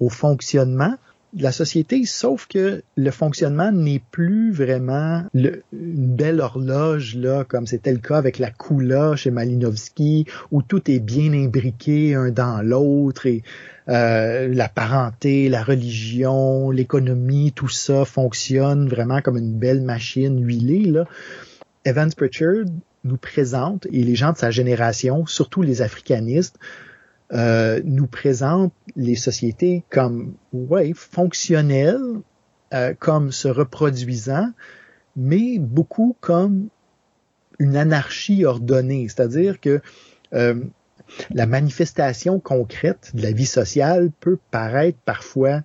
au 0.00 0.08
fonctionnement 0.08 0.96
la 1.36 1.52
société, 1.52 2.04
sauf 2.04 2.46
que 2.46 2.82
le 2.96 3.10
fonctionnement 3.10 3.72
n'est 3.72 4.02
plus 4.10 4.52
vraiment 4.52 5.24
une 5.34 5.62
belle 5.72 6.40
horloge, 6.40 7.16
là, 7.16 7.44
comme 7.44 7.66
c'était 7.66 7.92
le 7.92 7.98
cas 7.98 8.16
avec 8.16 8.38
la 8.38 8.50
Kula 8.50 9.16
chez 9.16 9.30
Malinowski, 9.30 10.26
où 10.52 10.62
tout 10.62 10.90
est 10.90 11.00
bien 11.00 11.32
imbriqué 11.32 12.14
un 12.14 12.30
dans 12.30 12.62
l'autre 12.62 13.26
et 13.26 13.42
euh, 13.88 14.48
la 14.48 14.68
parenté, 14.68 15.48
la 15.48 15.62
religion, 15.62 16.70
l'économie, 16.70 17.52
tout 17.52 17.68
ça 17.68 18.04
fonctionne 18.04 18.88
vraiment 18.88 19.20
comme 19.20 19.36
une 19.36 19.58
belle 19.58 19.82
machine 19.82 20.42
huilée. 20.44 20.86
Là. 20.86 21.04
Evans 21.84 22.10
Pritchard 22.16 22.64
nous 23.04 23.18
présente, 23.18 23.86
et 23.92 24.02
les 24.02 24.14
gens 24.14 24.32
de 24.32 24.38
sa 24.38 24.50
génération, 24.50 25.26
surtout 25.26 25.62
les 25.62 25.82
africanistes, 25.82 26.58
euh, 27.34 27.80
nous 27.84 28.06
présente 28.06 28.72
les 28.94 29.16
sociétés 29.16 29.82
comme 29.90 30.34
ouais, 30.52 30.92
fonctionnelles, 30.94 32.20
euh, 32.72 32.94
comme 32.96 33.32
se 33.32 33.48
reproduisant, 33.48 34.50
mais 35.16 35.58
beaucoup 35.58 36.16
comme 36.20 36.68
une 37.58 37.76
anarchie 37.76 38.44
ordonnée, 38.44 39.08
c'est-à-dire 39.08 39.60
que 39.60 39.80
euh, 40.32 40.62
la 41.30 41.46
manifestation 41.46 42.38
concrète 42.38 43.10
de 43.14 43.22
la 43.22 43.32
vie 43.32 43.46
sociale 43.46 44.10
peut 44.20 44.38
paraître 44.50 44.98
parfois 45.04 45.62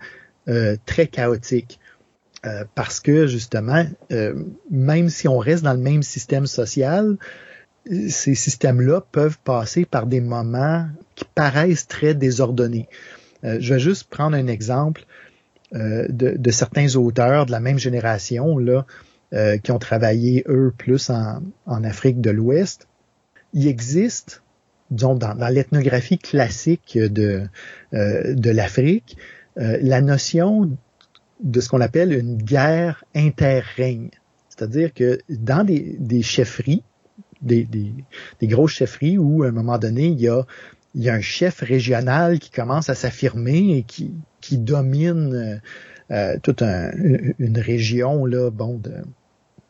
très 0.88 1.06
chaotique. 1.06 1.80
parce 2.74 3.00
que 3.00 3.28
justement, 3.28 3.86
même 4.72 5.10
si 5.10 5.28
on 5.28 5.38
reste 5.38 5.64
dans 5.64 5.74
le 5.74 5.80
même 5.80 6.02
système 6.02 6.48
social, 6.48 7.18
ces 7.90 8.36
systèmes-là 8.36 9.02
peuvent 9.12 9.40
passer 9.44 9.86
par 9.86 10.06
des 10.06 10.22
moments 10.22 10.88
qui 11.16 11.26
paraissent 11.36 11.88
très 11.88 12.14
désordonnés. 12.14 12.88
Euh, 13.44 13.58
je 13.60 13.74
vais 13.74 13.80
juste 13.80 14.10
prendre 14.10 14.36
un 14.36 14.48
exemple 14.48 15.06
euh, 15.74 16.06
de, 16.10 16.52
certains 16.52 16.96
auteurs 16.96 17.46
de 17.46 17.52
la 17.52 17.60
même 17.60 17.80
génération 17.80 18.58
là, 18.58 18.86
euh, 19.34 19.58
qui 19.58 19.72
ont 19.72 19.80
travaillé, 19.80 20.44
eux, 20.48 20.74
plus 20.78 21.10
en, 21.10 21.42
Afrique 21.84 22.22
de 22.22 22.30
l'Ouest. 22.30 22.88
Il 23.54 23.68
existe, 23.68 24.44
disons, 24.92 25.16
dans, 25.16 25.34
l'ethnographie 25.50 26.20
classique 26.20 26.98
de, 26.98 27.48
de 27.92 28.50
l'Afrique, 28.52 29.18
la 29.56 30.02
notion 30.02 30.70
de 31.44 31.60
ce 31.60 31.70
qu'on 31.70 31.82
appelle 31.82 32.14
une 32.14 32.38
guerre 32.38 33.04
interrègne. 33.16 34.12
C'est-à-dire 34.50 34.94
que 34.94 35.20
dans 35.30 35.64
des, 35.64 35.96
des 36.00 36.22
chefferies, 36.22 36.84
des, 37.42 37.64
des, 37.64 37.94
des, 38.40 38.48
grosses 38.48 38.74
chefferies 38.74 39.18
où, 39.18 39.44
à 39.44 39.48
un 39.48 39.52
moment 39.52 39.78
donné, 39.78 40.08
il 40.08 40.20
y 40.20 40.28
a, 40.28 40.44
il 40.96 41.04
y 41.04 41.10
a 41.10 41.14
un 41.14 41.22
chef 41.22 41.62
régional 41.62 42.40
qui 42.40 42.52
commence 42.52 42.90
à 42.90 42.96
s'affirmer 42.96 43.78
et 43.78 43.84
qui, 43.84 44.14
qui 44.42 44.58
domine 44.58 45.34
euh, 45.34 45.58
euh 46.12 46.38
toute 46.42 46.62
une 46.62 47.58
région 47.58 48.26
là, 48.26 48.50
bon, 48.50 48.78
de, 48.78 48.94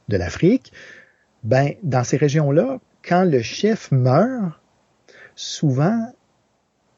de 0.07 0.17
l'Afrique. 0.17 0.72
Ben, 1.43 1.74
dans 1.84 2.03
ces 2.03 2.17
régions-là, 2.17 2.80
quand 3.07 3.24
le 3.24 3.41
chef 3.41 3.91
meurt, 3.91 4.59
souvent, 5.36 6.13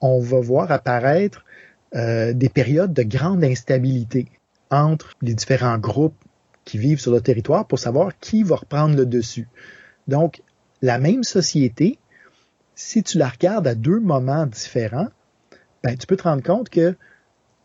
on 0.02 0.20
va 0.20 0.40
voir 0.40 0.72
apparaître 0.72 1.46
euh, 1.96 2.34
des 2.34 2.50
périodes 2.50 2.94
de 2.94 3.04
grande 3.04 3.44
instabilité 3.44 4.28
entre 4.72 5.16
les 5.22 5.34
différents 5.34 5.78
groupes 5.78 6.16
qui 6.66 6.78
vivent 6.78 7.00
sur 7.00 7.12
le 7.12 7.22
territoire 7.22 7.68
pour 7.68 7.80
savoir 7.80 8.18
qui 8.20 8.44
va 8.44 8.56
reprendre 8.56 8.96
le 8.96 9.06
dessus. 9.06 9.48
Donc, 10.08 10.42
la 10.82 10.98
même 10.98 11.24
société, 11.24 11.98
si 12.76 13.04
tu 13.04 13.18
la 13.18 13.30
regardes 13.30 13.68
à 13.68 13.76
deux 13.76 14.00
moments 14.00 14.46
différents, 14.46 15.10
ben, 15.84 15.98
tu 15.98 16.08
peux 16.08 16.18
te 16.18 16.24
rendre 16.24 16.44
compte 16.44 16.70
que 16.70 16.96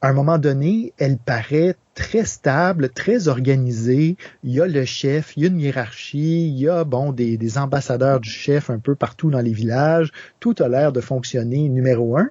à 0.03 0.09
un 0.09 0.13
moment 0.13 0.39
donné, 0.39 0.93
elle 0.99 1.17
paraît 1.17 1.75
très 1.95 2.25
stable, 2.27 2.91
très 2.91 3.29
organisée. 3.29 4.17
Il 4.45 4.53
y 4.53 4.61
a 4.61 4.67
le 4.67 4.85
chef, 4.85 5.37
il 5.37 5.43
y 5.43 5.47
a 5.47 5.49
une 5.49 5.59
hiérarchie, 5.59 6.49
il 6.49 6.59
y 6.59 6.69
a 6.69 6.85
bon 6.85 7.13
des, 7.13 7.39
des 7.39 7.59
ambassadeurs 7.59 8.21
du 8.21 8.29
chef 8.29 8.69
un 8.69 8.79
peu 8.79 8.95
partout 8.95 9.31
dans 9.31 9.41
les 9.41 9.53
villages. 9.53 10.13
Tout 10.39 10.55
a 10.61 10.69
l'air 10.69 10.93
de 10.93 11.01
fonctionner 11.01 11.69
numéro 11.69 12.19
un. 12.19 12.29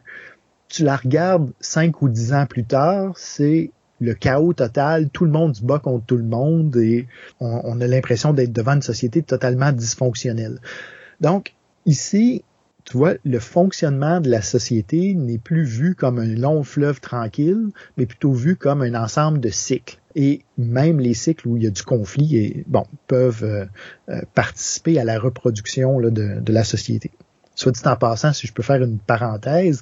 Tu 0.69 0.83
la 0.83 0.95
regardes 0.95 1.51
cinq 1.59 2.01
ou 2.01 2.09
dix 2.09 2.33
ans 2.33 2.45
plus 2.45 2.65
tard, 2.65 3.13
c'est 3.17 3.71
le 3.99 4.13
chaos 4.13 4.53
total, 4.53 5.09
tout 5.09 5.25
le 5.25 5.31
monde 5.31 5.55
se 5.55 5.63
bat 5.63 5.79
contre 5.79 6.05
tout 6.05 6.17
le 6.17 6.23
monde 6.23 6.75
et 6.77 7.07
on, 7.39 7.79
a 7.79 7.87
l'impression 7.87 8.33
d'être 8.33 8.51
devant 8.51 8.73
une 8.73 8.81
société 8.81 9.21
totalement 9.23 9.71
dysfonctionnelle. 9.71 10.59
Donc, 11.21 11.53
ici, 11.85 12.43
tu 12.85 12.97
vois, 12.97 13.13
le 13.23 13.39
fonctionnement 13.39 14.21
de 14.21 14.29
la 14.29 14.41
société 14.41 15.15
n'est 15.15 15.39
plus 15.39 15.63
vu 15.63 15.95
comme 15.95 16.19
un 16.19 16.35
long 16.35 16.63
fleuve 16.63 17.01
tranquille, 17.01 17.69
mais 17.97 18.05
plutôt 18.05 18.33
vu 18.33 18.55
comme 18.55 18.81
un 18.81 18.93
ensemble 18.93 19.39
de 19.39 19.49
cycles. 19.49 19.97
Et 20.15 20.43
même 20.57 20.99
les 20.99 21.13
cycles 21.13 21.47
où 21.47 21.57
il 21.57 21.63
y 21.63 21.67
a 21.67 21.71
du 21.71 21.83
conflit, 21.83 22.37
et, 22.37 22.63
bon, 22.67 22.85
peuvent 23.07 23.43
euh, 23.43 23.65
euh, 24.09 24.21
participer 24.33 24.99
à 24.99 25.03
la 25.03 25.19
reproduction 25.19 25.99
de, 25.99 26.51
la 26.51 26.63
société. 26.63 27.11
Soit 27.55 27.71
dit 27.71 27.81
en 27.85 27.95
passant, 27.95 28.33
si 28.33 28.47
je 28.47 28.53
peux 28.53 28.63
faire 28.63 28.81
une 28.81 28.99
parenthèse, 28.99 29.81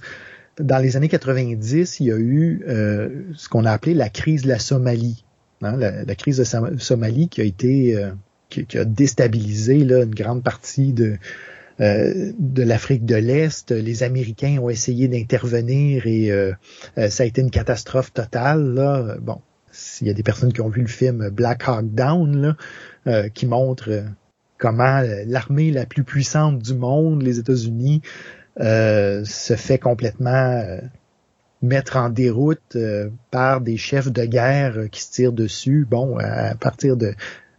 dans 0.60 0.78
les 0.78 0.98
années 0.98 1.10
90, 1.10 2.00
il 2.00 2.08
y 2.08 2.12
a 2.12 2.18
eu 2.18 2.64
euh, 2.68 3.10
ce 3.36 3.50
qu'on 3.50 3.66
a 3.66 3.72
appelé 3.72 3.94
la 3.94 4.10
crise 4.10 4.44
de 4.44 4.50
la 4.50 4.60
Somalie. 4.60 5.24
Hein, 5.62 5.78
la, 5.78 6.16
crise 6.16 6.38
de 6.38 6.78
Somalie 6.78 7.30
qui 7.30 7.40
a 7.40 7.46
été 7.46 7.98
qui, 8.50 8.66
qui, 8.66 8.78
a 8.78 8.84
déstabilisé 8.84 9.86
là, 9.86 10.04
une 10.04 10.14
grande 10.14 10.44
partie 10.44 10.92
de 10.92 11.18
euh, 11.82 12.32
de 12.38 12.62
l'Afrique 12.62 13.06
de 13.06 13.16
l'Est. 13.16 13.72
Les 13.72 14.04
Américains 14.04 14.60
ont 14.62 14.70
essayé 14.70 15.08
d'intervenir 15.08 16.06
et 16.06 16.32
euh, 16.32 16.54
euh, 17.00 17.10
ça 17.10 17.24
a 17.24 17.26
été 17.26 17.42
une 17.42 17.50
catastrophe 17.50 18.14
totale. 18.14 18.76
Là. 18.76 19.18
Bon, 19.20 19.42
s'il 19.72 20.08
y 20.08 20.10
a 20.12 20.14
des 20.14 20.22
personnes 20.22 20.54
qui 20.54 20.62
ont 20.62 20.70
vu 20.70 20.82
le 20.82 20.88
film 20.88 21.30
Black 21.30 21.68
Hawk 21.68 21.94
Down, 21.94 22.56
là, 23.06 23.30
qui 23.30 23.48
montre 23.48 24.04
comment 24.60 25.02
l'armée 25.26 25.72
la 25.72 25.86
plus 25.86 26.04
puissante 26.04 26.60
du 26.60 26.76
monde, 26.76 27.24
les 27.24 27.40
États-Unis, 27.40 28.02
se 28.58 29.56
fait 29.58 29.80
complètement 29.80 30.64
mettre 31.62 31.98
en 31.98 32.10
déroute 32.10 32.78
par 33.32 33.62
des 33.62 33.78
chefs 33.78 34.12
de 34.12 34.26
guerre 34.26 34.90
qui 34.92 35.02
se 35.02 35.12
tirent 35.12 35.34
dessus, 35.34 35.88
bon, 35.90 36.18
à 36.20 36.56
partir 36.56 36.98
de, 36.98 37.14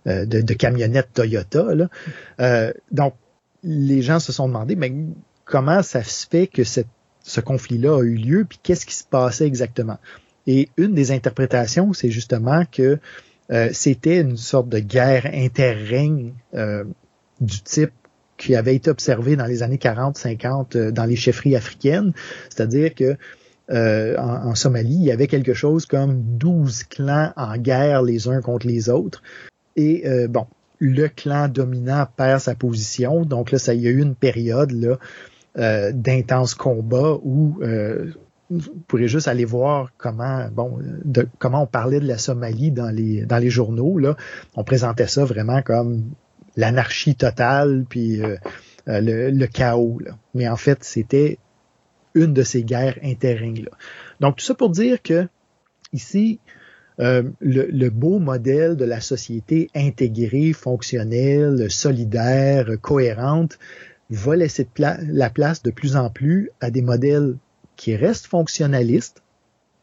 de, 0.06 0.40
de 0.40 0.54
camionnettes 0.54 1.12
Toyota. 1.14 1.74
Là. 1.74 1.88
Euh, 2.40 2.72
donc, 2.92 3.14
les 3.62 4.02
gens 4.02 4.20
se 4.20 4.32
sont 4.32 4.46
demandé, 4.46 4.76
mais 4.76 4.92
comment 5.44 5.82
ça 5.82 6.02
se 6.02 6.26
fait 6.26 6.46
que 6.46 6.62
ce 6.64 7.40
conflit-là 7.40 7.98
a 7.98 8.02
eu 8.02 8.16
lieu, 8.16 8.44
puis 8.44 8.58
qu'est-ce 8.62 8.84
qui 8.86 8.94
se 8.94 9.04
passait 9.04 9.46
exactement? 9.46 9.98
Et 10.46 10.68
une 10.76 10.94
des 10.94 11.10
interprétations, 11.10 11.94
c'est 11.94 12.10
justement 12.10 12.64
que 12.70 12.98
euh, 13.50 13.70
c'était 13.72 14.20
une 14.20 14.36
sorte 14.36 14.68
de 14.68 14.78
guerre 14.78 15.30
interrègne 15.32 16.34
euh, 16.54 16.84
du 17.40 17.62
type 17.62 17.92
qui 18.36 18.56
avait 18.56 18.74
été 18.74 18.90
observé 18.90 19.36
dans 19.36 19.46
les 19.46 19.62
années 19.62 19.76
40-50 19.76 20.76
euh, 20.76 20.90
dans 20.90 21.04
les 21.04 21.16
chefferies 21.16 21.56
africaines, 21.56 22.12
c'est-à-dire 22.50 22.94
que 22.94 23.16
euh, 23.70 24.16
en, 24.18 24.54
Somalie, 24.54 24.96
il 24.96 25.04
y 25.04 25.12
avait 25.12 25.26
quelque 25.26 25.54
chose 25.54 25.86
comme 25.86 26.22
12 26.22 26.84
clans 26.84 27.32
en 27.36 27.56
guerre 27.56 28.02
les 28.02 28.28
uns 28.28 28.42
contre 28.42 28.66
les 28.66 28.90
autres. 28.90 29.22
Et 29.76 30.04
bon, 30.28 30.46
le 30.78 31.08
clan 31.08 31.48
dominant 31.48 32.06
perd 32.16 32.40
sa 32.40 32.54
position. 32.54 33.24
Donc 33.24 33.50
là, 33.50 33.58
ça 33.58 33.74
y 33.74 33.86
a 33.86 33.90
eu 33.90 34.02
une 34.02 34.14
période 34.14 34.70
là 34.72 34.98
euh, 35.58 35.92
d'intenses 35.92 36.54
combats 36.54 37.18
où 37.22 37.58
euh, 37.62 38.10
vous 38.50 38.74
pourrez 38.88 39.08
juste 39.08 39.28
aller 39.28 39.44
voir 39.44 39.92
comment 39.96 40.48
bon 40.52 40.78
de, 41.04 41.28
comment 41.38 41.62
on 41.62 41.66
parlait 41.66 42.00
de 42.00 42.08
la 42.08 42.18
Somalie 42.18 42.70
dans 42.70 42.90
les 42.90 43.24
dans 43.24 43.38
les 43.38 43.50
journaux 43.50 43.98
là. 43.98 44.16
On 44.56 44.64
présentait 44.64 45.06
ça 45.06 45.24
vraiment 45.24 45.62
comme 45.62 46.10
l'anarchie 46.56 47.14
totale 47.14 47.84
puis 47.88 48.22
euh, 48.22 48.36
le, 48.86 49.30
le, 49.30 49.46
chaos. 49.46 50.00
Mais 50.34 50.48
en 50.48 50.56
fait, 50.56 50.84
c'était 50.84 51.38
une 52.14 52.32
de 52.32 52.42
ces 52.42 52.62
guerres 52.62 52.98
interrègnes 53.02 53.64
là. 53.64 53.70
Donc 54.20 54.36
tout 54.36 54.44
ça 54.44 54.54
pour 54.54 54.70
dire 54.70 55.02
que 55.02 55.28
ici, 55.92 56.40
euh, 57.00 57.24
le, 57.40 57.88
beau 57.88 58.18
modèle 58.18 58.76
de 58.76 58.84
la 58.84 59.00
société 59.00 59.68
intégrée, 59.74 60.52
fonctionnelle, 60.52 61.70
solidaire, 61.70 62.68
cohérente, 62.80 63.58
va 64.10 64.36
laisser 64.36 64.68
la 64.78 65.30
place 65.30 65.62
de 65.62 65.70
plus 65.70 65.96
en 65.96 66.10
plus 66.10 66.50
à 66.60 66.70
des 66.70 66.82
modèles 66.82 67.36
qui 67.76 67.96
restent 67.96 68.26
fonctionnalistes, 68.26 69.22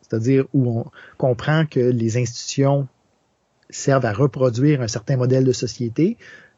c'est-à-dire 0.01 0.45
où 0.53 0.79
on 0.79 0.85
comprend 1.17 1.65
que 1.65 1.79
les 1.79 2.17
institutions 2.17 2.87
servent 3.69 4.05
à 4.05 4.13
reproduire 4.13 4.81
un 4.81 4.87
certain 4.87 5.17
modèle 5.17 5.43
de 5.43 5.51
société, 5.51 6.17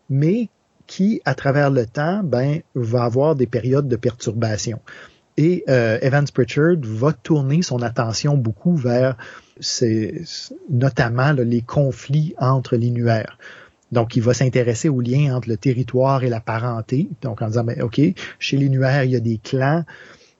mais 0.09 0.49
qui, 0.87 1.21
à 1.25 1.35
travers 1.35 1.69
le 1.69 1.85
temps, 1.85 2.21
ben, 2.23 2.61
va 2.75 3.03
avoir 3.03 3.35
des 3.35 3.47
périodes 3.47 3.87
de 3.87 3.95
perturbation. 3.95 4.79
Et 5.37 5.63
euh, 5.69 5.97
Evans 6.01 6.27
Pritchard 6.31 6.77
va 6.81 7.13
tourner 7.13 7.61
son 7.61 7.81
attention 7.81 8.37
beaucoup 8.37 8.75
vers 8.75 9.17
notamment 10.69 11.31
les 11.31 11.61
conflits 11.61 12.35
entre 12.37 12.75
les 12.75 12.91
nuaires. 12.91 13.37
Donc, 13.91 14.15
il 14.15 14.23
va 14.23 14.33
s'intéresser 14.33 14.89
au 14.89 15.01
lien 15.01 15.35
entre 15.35 15.49
le 15.49 15.57
territoire 15.57 16.23
et 16.23 16.29
la 16.29 16.39
parenté. 16.39 17.09
Donc, 17.21 17.41
en 17.41 17.47
disant, 17.47 17.63
ben, 17.63 17.81
OK, 17.81 18.01
chez 18.39 18.57
les 18.57 18.69
nuaires, 18.69 19.03
il 19.03 19.11
y 19.11 19.15
a 19.15 19.19
des 19.19 19.37
clans 19.37 19.85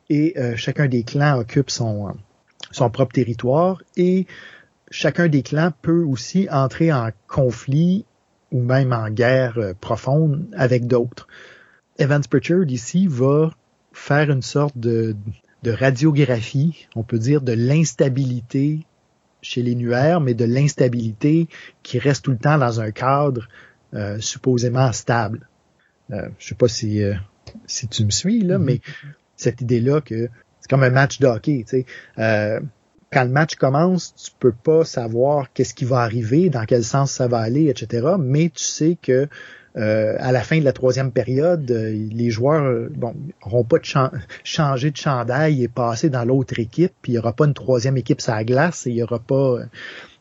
et 0.10 0.34
euh, 0.38 0.56
chacun 0.56 0.88
des 0.88 1.04
clans 1.04 1.40
occupe 1.40 1.70
son 1.70 2.16
propre 2.92 3.14
territoire 3.14 3.82
et 3.96 4.28
chacun 4.92 5.28
des 5.28 5.44
clans 5.44 5.72
peut 5.82 6.04
aussi 6.04 6.48
entrer 6.52 6.92
en 6.92 7.10
conflit 7.28 8.06
ou 8.54 8.62
même 8.62 8.94
en 8.94 9.10
guerre 9.10 9.58
euh, 9.58 9.74
profonde 9.74 10.48
avec 10.56 10.88
d'autres. 10.88 11.28
Evans 11.98 12.24
Pritchard, 12.30 12.70
ici, 12.70 13.08
va 13.08 13.52
faire 13.92 14.30
une 14.32 14.42
sorte 14.42 14.78
de, 14.78 15.16
de 15.64 15.72
radiographie, 15.72 16.88
on 16.96 17.04
peut 17.04 17.20
dire, 17.20 17.42
de 17.42 17.52
l'instabilité 17.52 18.86
chez 19.42 19.62
les 19.62 19.76
nuaires, 19.76 20.22
mais 20.22 20.34
de 20.36 20.46
l'instabilité 20.46 21.50
qui 21.82 22.00
reste 22.00 22.24
tout 22.26 22.32
le 22.32 22.38
temps 22.38 22.58
dans 22.58 22.80
un 22.80 22.92
cadre 22.92 23.48
euh, 23.94 24.20
supposément 24.20 24.92
stable. 24.94 25.48
Euh, 26.12 26.30
je 26.40 26.50
sais 26.50 26.56
pas 26.56 26.68
si, 26.68 27.04
euh, 27.04 27.16
si 27.66 27.88
tu 27.88 28.06
me 28.06 28.12
suis, 28.12 28.42
là, 28.42 28.58
mm-hmm. 28.58 28.64
mais 28.64 28.82
cette 29.36 29.62
idée-là 29.62 30.00
que 30.02 30.30
c'est 30.60 30.70
comme 30.70 30.84
un 30.84 30.92
match 30.92 31.20
de 31.20 31.28
hockey. 31.28 31.66
Tu 31.68 31.86
sais. 32.18 32.60
Quand 33.14 33.24
le 33.24 33.30
match 33.30 33.56
commence, 33.56 34.16
tu 34.16 34.32
peux 34.40 34.52
pas 34.52 34.86
savoir 34.86 35.54
qu'est-ce 35.54 35.74
qui 35.74 35.86
va 35.86 36.00
arriver, 36.00 36.50
dans 36.50 36.66
quel 36.66 36.84
sens 36.84 37.12
ça 37.12 37.28
va 37.28 37.40
aller, 37.40 37.70
etc. 37.70 38.16
Mais 38.20 38.50
tu 38.50 38.64
sais 38.64 38.98
que 39.02 39.28
euh, 39.76 40.16
à 40.20 40.32
la 40.32 40.42
fin 40.42 40.60
de 40.60 40.64
la 40.64 40.74
troisième 40.74 41.12
période, 41.12 41.70
euh, 41.72 41.92
les 42.12 42.30
joueurs 42.30 42.64
euh, 42.64 42.92
bon 42.94 43.16
n'auront 43.44 43.64
pas 43.64 43.80
de 43.80 43.86
changer 44.44 44.92
de 44.92 44.98
chandail 44.98 45.64
et 45.64 45.68
passer 45.68 46.10
dans 46.10 46.24
l'autre 46.24 46.60
équipe, 46.60 46.94
puis 47.02 47.14
il 47.14 47.16
n'y 47.16 47.20
aura 47.20 47.34
pas 47.34 47.46
une 47.46 47.56
troisième 47.56 47.98
équipe 47.98 48.22
sur 48.22 48.34
la 48.34 48.44
glace 48.44 48.86
et 48.86 48.92
il 48.92 48.98
y 48.98 49.04
aura 49.04 49.20
pas 49.20 49.60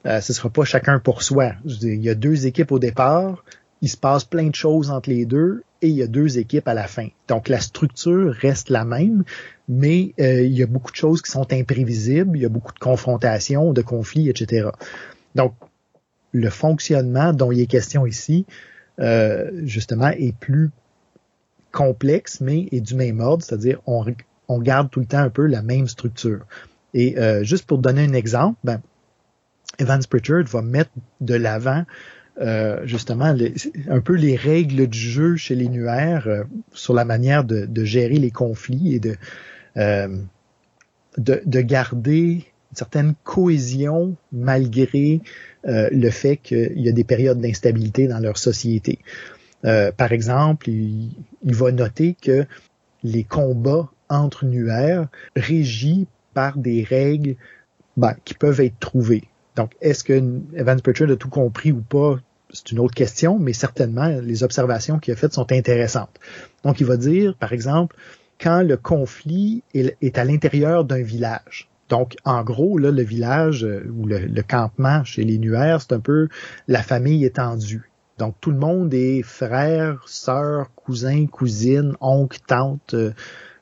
ce 0.05 0.33
sera 0.33 0.51
pas 0.51 0.65
chacun 0.65 0.99
pour 0.99 1.23
soi. 1.23 1.53
il 1.65 2.03
y 2.03 2.11
a 2.11 2.17
deux 2.17 2.47
équipes 2.47 2.73
au 2.73 2.81
départ, 2.81 3.45
il 3.83 3.89
se 3.89 3.97
passe 3.97 4.25
plein 4.25 4.49
de 4.49 4.55
choses 4.55 4.91
entre 4.91 5.11
les 5.11 5.27
deux 5.27 5.63
et 5.81 5.89
il 5.89 5.95
y 5.95 6.03
a 6.03 6.09
deux 6.09 6.39
équipes 6.39 6.67
à 6.67 6.75
la 6.75 6.89
fin. 6.89 7.09
Donc 7.29 7.49
la 7.49 7.61
structure 7.61 8.33
reste 8.33 8.69
la 8.69 8.85
même, 8.85 9.23
mais 9.69 10.15
il 10.19 10.53
y 10.53 10.63
a 10.63 10.67
beaucoup 10.67 10.91
de 10.91 10.97
choses 10.97 11.23
qui 11.23 11.31
sont 11.31 11.53
imprévisibles, 11.53 12.37
il 12.37 12.43
y 12.43 12.47
a 12.47 12.49
beaucoup 12.49 12.73
de 12.73 12.79
confrontations, 12.79 13.73
de 13.73 13.83
conflits, 13.83 14.29
etc. 14.29 14.69
Donc 15.35 15.55
le 16.33 16.51
fonctionnement 16.51 17.33
dont 17.33 17.53
il 17.53 17.61
est 17.61 17.67
question 17.67 18.07
ici, 18.07 18.47
euh, 19.01 19.51
justement, 19.65 20.09
est 20.09 20.35
plus 20.37 20.71
complexe, 21.71 22.41
mais 22.41 22.69
est 22.73 22.81
du 22.81 22.95
même 22.95 23.21
ordre, 23.21 23.45
c'est-à-dire 23.45 23.81
on, 23.87 24.05
on 24.49 24.59
garde 24.59 24.91
tout 24.91 25.01
le 25.01 25.07
temps 25.07 25.19
un 25.19 25.31
peu 25.31 25.47
la 25.47 25.63
même 25.63 25.87
structure. 25.87 26.45
Et 26.95 27.19
euh, 27.19 27.45
juste 27.45 27.67
pour 27.67 27.79
donner 27.79 28.05
un 28.05 28.13
exemple, 28.13 28.59
ben, 28.65 28.81
Evans 29.79 30.03
Pritchard 30.09 30.45
va 30.45 30.61
mettre 30.61 30.91
de 31.21 31.35
l'avant 31.35 31.85
euh, 32.41 32.81
justement 32.87 33.37
un 33.89 34.01
peu 34.01 34.15
les 34.15 34.37
règles 34.37 34.87
du 34.87 34.99
jeu 34.99 35.37
chez 35.37 35.55
les 35.55 35.69
nuaires 35.69 36.27
euh, 36.27 36.45
sur 36.73 36.95
la 36.95 37.05
manière 37.05 37.45
de, 37.45 37.85
gérer 37.85 38.17
les 38.17 38.31
conflits 38.31 38.95
et 38.95 39.01
de, 39.01 39.17
euh, 39.77 40.09
de, 41.19 41.43
de, 41.45 41.61
garder 41.61 42.47
une 42.71 42.77
certaine 42.77 43.15
cohésion 43.23 44.17
malgré 44.33 45.21
le 45.65 46.11
fait 46.11 46.39
qu'il 46.39 46.81
y 46.81 46.89
a 46.89 46.93
des 46.93 47.05
périodes 47.05 47.39
d'instabilité 47.39 48.09
dans 48.09 48.19
leur 48.19 48.39
société. 48.39 48.99
Par 49.63 50.11
exemple, 50.11 50.71
il, 50.71 51.13
va 51.45 51.71
noter 51.71 52.17
que 52.21 52.47
les 53.05 53.25
combats 53.25 53.91
entre 54.09 54.47
nuaires 54.47 55.07
régis 55.37 56.07
par 56.35 56.57
des 56.57 56.83
règles 56.83 57.37
ben, 57.97 58.17
qui 58.25 58.35
peuvent 58.35 58.61
être 58.61 58.79
trouvées. 58.81 59.25
Donc, 59.57 59.73
est-ce 59.81 60.05
que 60.05 60.13
Evans 60.55 60.81
Pritchard 60.81 61.11
a 61.11 61.17
tout 61.17 61.29
compris 61.29 61.73
ou 61.73 61.81
pas? 61.81 62.19
C'est 62.51 62.73
une 62.73 62.81
autre 62.81 62.95
question, 62.95 63.39
mais 63.39 63.53
certainement, 63.53 64.09
les 64.09 64.43
observations 64.43 64.99
qu'il 64.99 65.13
a 65.13 65.17
faites 65.17 65.33
sont 65.33 65.51
intéressantes. 65.53 66.19
Donc, 66.65 66.81
il 66.81 66.87
va 66.87 66.97
dire, 66.97 67.35
par 67.37 67.53
exemple, 67.53 67.97
quand 68.41 68.63
le 68.63 68.77
conflit 68.77 69.63
est 69.73 70.19
à 70.19 70.25
l'intérieur 70.25 70.85
d'un 70.85 71.03
village, 71.03 71.71
donc, 71.93 72.17
en 72.25 72.43
gros, 72.43 72.79
là, 72.79 72.91
le 72.91 73.03
village 73.03 73.65
euh, 73.65 73.87
ou 73.95 74.07
le, 74.07 74.43
campement 74.43 75.05
chez 75.05 75.25
les 75.25 75.37
Nuaires, 75.37 75.83
c'est 75.83 75.93
un 75.93 76.01
peu 76.01 76.29
la 76.67 76.83
famille 76.83 77.23
étendue. 77.23 77.91
Donc, 78.17 78.35
tout 78.41 78.51
le 78.51 78.57
monde 78.57 78.95
est 78.95 79.21
frère, 79.21 80.03
sœur, 80.07 80.71
cousin, 80.75 81.27
cousine, 81.27 81.95
oncle, 82.01 82.39
tante, 82.47 82.95
euh, 82.95 83.13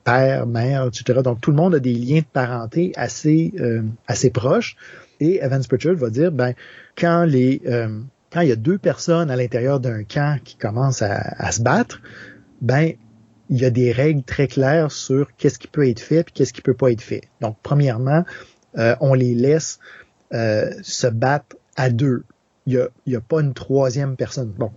père, 0.04 0.46
mère, 0.46 0.86
etc. 0.86 1.22
Donc, 1.24 1.40
tout 1.40 1.50
le 1.50 1.56
monde 1.56 1.74
a 1.74 1.80
des 1.80 1.92
liens 1.92 2.20
de 2.20 2.32
parenté 2.32 2.92
assez, 2.94 3.52
euh, 3.58 3.82
assez 4.06 4.30
proches. 4.30 4.76
Et 5.20 5.42
Evans 5.42 5.62
Pritchard 5.68 5.94
va 5.94 6.10
dire, 6.10 6.32
ben, 6.32 6.54
quand 6.96 7.24
les, 7.24 7.60
quand 8.32 8.40
il 8.40 8.48
y 8.48 8.52
a 8.52 8.56
deux 8.56 8.78
personnes 8.78 9.30
à 9.30 9.36
l'intérieur 9.36 9.80
d'un 9.80 10.04
camp 10.04 10.38
qui 10.42 10.56
commencent 10.56 11.02
à, 11.02 11.34
à 11.36 11.52
se 11.52 11.62
battre, 11.62 12.00
ben, 12.60 12.92
il 13.50 13.58
y 13.58 13.64
a 13.64 13.70
des 13.70 13.90
règles 13.92 14.22
très 14.22 14.46
claires 14.46 14.92
sur 14.92 15.28
qu'est-ce 15.36 15.58
qui 15.58 15.66
peut 15.66 15.88
être 15.88 16.00
fait 16.00 16.20
et 16.20 16.32
qu'est-ce 16.32 16.52
qui 16.52 16.62
peut 16.62 16.74
pas 16.74 16.90
être 16.92 17.02
fait. 17.02 17.22
Donc, 17.40 17.56
premièrement, 17.62 18.24
euh, 18.78 18.94
on 19.00 19.12
les 19.12 19.34
laisse 19.34 19.80
euh, 20.32 20.70
se 20.82 21.08
battre 21.08 21.56
à 21.76 21.90
deux. 21.90 22.24
Il 22.66 22.74
n'y 22.74 22.80
a, 22.80 22.88
y 23.06 23.16
a 23.16 23.20
pas 23.20 23.40
une 23.40 23.52
troisième 23.52 24.14
personne. 24.14 24.52
Bon, 24.56 24.70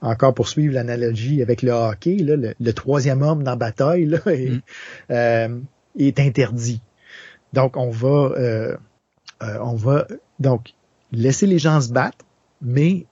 encore 0.00 0.32
pour 0.32 0.48
suivre 0.48 0.74
l'analogie 0.74 1.42
avec 1.42 1.62
le 1.62 1.72
hockey, 1.72 2.18
là, 2.18 2.36
le, 2.58 2.72
troisième 2.72 3.22
homme 3.22 3.42
dans 3.42 3.52
la 3.52 3.56
bataille 3.56 4.06
là, 4.06 4.18
est, 4.26 4.50
mm. 4.50 4.60
euh, 5.10 5.58
est 5.98 6.20
interdit. 6.20 6.80
Donc, 7.52 7.76
on 7.76 7.90
va, 7.90 8.32
euh, 8.36 8.76
on 9.40 9.74
va 9.74 10.06
donc 10.38 10.74
laisser 11.12 11.46
les 11.46 11.58
gens 11.58 11.80
se 11.80 11.92
battre, 11.92 12.24
mais 12.60 13.06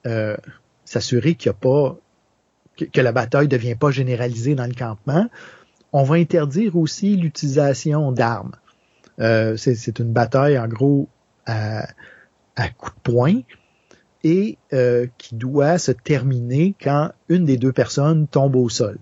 s'assurer 0.85 1.35
qu'il 1.35 1.51
n'y 1.51 1.55
a 1.55 1.59
pas 1.59 1.97
que, 2.87 3.01
la 3.01 3.11
bataille 3.11 3.45
ne 3.45 3.51
devient 3.51 3.75
pas 3.75 3.91
généralisée 3.91 4.55
dans 4.55 4.65
le 4.65 4.73
campement. 4.73 5.27
On 5.91 6.03
va 6.03 6.15
interdire 6.15 6.75
aussi 6.75 7.15
l'utilisation 7.15 8.11
d'armes. 8.11 8.53
Euh, 9.19 9.57
c'est 9.57 9.99
une 9.99 10.13
bataille 10.13 10.57
en 10.57 10.67
gros 10.67 11.09
à, 11.45 11.87
à 12.55 12.69
coup 12.69 12.91
de 12.91 13.01
poing 13.11 13.41
et 14.23 14.57
euh, 14.73 15.07
qui 15.17 15.35
doit 15.35 15.77
se 15.77 15.91
terminer 15.91 16.75
quand 16.81 17.11
une 17.27 17.45
des 17.45 17.57
deux 17.57 17.73
personnes 17.73 18.27
tombe 18.27 18.55
au 18.55 18.69
sol. 18.69 18.97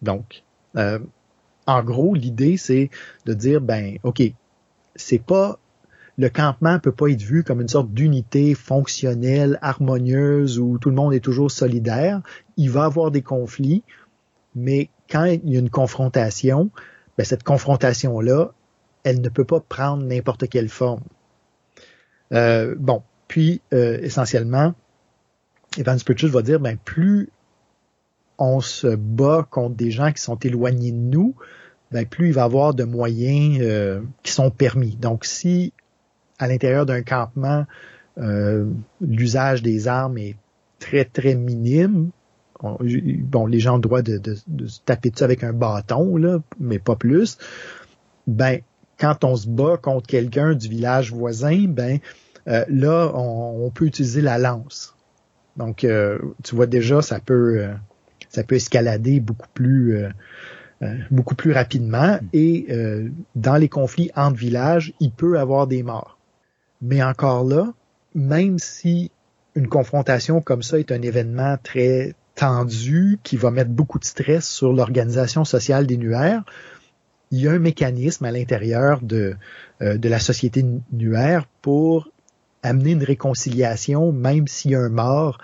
Donc, 0.00 0.42
euh, 0.76 0.98
en 1.66 1.82
gros, 1.82 2.14
l'idée 2.14 2.56
c'est 2.56 2.90
de 3.26 3.34
dire 3.34 3.60
ben 3.60 3.98
ok, 4.02 4.22
c'est 4.96 5.22
pas 5.22 5.58
le 6.22 6.30
campement 6.30 6.78
peut 6.78 6.92
pas 6.92 7.08
être 7.08 7.20
vu 7.20 7.42
comme 7.42 7.60
une 7.60 7.68
sorte 7.68 7.92
d'unité 7.92 8.54
fonctionnelle, 8.54 9.58
harmonieuse, 9.60 10.60
où 10.60 10.78
tout 10.78 10.88
le 10.88 10.94
monde 10.94 11.12
est 11.12 11.20
toujours 11.20 11.50
solidaire. 11.50 12.22
Il 12.56 12.70
va 12.70 12.84
avoir 12.84 13.10
des 13.10 13.22
conflits, 13.22 13.82
mais 14.54 14.88
quand 15.10 15.24
il 15.24 15.50
y 15.50 15.56
a 15.56 15.58
une 15.58 15.68
confrontation, 15.68 16.70
ben 17.18 17.24
cette 17.24 17.42
confrontation-là, 17.42 18.52
elle 19.02 19.20
ne 19.20 19.28
peut 19.28 19.44
pas 19.44 19.58
prendre 19.58 20.04
n'importe 20.04 20.48
quelle 20.48 20.68
forme. 20.68 21.02
Euh, 22.32 22.76
bon, 22.78 23.02
puis 23.26 23.60
euh, 23.74 23.98
essentiellement, 24.00 24.74
Evans 25.76 25.98
Pritchard 26.04 26.30
va 26.30 26.42
dire, 26.42 26.60
ben 26.60 26.78
plus 26.84 27.30
on 28.38 28.60
se 28.60 28.94
bat 28.94 29.44
contre 29.50 29.74
des 29.74 29.90
gens 29.90 30.12
qui 30.12 30.22
sont 30.22 30.38
éloignés 30.38 30.92
de 30.92 30.96
nous, 30.96 31.34
ben 31.90 32.06
plus 32.06 32.28
il 32.28 32.32
va 32.32 32.42
y 32.42 32.44
avoir 32.44 32.74
de 32.74 32.84
moyens 32.84 33.58
euh, 33.60 34.02
qui 34.22 34.30
sont 34.30 34.50
permis. 34.50 34.94
Donc, 34.94 35.24
si 35.24 35.72
à 36.42 36.48
l'intérieur 36.48 36.86
d'un 36.86 37.02
campement, 37.02 37.66
euh, 38.18 38.66
l'usage 39.00 39.62
des 39.62 39.86
armes 39.86 40.18
est 40.18 40.34
très, 40.80 41.04
très 41.04 41.36
minime. 41.36 42.10
bon, 42.60 43.46
les 43.46 43.60
gens 43.60 43.74
ont 43.74 43.76
le 43.76 43.82
droit 43.82 44.02
de, 44.02 44.34
se 44.34 44.80
taper 44.84 45.10
dessus 45.10 45.22
avec 45.22 45.44
un 45.44 45.52
bâton, 45.52 46.16
là, 46.16 46.40
mais 46.58 46.80
pas 46.80 46.96
plus. 46.96 47.38
Ben, 48.26 48.58
quand 48.98 49.22
on 49.22 49.36
se 49.36 49.48
bat 49.48 49.76
contre 49.80 50.08
quelqu'un 50.08 50.54
du 50.54 50.68
village 50.68 51.12
voisin, 51.12 51.66
ben 51.68 52.00
euh, 52.48 52.64
là, 52.68 53.12
on, 53.14 53.70
peut 53.70 53.86
utiliser 53.86 54.20
la 54.20 54.38
lance. 54.38 54.96
Donc, 55.56 55.84
euh, 55.84 56.18
tu 56.42 56.56
vois 56.56 56.66
déjà, 56.66 57.02
ça 57.02 57.20
peut, 57.20 57.68
ça 58.30 58.42
peut 58.42 58.56
escalader 58.56 59.20
beaucoup 59.20 59.48
plus, 59.54 60.06
beaucoup 61.12 61.36
plus 61.36 61.52
rapidement. 61.52 62.18
Et 62.32 62.66
dans 63.36 63.56
les 63.56 63.68
conflits 63.68 64.10
entre 64.16 64.36
villages, 64.36 64.92
il 64.98 65.12
peut 65.12 65.38
avoir 65.38 65.68
des 65.68 65.84
morts. 65.84 66.18
Mais 66.82 67.02
encore 67.02 67.44
là, 67.44 67.72
même 68.14 68.58
si 68.58 69.10
une 69.54 69.68
confrontation 69.68 70.40
comme 70.40 70.62
ça 70.62 70.78
est 70.78 70.92
un 70.92 71.00
événement 71.00 71.56
très 71.62 72.14
tendu 72.34 73.18
qui 73.22 73.36
va 73.36 73.50
mettre 73.50 73.70
beaucoup 73.70 73.98
de 73.98 74.04
stress 74.04 74.48
sur 74.48 74.72
l'organisation 74.72 75.44
sociale 75.44 75.86
des 75.86 75.96
nuaires, 75.96 76.44
il 77.30 77.40
y 77.40 77.48
a 77.48 77.52
un 77.52 77.58
mécanisme 77.58 78.24
à 78.24 78.30
l'intérieur 78.30 79.00
de, 79.00 79.36
euh, 79.80 79.96
de 79.96 80.08
la 80.08 80.18
société 80.18 80.64
nuaire 80.92 81.46
pour 81.62 82.10
amener 82.62 82.92
une 82.92 83.04
réconciliation, 83.04 84.12
même 84.12 84.46
s'il 84.46 84.72
y 84.72 84.74
a 84.74 84.80
un 84.80 84.88
mort 84.88 85.38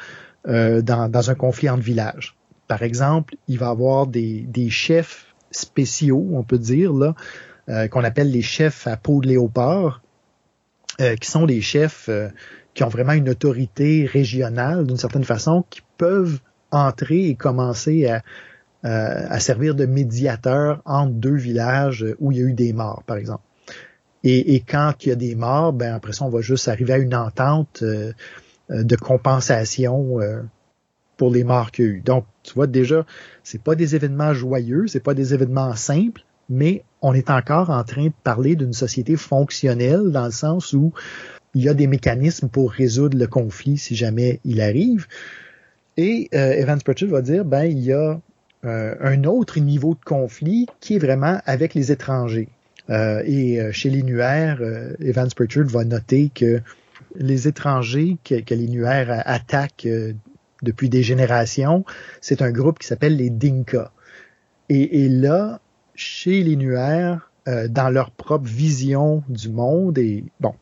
euh, 0.46 0.82
dans, 0.82 1.08
dans, 1.08 1.30
un 1.30 1.34
conflit 1.34 1.68
entre 1.68 1.82
villages. 1.82 2.36
Par 2.68 2.82
exemple, 2.82 3.36
il 3.48 3.58
va 3.58 3.66
y 3.66 3.70
avoir 3.70 4.06
des, 4.06 4.42
des 4.42 4.70
chefs 4.70 5.34
spéciaux, 5.50 6.28
on 6.32 6.42
peut 6.42 6.58
dire, 6.58 6.92
là, 6.92 7.14
euh, 7.68 7.88
qu'on 7.88 8.04
appelle 8.04 8.30
les 8.30 8.42
chefs 8.42 8.86
à 8.86 8.96
peau 8.96 9.20
de 9.20 9.28
léopard, 9.28 10.02
euh, 11.00 11.14
qui 11.16 11.30
sont 11.30 11.46
des 11.46 11.60
chefs 11.60 12.08
euh, 12.08 12.28
qui 12.74 12.82
ont 12.84 12.88
vraiment 12.88 13.12
une 13.12 13.28
autorité 13.28 14.04
régionale 14.04 14.86
d'une 14.86 14.96
certaine 14.96 15.24
façon, 15.24 15.64
qui 15.70 15.80
peuvent 15.96 16.40
entrer 16.70 17.26
et 17.28 17.34
commencer 17.34 18.06
à, 18.06 18.22
à 18.82 19.40
servir 19.40 19.74
de 19.74 19.86
médiateur 19.86 20.82
entre 20.84 21.12
deux 21.12 21.34
villages 21.34 22.04
où 22.20 22.30
il 22.30 22.38
y 22.38 22.40
a 22.40 22.44
eu 22.44 22.52
des 22.52 22.72
morts, 22.72 23.02
par 23.04 23.16
exemple. 23.16 23.42
Et, 24.22 24.62
quand 24.68 24.92
il 25.00 25.08
y 25.08 25.12
a 25.12 25.16
des 25.16 25.34
morts, 25.34 25.72
ben 25.72 25.94
après 25.94 26.12
ça, 26.12 26.24
on 26.24 26.28
va 26.28 26.40
juste 26.40 26.68
arriver 26.68 26.92
à 26.92 26.98
une 26.98 27.14
entente 27.14 27.82
euh, 27.82 28.12
de 28.68 28.96
compensation 28.96 30.18
pour 31.16 31.30
les 31.30 31.44
morts 31.44 31.72
qu'il 31.72 31.84
y 31.84 31.88
a 31.88 31.90
eu. 31.92 32.00
Donc, 32.00 32.24
tu 32.42 32.54
vois 32.54 32.66
déjà, 32.66 33.06
c'est 33.42 33.62
pas 33.62 33.74
des 33.74 33.96
événements 33.96 34.34
joyeux, 34.34 34.86
c'est 34.86 35.00
pas 35.00 35.14
des 35.14 35.34
événements 35.34 35.74
simples, 35.74 36.22
mais 36.48 36.82
on 37.02 37.14
est 37.14 37.30
encore 37.30 37.70
en 37.70 37.84
train 37.84 38.06
de 38.06 38.12
parler 38.24 38.56
d'une 38.56 38.72
société 38.72 39.16
fonctionnelle 39.16 40.10
dans 40.10 40.26
le 40.26 40.32
sens 40.32 40.72
où 40.72 40.92
il 41.54 41.62
y 41.62 41.68
a 41.68 41.74
des 41.74 41.86
mécanismes 41.86 42.48
pour 42.48 42.72
résoudre 42.72 43.16
le 43.18 43.26
conflit 43.26 43.78
si 43.78 43.94
jamais 43.94 44.40
il 44.44 44.60
arrive. 44.60 45.06
Et 45.96 46.28
euh, 46.34 46.52
Evans 46.52 46.80
Pritchard 46.80 47.08
va 47.08 47.22
dire, 47.22 47.44
ben 47.44 47.64
il 47.64 47.80
y 47.80 47.92
a 47.92 48.20
euh, 48.64 48.94
un 49.00 49.24
autre 49.24 49.58
niveau 49.60 49.94
de 49.94 50.04
conflit 50.04 50.66
qui 50.80 50.96
est 50.96 50.98
vraiment 50.98 51.40
avec 51.46 51.74
les 51.74 51.92
étrangers. 51.92 52.48
Euh, 52.90 53.22
et 53.26 53.60
chez 53.72 53.90
les 53.90 54.04
Evans 55.00 55.28
Pritchard 55.34 55.66
va 55.66 55.84
noter 55.84 56.30
que 56.34 56.60
les 57.16 57.48
étrangers 57.48 58.16
que, 58.24 58.54
les 58.54 58.68
Nuaires 58.68 59.22
attaquent 59.26 59.88
depuis 60.62 60.88
des 60.88 61.02
générations, 61.02 61.84
c'est 62.20 62.42
un 62.42 62.50
groupe 62.50 62.78
qui 62.78 62.86
s'appelle 62.86 63.16
les 63.16 63.30
Dinka. 63.30 63.92
Et 64.70 65.08
là, 65.08 65.60
chez 65.98 66.44
les 66.44 66.56
euh, 66.56 67.68
dans 67.68 67.90
leur 67.90 68.12
propre 68.12 68.46
vision 68.46 69.24
du 69.28 69.48
monde 69.48 69.98
et 69.98 70.24
bon, 70.38 70.54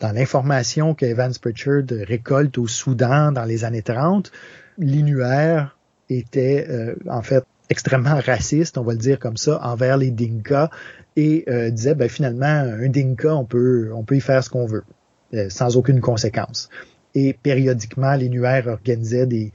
dans 0.00 0.12
l'information 0.12 0.94
que 0.94 1.06
Evans 1.06 1.32
Pritchard 1.40 1.84
récolte 2.06 2.58
au 2.58 2.66
Soudan 2.68 3.32
dans 3.32 3.44
les 3.44 3.64
années 3.64 3.82
30, 3.82 4.30
les 4.78 5.02
Nuaires 5.02 5.78
étaient 6.10 6.66
euh, 6.68 6.94
en 7.08 7.22
fait 7.22 7.44
extrêmement 7.70 8.20
racistes, 8.20 8.76
on 8.76 8.82
va 8.82 8.92
le 8.92 8.98
dire 8.98 9.18
comme 9.18 9.38
ça, 9.38 9.60
envers 9.62 9.96
les 9.96 10.10
Dinka 10.10 10.68
et 11.16 11.44
euh, 11.48 11.70
disaient 11.70 11.94
ben, 11.94 12.10
finalement 12.10 12.46
un 12.46 12.88
Dinka 12.88 13.34
on 13.34 13.46
peut 13.46 13.90
on 13.94 14.02
peut 14.02 14.16
y 14.16 14.20
faire 14.20 14.44
ce 14.44 14.50
qu'on 14.50 14.66
veut 14.66 14.84
sans 15.48 15.78
aucune 15.78 16.02
conséquence. 16.02 16.68
Et 17.14 17.32
périodiquement 17.32 18.14
les 18.14 18.28
Nuaires 18.28 18.66
organisaient 18.66 19.26
des 19.26 19.52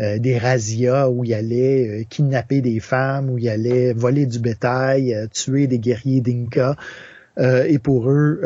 euh, 0.00 0.18
des 0.18 0.38
razzias 0.38 1.08
où 1.08 1.22
il 1.22 1.32
allait 1.34 1.88
euh, 1.88 2.04
kidnapper 2.08 2.60
des 2.60 2.80
femmes, 2.80 3.30
où 3.30 3.38
il 3.38 3.48
allait 3.48 3.92
voler 3.92 4.26
du 4.26 4.40
bétail, 4.40 5.14
euh, 5.14 5.28
tuer 5.28 5.68
des 5.68 5.78
guerriers 5.78 6.20
d'Inca. 6.20 6.76
et 7.38 7.78
pour 7.78 8.10
eux, 8.10 8.40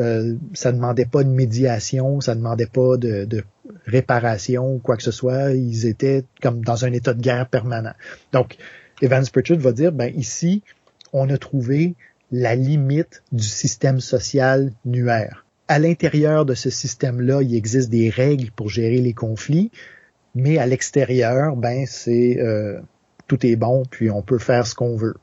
ça 0.55 0.73
ne 0.73 0.77
demandait 0.77 1.05
pas 1.05 1.23
de 1.23 1.29
médiation, 1.29 2.23
ça 2.23 2.35
ne 2.35 2.41
demandait 2.41 2.67
pas 2.67 2.97
de, 2.97 3.27
de 3.27 3.45
réparation 3.87 4.75
ou 4.75 4.79
quoi 4.79 4.97
que 4.97 5.03
ce 5.03 5.11
soit. 5.11 5.53
Ils 5.53 5.87
étaient 5.87 6.25
comme 6.43 6.65
dans 6.65 6.87
un 6.87 6.93
état 6.93 7.13
de 7.13 7.21
guerre 7.21 7.49
permanent. 7.49 7.93
Donc, 8.33 8.57
Evans 9.03 9.25
Pritchard 9.31 9.59
va 9.59 9.73
dire, 9.73 9.93
ben 9.93 10.11
ici, 10.17 10.63
on 11.13 11.29
a 11.29 11.37
trouvé 11.37 11.95
la 12.33 12.55
limite 12.55 13.23
du 13.33 13.45
système 13.45 14.01
social 14.01 14.73
nuaire. 14.85 15.45
À 15.69 15.79
l'intérieur 15.79 16.47
de 16.47 16.55
ce 16.55 16.71
système-là, 16.71 17.43
il 17.43 17.55
existe 17.55 17.91
des 17.91 18.09
règles 18.09 18.51
pour 18.51 18.71
gérer 18.71 19.01
les 19.01 19.13
conflits, 19.13 19.71
mais 20.39 20.59
à 20.59 20.67
l'extérieur, 20.67 21.57
ben 21.57 21.85
c'est 21.87 22.39
euh, 22.41 22.81
tout 23.27 23.45
est 23.45 23.57
bon, 23.57 23.83
puis 23.91 24.11
on 24.11 24.23
peut 24.23 24.39
faire 24.39 24.67
ce 24.67 24.75
qu'on 24.75 24.97
veut. 24.97 25.17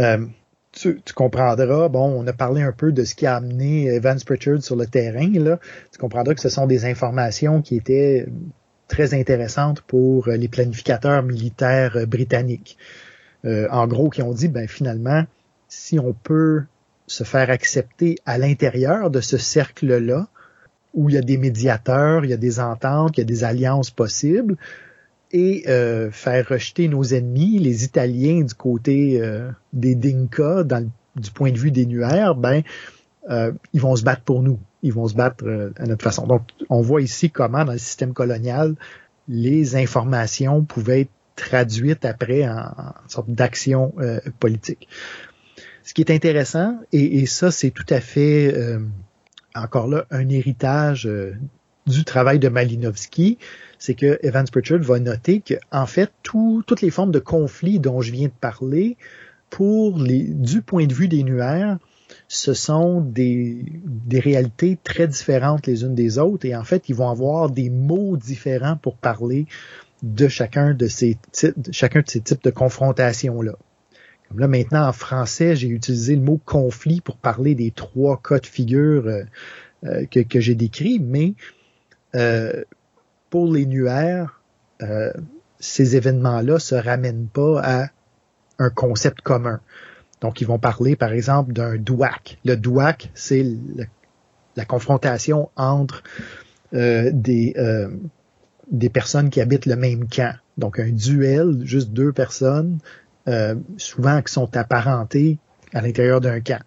Euh, 0.00 0.26
tu, 0.72 1.00
comprendras, 1.14 1.88
bon, 1.88 2.12
on 2.20 2.26
a 2.26 2.32
parlé 2.32 2.62
un 2.62 2.72
peu 2.72 2.92
de 2.92 3.04
ce 3.04 3.14
qui 3.14 3.26
a 3.26 3.36
amené 3.36 3.86
Evans 3.86 4.20
Pritchard 4.24 4.62
sur 4.62 4.76
le 4.76 4.86
terrain, 4.86 5.30
là. 5.32 5.58
Tu 5.90 5.98
comprendras 5.98 6.34
que 6.34 6.40
ce 6.40 6.50
sont 6.50 6.66
des 6.66 6.84
informations 6.84 7.62
qui 7.62 7.76
étaient 7.76 8.26
très 8.86 9.14
intéressantes 9.14 9.80
pour 9.80 10.28
les 10.28 10.48
planificateurs 10.48 11.22
militaires 11.22 12.06
britanniques. 12.06 12.78
Euh, 13.44 13.66
en 13.70 13.86
gros, 13.86 14.10
qui 14.10 14.22
ont 14.22 14.32
dit, 14.32 14.48
ben 14.48 14.68
finalement, 14.68 15.24
si 15.68 15.98
on 15.98 16.12
peut 16.12 16.64
se 17.06 17.24
faire 17.24 17.50
accepter 17.50 18.16
à 18.26 18.36
l'intérieur 18.38 19.10
de 19.10 19.20
ce 19.20 19.38
cercle-là, 19.38 20.28
où 20.94 21.08
il 21.08 21.14
y 21.14 21.18
a 21.18 21.22
des 21.22 21.36
médiateurs, 21.36 22.24
il 22.24 22.30
y 22.30 22.34
a 22.34 22.38
des 22.38 22.60
ententes, 22.60 23.16
il 23.16 23.20
y 23.20 23.22
a 23.22 23.26
des 23.26 23.44
alliances 23.44 23.90
possibles, 23.90 24.56
et 25.30 25.64
euh, 25.68 26.10
faire 26.10 26.48
rejeter 26.48 26.88
nos 26.88 27.04
ennemis, 27.04 27.58
les 27.58 27.84
Italiens 27.84 28.42
du 28.42 28.54
côté 28.54 29.20
euh, 29.20 29.50
des 29.72 29.94
Dinka, 29.94 30.64
dans 30.64 30.90
du 31.16 31.30
point 31.30 31.52
de 31.52 31.58
vue 31.58 31.70
des 31.70 31.86
Nuaires, 31.86 32.34
ben 32.34 32.62
euh, 33.28 33.52
ils 33.72 33.80
vont 33.80 33.94
se 33.94 34.04
battre 34.04 34.22
pour 34.22 34.42
nous, 34.42 34.58
ils 34.82 34.92
vont 34.92 35.06
se 35.06 35.14
battre 35.14 35.72
à 35.76 35.86
notre 35.86 36.02
façon. 36.02 36.26
Donc, 36.26 36.42
on 36.70 36.80
voit 36.80 37.02
ici 37.02 37.30
comment 37.30 37.64
dans 37.64 37.72
le 37.72 37.78
système 37.78 38.14
colonial, 38.14 38.74
les 39.28 39.76
informations 39.76 40.64
pouvaient 40.64 41.02
être 41.02 41.10
traduite 41.38 42.04
après 42.04 42.46
en, 42.48 42.72
sorte 43.06 43.30
d'action 43.30 43.94
euh, 44.00 44.20
politique. 44.40 44.88
Ce 45.84 45.94
qui 45.94 46.02
est 46.02 46.10
intéressant, 46.10 46.78
et, 46.92 47.24
ça 47.26 47.50
c'est 47.50 47.70
tout 47.70 47.86
à 47.88 48.00
fait 48.00 48.52
euh, 48.54 48.80
encore 49.62 49.88
là 49.88 50.06
un 50.10 50.28
héritage 50.28 51.06
euh, 51.06 51.34
du 51.86 52.04
travail 52.04 52.38
de 52.38 52.48
Malinowski, 52.48 53.38
c'est 53.78 53.94
que 53.94 54.18
Evans 54.22 54.46
Pritchard 54.50 54.80
va 54.80 54.98
noter 54.98 55.40
que 55.40 55.54
en 55.72 55.86
fait 55.86 56.10
toutes 56.22 56.80
les 56.82 56.90
formes 56.90 57.12
de 57.12 57.18
conflits 57.18 57.78
dont 57.78 58.00
je 58.00 58.12
viens 58.12 58.28
de 58.28 58.32
parler, 58.40 58.96
du 59.50 60.62
point 60.62 60.86
de 60.86 60.94
vue 60.94 61.08
des 61.08 61.22
nuaires, 61.22 61.78
ce 62.26 62.54
sont 62.54 63.00
des, 63.00 63.64
réalités 64.12 64.78
très 64.82 65.08
différentes 65.08 65.66
les 65.66 65.82
unes 65.82 65.94
des 65.94 66.18
autres 66.18 66.46
et 66.46 66.54
en 66.54 66.64
fait, 66.64 66.88
ils 66.88 66.94
vont 66.94 67.08
avoir 67.08 67.50
des 67.50 67.70
mots 67.70 68.16
différents 68.16 68.76
pour 68.76 68.96
parler 68.96 69.46
de 70.02 70.28
chacun 70.28 70.74
de 70.74 70.86
ces 70.86 71.18
chacun 71.72 72.00
de 72.00 72.08
ces 72.08 72.20
types 72.20 72.44
de 72.44 72.50
confrontations-là. 72.50 73.54
Là, 74.36 74.48
maintenant, 74.48 74.86
en 74.86 74.92
français, 74.92 75.56
j'ai 75.56 75.68
utilisé 75.68 76.16
le 76.16 76.22
mot 76.22 76.40
conflit 76.44 77.00
pour 77.00 77.16
parler 77.16 77.54
des 77.54 77.70
trois 77.70 78.20
cas 78.22 78.38
de 78.38 78.46
figure 78.46 79.06
euh, 79.06 79.22
euh, 79.84 80.06
que, 80.06 80.20
que 80.20 80.40
j'ai 80.40 80.54
décrits, 80.54 81.00
mais 81.00 81.34
euh, 82.14 82.64
pour 83.30 83.52
les 83.52 83.66
nuaires, 83.66 84.40
ces 85.58 85.96
événements-là 85.96 86.58
se 86.60 86.74
ramènent 86.76 87.26
pas 87.26 87.60
à 87.62 87.88
un 88.58 88.70
concept 88.70 89.22
commun. 89.22 89.60
Donc, 90.20 90.40
ils 90.40 90.46
vont 90.46 90.58
parler, 90.58 90.96
par 90.96 91.12
exemple, 91.12 91.52
d'un 91.52 91.76
douac. 91.76 92.38
Le 92.44 92.56
douac, 92.56 93.10
c'est 93.14 93.44
la 94.56 94.64
confrontation 94.64 95.50
entre 95.56 96.02
euh, 96.74 97.10
des, 97.12 97.54
euh, 97.56 97.88
des 98.70 98.88
personnes 98.88 99.30
qui 99.30 99.40
habitent 99.40 99.66
le 99.66 99.76
même 99.76 100.08
camp. 100.08 100.36
Donc, 100.58 100.80
un 100.80 100.90
duel, 100.90 101.60
juste 101.62 101.90
deux 101.90 102.12
personnes, 102.12 102.78
euh, 103.28 103.54
souvent 103.76 104.20
qui 104.22 104.32
sont 104.32 104.56
apparentées 104.56 105.38
à 105.72 105.80
l'intérieur 105.82 106.20
d'un 106.20 106.40
camp. 106.40 106.62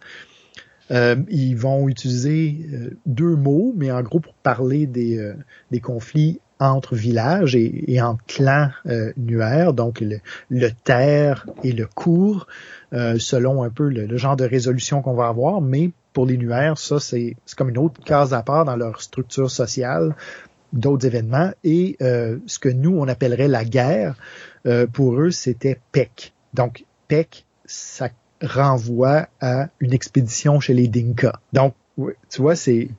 ils 1.29 1.55
vont 1.55 1.89
utiliser 1.89 2.65
deux 3.05 3.35
mots, 3.35 3.73
mais 3.75 3.91
en 3.91 4.01
gros 4.03 4.19
pour 4.19 4.33
parler 4.35 4.85
des, 4.85 5.33
conflits 5.81 6.39
entre 6.61 6.95
villages 6.95 7.55
et, 7.55 7.91
et 7.91 8.01
entre 8.01 8.23
clans 8.27 8.69
euh, 8.85 9.11
nuaires, 9.17 9.73
donc 9.73 9.99
le, 9.99 10.69
terre 10.83 11.47
et 11.63 11.71
le 11.71 11.87
cours, 11.87 12.45
euh, 12.93 13.17
selon 13.17 13.63
un 13.63 13.71
peu 13.71 13.89
le, 13.89 14.15
genre 14.15 14.35
de 14.35 14.45
résolution 14.45 15.01
qu'on 15.01 15.15
va 15.15 15.27
avoir. 15.27 15.59
Mais 15.59 15.89
pour 16.13 16.27
les 16.27 16.37
nuaires, 16.37 16.77
ça, 16.77 16.99
c'est 16.99 17.35
comme 17.57 17.69
une 17.69 17.79
autre 17.79 17.99
case 18.03 18.33
à 18.33 18.43
part 18.43 18.63
dans 18.63 18.75
leur 18.75 19.01
structure 19.01 19.49
sociale 19.49 20.15
d'autres 20.71 21.07
événements. 21.07 21.51
Et 21.63 21.97
euh, 22.01 22.37
ce 22.45 22.59
que 22.59 22.69
nous, 22.69 22.95
on 22.95 23.07
appellerait 23.07 23.47
la 23.47 23.65
guerre, 23.65 24.15
euh, 24.67 24.85
pour 24.85 25.19
eux, 25.19 25.31
c'était 25.31 25.79
PEC. 25.91 26.31
Donc, 26.53 26.85
PEC, 27.07 27.45
ça 27.65 28.09
renvoie 28.41 29.27
à 29.39 29.69
une 29.79 29.93
expédition 29.93 30.59
chez 30.59 30.73
les 30.73 30.87
Dinka. 30.87 31.39
Donc, 31.53 31.73
tu 32.29 32.41
vois, 32.41 32.55
c'est 32.55 32.89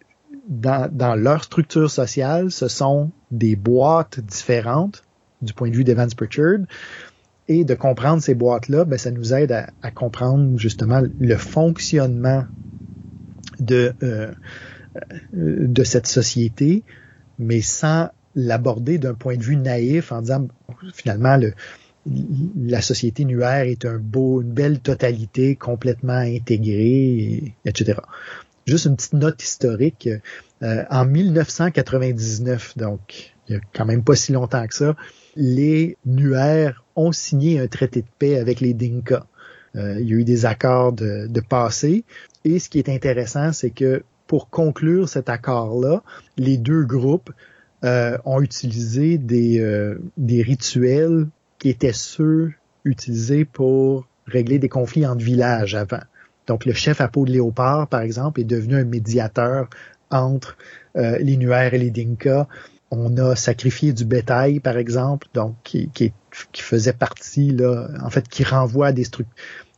dans, 0.49 1.19
leur 1.19 1.45
structure 1.45 1.91
sociale, 1.91 2.51
ce 2.51 2.69
sont 2.69 3.11
des 3.31 3.57
boîtes 3.57 4.21
différentes 4.21 5.03
du 5.41 5.53
point 5.53 5.71
de 5.71 5.77
vue 5.77 5.85
d'Evans 5.85 6.09
Pritchard. 6.17 6.61
Et 7.49 7.65
de 7.65 7.75
comprendre 7.75 8.23
ces 8.23 8.35
boîtes-là, 8.35 8.85
ben, 8.85 8.99
ça 8.99 9.11
nous 9.11 9.35
aide 9.35 9.53
à, 9.53 9.91
comprendre 9.91 10.57
justement 10.59 11.03
le 11.21 11.37
fonctionnement 11.37 12.45
de, 13.59 13.93
euh, 14.03 14.33
de 15.33 15.85
cette 15.85 16.07
société, 16.07 16.85
mais 17.39 17.61
sans 17.61 18.11
l'aborder 18.35 18.99
d'un 18.99 19.15
point 19.15 19.37
de 19.37 19.43
vue 19.43 19.57
naïf 19.57 20.13
en 20.13 20.23
disant 20.23 20.49
finalement 20.95 21.37
le, 21.37 21.53
la 22.07 22.83
société 22.83 23.25
nuaire 23.25 23.67
est 23.67 23.85
un 23.85 23.99
beau, 23.99 24.43
une 24.43 24.53
belle 24.53 24.81
totalité 24.81 25.57
complètement 25.57 26.19
intégrée, 26.19 27.55
etc. 27.65 28.01
Juste 28.67 28.87
une 28.87 28.97
petite 28.97 29.15
note 29.15 29.43
historique. 29.43 30.09
Euh, 30.63 30.85
en 30.91 31.05
1999, 31.05 32.77
donc 32.79 33.35
il 33.49 33.55
y 33.55 33.57
a 33.57 33.61
quand 33.75 33.85
même 33.85 34.05
pas 34.05 34.15
si 34.15 34.33
longtemps 34.33 34.67
que 34.67 34.75
ça, 34.75 34.97
les 35.37 35.97
Nuers 36.07 36.85
ont 36.97 37.13
signé 37.13 37.59
un 37.59 37.67
traité 37.67 38.03
de 38.03 38.07
paix 38.19 38.39
avec 38.39 38.61
les 38.61 38.75
Dinka. 38.75 39.27
Euh, 39.77 39.97
il 40.01 40.09
y 40.09 40.13
a 40.13 40.17
eu 40.17 40.25
des 40.25 40.45
accords 40.45 40.93
de, 40.93 41.27
de 41.29 41.41
passé. 41.41 42.05
Et 42.45 42.59
ce 42.59 42.69
qui 42.69 42.79
est 42.79 42.89
intéressant, 42.89 43.53
c'est 43.53 43.71
que 43.71 44.03
pour 44.27 44.51
conclure 44.51 45.09
cet 45.09 45.29
accord-là, 45.29 46.03
les 46.37 46.57
deux 46.57 46.85
groupes 46.85 47.31
euh, 47.85 48.17
ont 48.25 48.41
utilisé 48.41 49.19
des, 49.19 49.61
euh, 49.61 49.99
des 50.17 50.43
rituels 50.43 51.27
qui 51.63 51.69
étaient 51.69 51.93
ceux 51.93 52.51
utilisés 52.85 53.45
pour 53.45 54.09
régler 54.27 54.59
des 54.59 54.69
conflits 54.69 55.07
entre 55.07 55.23
villages 55.23 55.77
avant. 55.77 56.03
Donc, 56.49 56.65
le 56.65 56.73
chef 56.73 57.01
à 57.01 57.07
peau 57.07 57.25
de 57.25 57.31
léopard, 57.31 57.87
par 57.87 58.01
exemple, 58.01 58.41
est 58.41 58.45
devenu 58.45 58.75
un 58.75 58.85
médiateur 58.85 59.71
entre 60.11 60.57
euh, 60.97 61.19
les 61.21 61.37
Nuers 61.37 61.73
et 61.73 61.79
les 61.79 61.93
Dinka. 61.93 62.49
On 62.91 63.17
a 63.17 63.37
sacrifié 63.37 63.93
du 63.93 64.05
bétail, 64.05 64.59
par 64.59 64.77
exemple, 64.77 65.29
donc 65.35 65.55
qui, 65.63 65.89
qui, 65.91 66.13
faisait 66.53 66.95
partie, 66.95 67.53
là, 67.53 67.87
en 68.03 68.11
fait, 68.11 68.27
qui 68.27 68.43
renvoie 68.43 68.89
à 68.89 68.93
des 68.93 69.07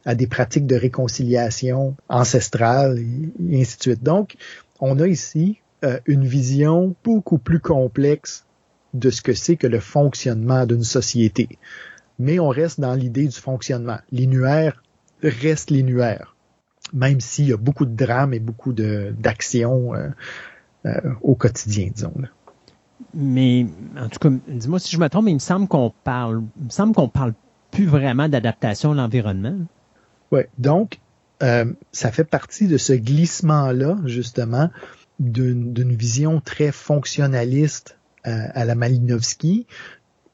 à 0.07 0.15
des 0.15 0.27
pratiques 0.27 0.67
de 0.67 0.77
réconciliation 0.77 1.97
ancestrale 2.09 2.99
et, 2.99 3.61
ainsi 3.61 3.77
de 3.77 3.83
suite. 3.83 4.03
Donc, 4.03 4.37
on 4.81 4.99
a 5.01 5.07
ici 5.07 5.59
euh, 5.85 6.01
une 6.07 6.25
vision 6.25 6.95
beaucoup 7.05 7.37
plus 7.37 7.61
complexe 7.61 8.47
de 8.95 9.11
ce 9.11 9.21
que 9.23 9.35
c'est 9.35 9.57
que 9.57 9.67
le 9.67 9.81
fonctionnement 9.81 10.67
d'une 10.67 10.85
société. 10.85 11.49
Mais 12.19 12.39
on 12.39 12.49
reste 12.49 12.81
dans 12.81 12.95
l'idée 12.95 13.27
du 13.27 13.37
fonctionnement. 13.37 13.99
Restent 15.23 15.71
les 15.71 15.83
nuaires 15.83 16.35
même 16.93 17.21
s'il 17.21 17.49
y 17.49 17.53
a 17.53 17.57
beaucoup 17.57 17.87
de 17.87 17.95
drames 17.95 18.35
et 18.35 18.41
beaucoup 18.41 18.73
d'action 18.73 19.95
euh, 19.95 20.09
euh, 20.87 21.01
au 21.23 21.35
quotidien, 21.35 21.91
disons. 21.95 22.13
Mais 23.15 23.67
en 23.99 24.09
tout 24.09 24.19
cas, 24.19 24.31
dis-moi 24.49 24.79
si 24.79 24.95
je 24.95 25.01
me 25.01 25.09
trompe, 25.09 25.25
mais 25.25 25.33
il 25.33 25.37
me 25.37 25.41
semble 25.41 25.69
qu'on 25.69 25.93
parle, 26.05 26.43
il 26.61 26.67
me 26.67 26.71
semble 26.71 26.95
qu'on 26.95 27.09
parle 27.09 27.35
plus 27.71 27.87
vraiment 27.87 28.29
d'adaptation 28.29 28.93
à 28.93 28.95
l'environnement. 28.95 29.57
Oui, 30.31 30.43
donc 30.59 31.01
euh, 31.43 31.73
ça 31.93 32.13
fait 32.13 32.25
partie 32.25 32.69
de 32.69 32.77
ce 32.77 32.93
glissement-là, 32.93 33.99
justement, 34.05 34.71
d'une 35.19 35.95
vision 35.95 36.41
très 36.41 36.73
fonctionnaliste 36.73 37.99
à 38.25 38.65
la 38.65 38.75
Malinowski, 38.75 39.67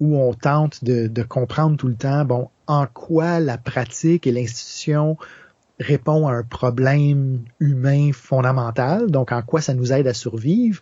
où 0.00 0.16
on 0.16 0.32
tente 0.32 0.82
de, 0.82 1.22
comprendre 1.22 1.76
tout 1.76 1.88
le 1.88 1.94
temps, 1.94 2.24
bon, 2.24 2.48
en 2.66 2.86
quoi 2.86 3.38
la 3.38 3.58
pratique 3.58 4.26
et 4.26 4.32
l'institution 4.32 5.16
répond 5.78 6.26
à 6.26 6.32
un 6.32 6.42
problème 6.42 7.40
humain 7.58 8.10
fondamental, 8.12 9.10
donc 9.10 9.32
en 9.32 9.42
quoi 9.42 9.60
ça 9.60 9.74
nous 9.74 9.92
aide 9.92 10.06
à 10.06 10.14
survivre. 10.14 10.80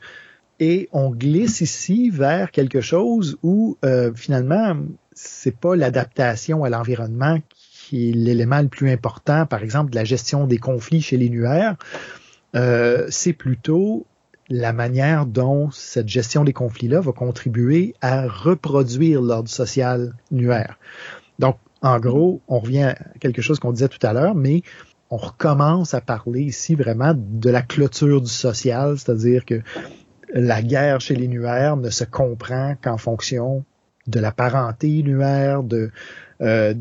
Et 0.61 0.89
on 0.93 1.11
glisse 1.11 1.61
ici 1.61 2.11
vers 2.11 2.51
quelque 2.51 2.81
chose 2.81 3.39
où 3.45 3.77
euh, 3.85 4.13
finalement, 4.15 4.77
c'est 5.13 5.57
pas 5.57 5.77
l'adaptation 5.77 6.65
à 6.65 6.71
l'environnement 6.71 7.39
qui 7.51 8.11
est 8.11 8.13
l'élément 8.13 8.61
le 8.61 8.69
plus 8.69 8.91
important, 8.91 9.47
par 9.47 9.63
exemple 9.63 9.91
de 9.91 9.97
la 9.97 10.05
gestion 10.05 10.47
des 10.47 10.59
conflits 10.59 11.01
chez 11.01 11.17
les 11.17 11.31
nuaires, 11.31 11.77
euh, 12.55 13.07
c'est 13.09 13.33
plutôt 13.33 14.05
la 14.51 14.73
manière 14.73 15.27
dont 15.27 15.71
cette 15.71 16.09
gestion 16.09 16.45
des 16.45 16.53
conflits-là 16.53 17.01
va 17.01 17.13
contribuer 17.13 17.95
à 18.01 18.27
reproduire 18.27 19.21
l'ordre 19.21 19.49
social 19.49 20.15
nuaire. 20.31 20.79
Donc, 21.39 21.57
en 21.83 22.01
gros, 22.01 22.41
on 22.49 22.59
revient 22.59 22.95
à 22.95 22.97
quelque 23.21 23.43
chose 23.43 23.59
qu'on 23.59 23.73
disait 23.73 23.89
tout 23.89 24.05
à 24.05 24.13
l'heure, 24.13 24.35
mais 24.35 24.63
on 25.11 25.17
recommence 25.17 25.95
à 25.95 26.01
parler 26.01 26.43
ici 26.43 26.75
vraiment 26.75 27.15
de 27.17 27.51
la 27.51 27.63
clôture 27.63 28.21
du 28.21 28.31
social, 28.31 28.99
c'est-à-dire 28.99 29.45
que 29.45 29.63
la 30.33 30.63
guerre 30.63 31.01
chez 31.01 31.15
les 31.15 31.29
nuaires 31.29 31.77
ne 31.77 31.91
se 31.91 32.05
comprend 32.05 32.75
qu'en 32.83 32.99
fonction 32.99 33.65
de 34.07 34.21
la 34.21 34.33
parenté 34.33 35.03
nuaire, 35.03 35.63
de, 35.63 35.91
euh, 36.41 36.75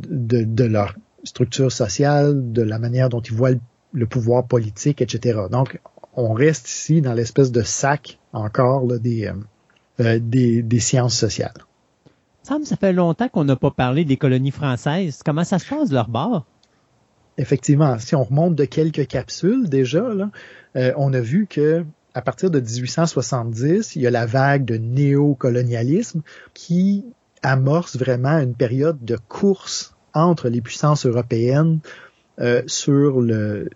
leur 0.58 0.96
structure 1.24 1.72
sociale, 1.72 2.52
de 2.52 2.62
la 2.62 2.80
manière 2.80 3.10
dont 3.10 3.22
ils 3.22 3.34
voient 3.34 3.52
le, 3.94 4.06
pouvoir 4.06 4.46
politique, 4.46 5.02
etc. 5.02 5.40
Donc, 5.52 5.80
on 6.18 6.34
reste 6.34 6.70
ici 6.70 7.02
dans 7.02 7.14
l'espèce 7.14 7.52
de 7.54 7.62
sac 7.62 8.20
encore 8.34 8.86
là, 8.86 8.98
des, 8.98 9.28
euh, 9.28 9.34
euh 10.02 10.20
des, 10.20 10.62
des, 10.62 10.80
sciences 10.80 11.18
sociales. 11.18 11.54
Ça, 12.44 12.58
ça 12.64 12.76
fait 12.76 12.94
longtemps 12.94 13.30
qu'on 13.30 13.46
n'a 13.46 13.56
pas 13.56 13.72
parlé 13.72 14.04
des 14.04 14.18
colonies 14.18 14.52
françaises. 14.52 15.22
Comment 15.24 15.46
ça 15.46 15.60
se 15.60 15.68
passe 15.68 15.90
de 15.90 15.94
leur 15.96 16.10
bord? 16.10 16.46
effectivement, 17.38 17.98
si 18.00 18.16
on 18.16 18.24
remonte 18.24 18.56
de 18.56 18.66
quelques 18.66 19.08
capsules 19.08 19.70
déjà, 19.70 20.14
là, 20.14 20.30
euh, 20.76 20.92
on 20.98 21.14
a 21.14 21.20
vu 21.20 21.48
que 21.48 21.86
à 22.14 22.22
partir 22.22 22.50
de 22.50 22.60
1870, 22.60 23.96
il 23.96 24.02
y 24.02 24.08
a 24.08 24.12
la 24.12 24.26
vague 24.26 24.66
de 24.66 24.78
néocolonialisme 24.78 26.22
qui 26.56 27.06
amorce 27.44 27.96
vraiment 27.96 28.40
une 28.40 28.56
période 28.56 28.98
de 29.06 29.18
course 29.28 29.96
entre 30.16 30.50
les 30.50 30.62
puissances 30.62 31.06
européennes 31.06 31.80
euh, 32.40 32.64
sur 32.66 33.22
le 33.22 33.70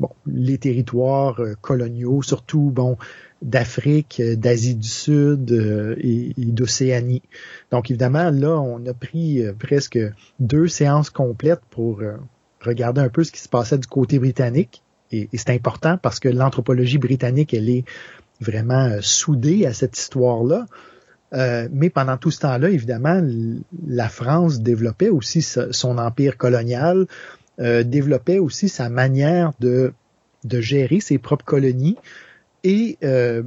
bon, 0.00 0.10
les 0.26 0.58
territoires 0.58 1.40
coloniaux, 1.60 2.22
surtout 2.22 2.70
bon 2.70 2.96
d'Afrique, 3.42 4.20
d'Asie 4.20 4.74
du 4.74 4.88
Sud 4.88 5.50
et, 6.00 6.32
d'Océanie. 6.36 7.22
Donc 7.70 7.90
évidemment, 7.90 8.30
là, 8.30 8.58
on 8.60 8.84
a 8.86 8.94
pris 8.94 9.42
presque 9.58 9.98
deux 10.40 10.66
séances 10.66 11.10
complètes 11.10 11.62
pour 11.70 12.02
regarder 12.60 13.00
un 13.00 13.08
peu 13.08 13.22
ce 13.22 13.30
qui 13.30 13.40
se 13.40 13.48
passait 13.48 13.78
du 13.78 13.86
côté 13.86 14.18
britannique. 14.18 14.82
Et, 15.12 15.28
et 15.32 15.38
c'est 15.38 15.50
important 15.50 15.98
parce 15.98 16.18
que 16.18 16.28
l'anthropologie 16.28 16.98
britannique, 16.98 17.54
elle 17.54 17.70
est 17.70 17.84
vraiment 18.40 18.90
soudée 19.00 19.66
à 19.66 19.72
cette 19.72 19.96
histoire-là. 19.96 20.66
Euh, 21.34 21.68
mais 21.70 21.90
pendant 21.90 22.16
tout 22.16 22.30
ce 22.30 22.40
temps-là, 22.40 22.70
évidemment, 22.70 23.22
la 23.86 24.08
France 24.08 24.60
développait 24.60 25.10
aussi 25.10 25.42
son 25.42 25.98
empire 25.98 26.36
colonial, 26.36 27.06
euh, 27.60 27.82
développait 27.82 28.38
aussi 28.38 28.68
sa 28.68 28.88
manière 28.88 29.52
de, 29.60 29.92
gérer 30.44 31.00
ses 31.00 31.18
propres 31.18 31.44
colonies 31.44 31.96
et 32.64 32.98
euh, 33.02 33.42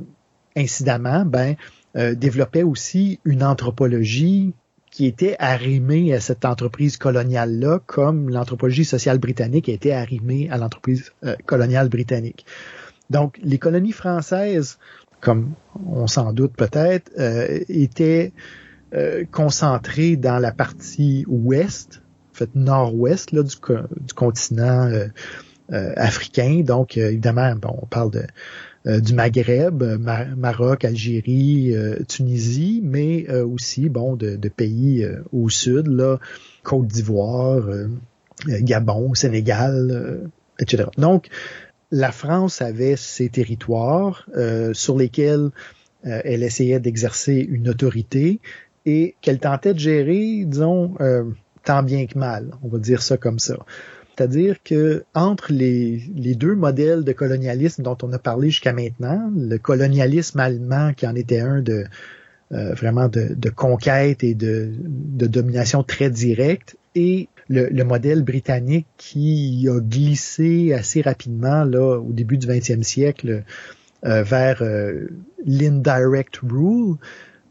incidemment, 0.56 1.26
ben, 1.26 1.56
développait 1.94 2.64
aussi 2.64 3.20
une 3.26 3.44
anthropologie 3.44 4.54
qui 4.92 5.06
était 5.06 5.36
arrimée 5.40 6.14
à 6.14 6.22
cette 6.22 6.46
entreprise 6.46 6.96
coloniale-là, 6.96 7.82
comme 7.86 8.30
l'anthropologie 8.30 8.86
sociale 8.86 9.18
britannique 9.18 9.68
été 9.68 9.94
arrimée 9.94 10.50
à 10.52 10.58
l'entreprise 10.58 11.12
coloniale 11.46 11.90
britannique. 11.90 12.46
Donc, 13.10 13.38
les 13.44 13.58
colonies 13.58 13.92
françaises 13.92 14.78
comme 15.22 15.54
on 15.86 16.08
s'en 16.08 16.34
doute 16.34 16.54
peut-être, 16.58 17.12
euh, 17.18 17.60
était 17.70 18.34
euh, 18.94 19.24
concentré 19.32 20.18
dans 20.18 20.40
la 20.40 20.52
partie 20.52 21.24
ouest, 21.28 22.01
nord-ouest 22.56 23.34
du, 23.34 24.14
continent 24.16 24.92
euh, 24.92 25.94
africain. 25.96 26.62
Donc, 26.66 26.98
évidemment, 26.98 27.56
bon, 27.56 27.80
on 27.82 27.86
parle 27.86 28.12
du 28.86 29.14
Maghreb, 29.14 29.84
Maroc, 30.38 30.86
Algérie, 30.86 31.74
Tunisie, 32.08 32.82
mais 32.84 33.30
aussi 33.30 33.90
bon 33.90 34.16
de, 34.16 34.50
pays 34.50 35.08
au 35.32 35.50
sud, 35.50 35.88
Côte 36.64 36.88
d'Ivoire, 36.88 37.62
Gabon, 38.48 39.14
Sénégal, 39.14 40.30
etc. 40.60 40.86
Donc, 40.98 41.30
la 41.92 42.12
France 42.12 42.62
avait 42.62 42.96
ses 42.96 43.30
territoires 43.30 44.28
euh, 44.36 44.74
sur 44.74 44.98
lesquels 44.98 45.50
euh, 46.06 46.22
elle 46.24 46.42
essayait 46.42 46.80
d'exercer 46.80 47.36
une 47.36 47.70
autorité 47.70 48.40
et 48.86 49.16
qu'elle 49.22 49.40
tentait 49.40 49.74
de 49.74 49.80
gérer, 49.80 50.44
disons, 50.46 50.96
euh, 51.02 51.26
tant 51.64 51.84
bien 51.84 52.06
que 52.06 52.18
mal, 52.18 52.52
on 52.64 52.68
va 52.68 52.80
dire 52.80 53.02
ça 53.02 53.18
comme 53.18 53.40
ça. 53.40 53.58
C'est-à-dire 54.16 54.58
que 54.64 55.04
entre 55.14 55.52
les, 55.52 56.02
deux 56.36 56.56
modèles 56.56 57.04
de 57.04 57.12
colonialisme 57.12 57.82
dont 57.82 57.98
on 58.04 58.12
a 58.14 58.20
parlé 58.20 58.50
jusqu'à 58.50 58.74
maintenant, 58.74 59.32
le 59.36 59.58
colonialisme 59.58 60.40
allemand 60.40 60.94
qui 60.94 61.08
en 61.08 61.16
était 61.16 61.40
un 61.40 61.62
de 61.62 61.86
vraiment 62.52 63.08
de, 63.08 63.50
conquête 63.50 64.26
et 64.26 64.36
de, 64.36 64.74
de 64.78 65.26
domination 65.26 65.84
très 65.84 66.10
directe, 66.10 66.76
et 66.96 67.30
le, 67.50 67.84
modèle 67.84 68.24
britannique 68.24 68.88
qui 68.98 69.68
a 69.70 69.80
glissé 69.80 70.74
assez 70.74 71.02
rapidement 71.02 71.64
là 71.64 72.00
au 72.00 72.12
début 72.12 72.38
du 72.38 72.48
20e 72.48 72.84
siècle 72.84 73.44
euh, 74.06 74.24
vers 74.24 74.62
euh, 74.62 75.08
l'indirect 75.46 76.40
rule, 76.44 76.96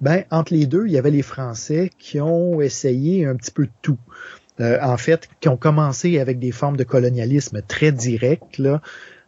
ben 0.00 0.24
entre 0.30 0.54
les 0.54 0.66
deux, 0.66 0.86
il 0.86 0.92
y 0.92 0.98
avait 0.98 1.10
les 1.10 1.22
Français 1.22 1.90
qui 1.98 2.20
ont 2.20 2.60
essayé 2.60 3.26
un 3.26 3.36
petit 3.36 3.50
peu 3.50 3.66
de 3.66 3.72
tout. 3.82 3.98
Euh, 4.60 4.78
en 4.82 4.96
fait, 4.96 5.28
qui 5.40 5.48
ont 5.48 5.56
commencé 5.56 6.18
avec 6.18 6.38
des 6.38 6.52
formes 6.52 6.76
de 6.76 6.84
colonialisme 6.84 7.62
très 7.66 7.92
directes, 7.92 8.58
là, 8.58 8.82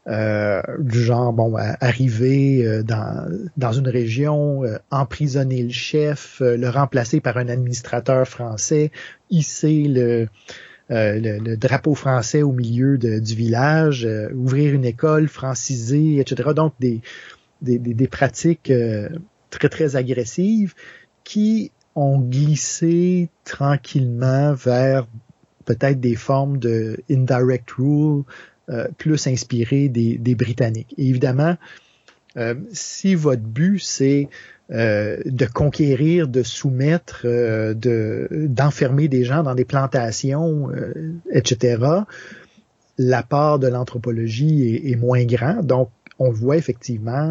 euh, 0.09 0.63
du 0.81 1.01
genre 1.01 1.33
bon 1.33 1.55
arriver 1.81 2.67
euh, 2.67 2.83
dans, 2.83 3.31
dans 3.57 3.71
une 3.71 3.87
région, 3.87 4.65
euh, 4.65 4.79
emprisonner 4.91 5.63
le 5.63 5.71
chef, 5.71 6.41
le 6.41 6.69
remplacer 6.69 7.21
par 7.21 7.37
un 7.37 7.47
administrateur 7.47 8.27
français, 8.27 8.91
hisser 9.31 9.85
le, 9.85 10.27
le, 10.89 11.55
drapeau 11.55 11.95
français 11.95 12.43
au 12.43 12.51
milieu 12.51 12.99
du 12.99 13.35
village, 13.37 14.09
ouvrir 14.35 14.75
une 14.75 14.85
école, 14.85 15.29
franciser, 15.29 16.19
etc. 16.19 16.51
Donc 16.57 16.75
des, 16.81 17.01
des, 17.61 17.79
des 17.79 18.09
pratiques 18.09 18.73
très 19.53 19.69
très 19.69 19.97
agressives 19.97 20.75
qui 21.25 21.71
ont 21.95 22.19
glissé 22.19 23.29
tranquillement 23.45 24.55
vers 24.55 25.07
peut-être 25.65 26.01
des 26.01 26.17
formes 26.17 26.59
de 26.59 26.99
indirect 27.11 27.71
rule, 27.73 28.25
euh, 28.69 28.89
plus 28.99 29.27
inspiré 29.27 29.89
des, 29.89 30.35
Britanniques. 30.35 30.95
évidemment, 30.97 31.57
euh, 32.37 32.55
si 32.73 33.15
votre 33.15 33.43
but 33.43 33.79
c'est 33.79 34.29
euh, 34.71 35.19
de 35.27 35.45
conquérir, 35.45 36.29
de 36.29 36.43
soumettre, 36.43 37.27
de 37.27 38.29
d'enfermer 38.31 39.09
des 39.09 39.25
gens 39.25 39.43
dans 39.43 39.55
des 39.55 39.65
plantations, 39.65 40.71
etc., 41.31 41.79
la 42.99 43.23
part 43.23 43.59
de 43.59 43.69
l'anthropologie 43.69 44.75
est, 44.75 44.91
est, 44.91 44.97
moins 44.97 45.25
grand. 45.25 45.63
Donc, 45.63 45.91
on 46.19 46.31
voit 46.31 46.57
effectivement, 46.57 47.31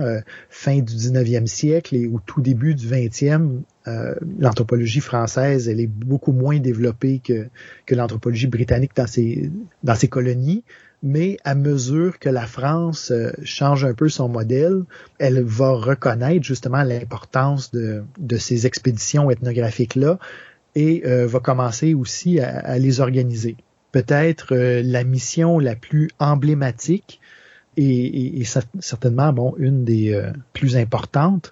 fin 0.49 0.79
du 0.79 0.93
19e 0.93 1.45
siècle 1.45 1.95
et 1.95 2.07
au 2.07 2.19
tout 2.25 2.41
début 2.41 2.75
du 2.75 2.87
20e, 2.87 3.61
l'anthropologie 4.39 4.99
française, 4.99 5.69
elle 5.69 5.79
est 5.79 5.87
beaucoup 5.87 6.31
moins 6.31 6.59
développée 6.59 7.21
que, 7.23 7.47
l'anthropologie 7.93 8.47
britannique 8.47 8.91
dans 8.95 9.07
ses, 9.07 10.07
colonies 10.09 10.63
mais 11.03 11.37
à 11.43 11.55
mesure 11.55 12.19
que 12.19 12.29
la 12.29 12.45
France 12.45 13.11
euh, 13.11 13.31
change 13.43 13.85
un 13.85 13.93
peu 13.93 14.09
son 14.09 14.29
modèle, 14.29 14.83
elle 15.17 15.41
va 15.43 15.71
reconnaître 15.71 16.43
justement 16.43 16.83
l'importance 16.83 17.71
de, 17.71 18.03
ces 18.37 18.67
expéditions 18.67 19.31
ethnographiques-là 19.31 20.19
et 20.75 21.03
euh, 21.05 21.27
va 21.27 21.39
commencer 21.39 21.93
aussi 21.93 22.39
à, 22.39 22.77
les 22.77 23.01
organiser. 23.01 23.55
Peut-être 23.91 24.53
euh, 24.55 24.81
la 24.83 25.03
mission 25.03 25.59
la 25.59 25.75
plus 25.75 26.09
emblématique 26.19 27.19
et, 27.77 28.43
certainement 28.79 29.31
bon 29.33 29.53
une 29.57 29.83
des 29.85 30.31
plus 30.53 30.75
importantes 30.77 31.51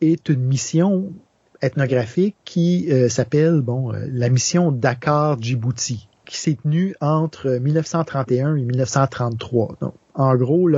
est 0.00 0.28
une 0.28 0.40
mission 0.40 1.12
ethnographique 1.60 2.36
qui 2.44 2.88
s'appelle 3.08 3.60
bon 3.60 3.92
la 3.92 4.28
mission 4.28 4.72
Dakar 4.72 5.40
Djibouti 5.40 6.08
qui 6.24 6.38
s'est 6.38 6.56
tenu 6.62 6.94
entre 7.00 7.50
1931 7.50 8.56
et 8.56 8.62
1933. 8.62 9.76
Donc, 9.80 9.94
en 10.14 10.34
gros, 10.34 10.68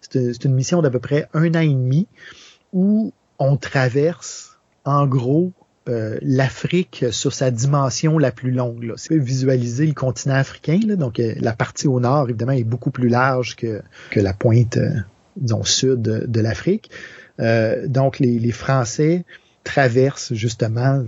c'est 0.00 0.44
une 0.44 0.54
mission 0.54 0.82
d'à 0.82 0.90
peu 0.90 1.00
près 1.00 1.28
un 1.34 1.54
an 1.54 1.60
et 1.60 1.68
demi 1.68 2.06
où 2.72 3.12
on 3.38 3.56
traverse, 3.56 4.58
en 4.84 5.06
gros, 5.06 5.52
euh, 5.90 6.18
l'Afrique 6.22 7.06
sur 7.10 7.32
sa 7.32 7.50
dimension 7.50 8.18
la 8.18 8.30
plus 8.30 8.50
longue. 8.50 8.94
C'est 8.96 9.18
visualiser 9.18 9.86
le 9.86 9.92
continent 9.92 10.36
africain. 10.36 10.78
Là, 10.86 10.96
donc, 10.96 11.18
euh, 11.18 11.34
la 11.40 11.52
partie 11.52 11.88
au 11.88 12.00
nord, 12.00 12.28
évidemment, 12.28 12.52
est 12.52 12.64
beaucoup 12.64 12.90
plus 12.90 13.08
large 13.08 13.56
que, 13.56 13.82
la 14.14 14.32
pointe, 14.32 14.76
euh, 14.76 14.90
disons, 15.36 15.64
sud 15.64 16.02
de, 16.02 16.40
l'Afrique. 16.40 16.90
donc, 17.86 18.18
les, 18.18 18.52
Français 18.52 19.24
traversent 19.64 20.34
justement 20.34 21.04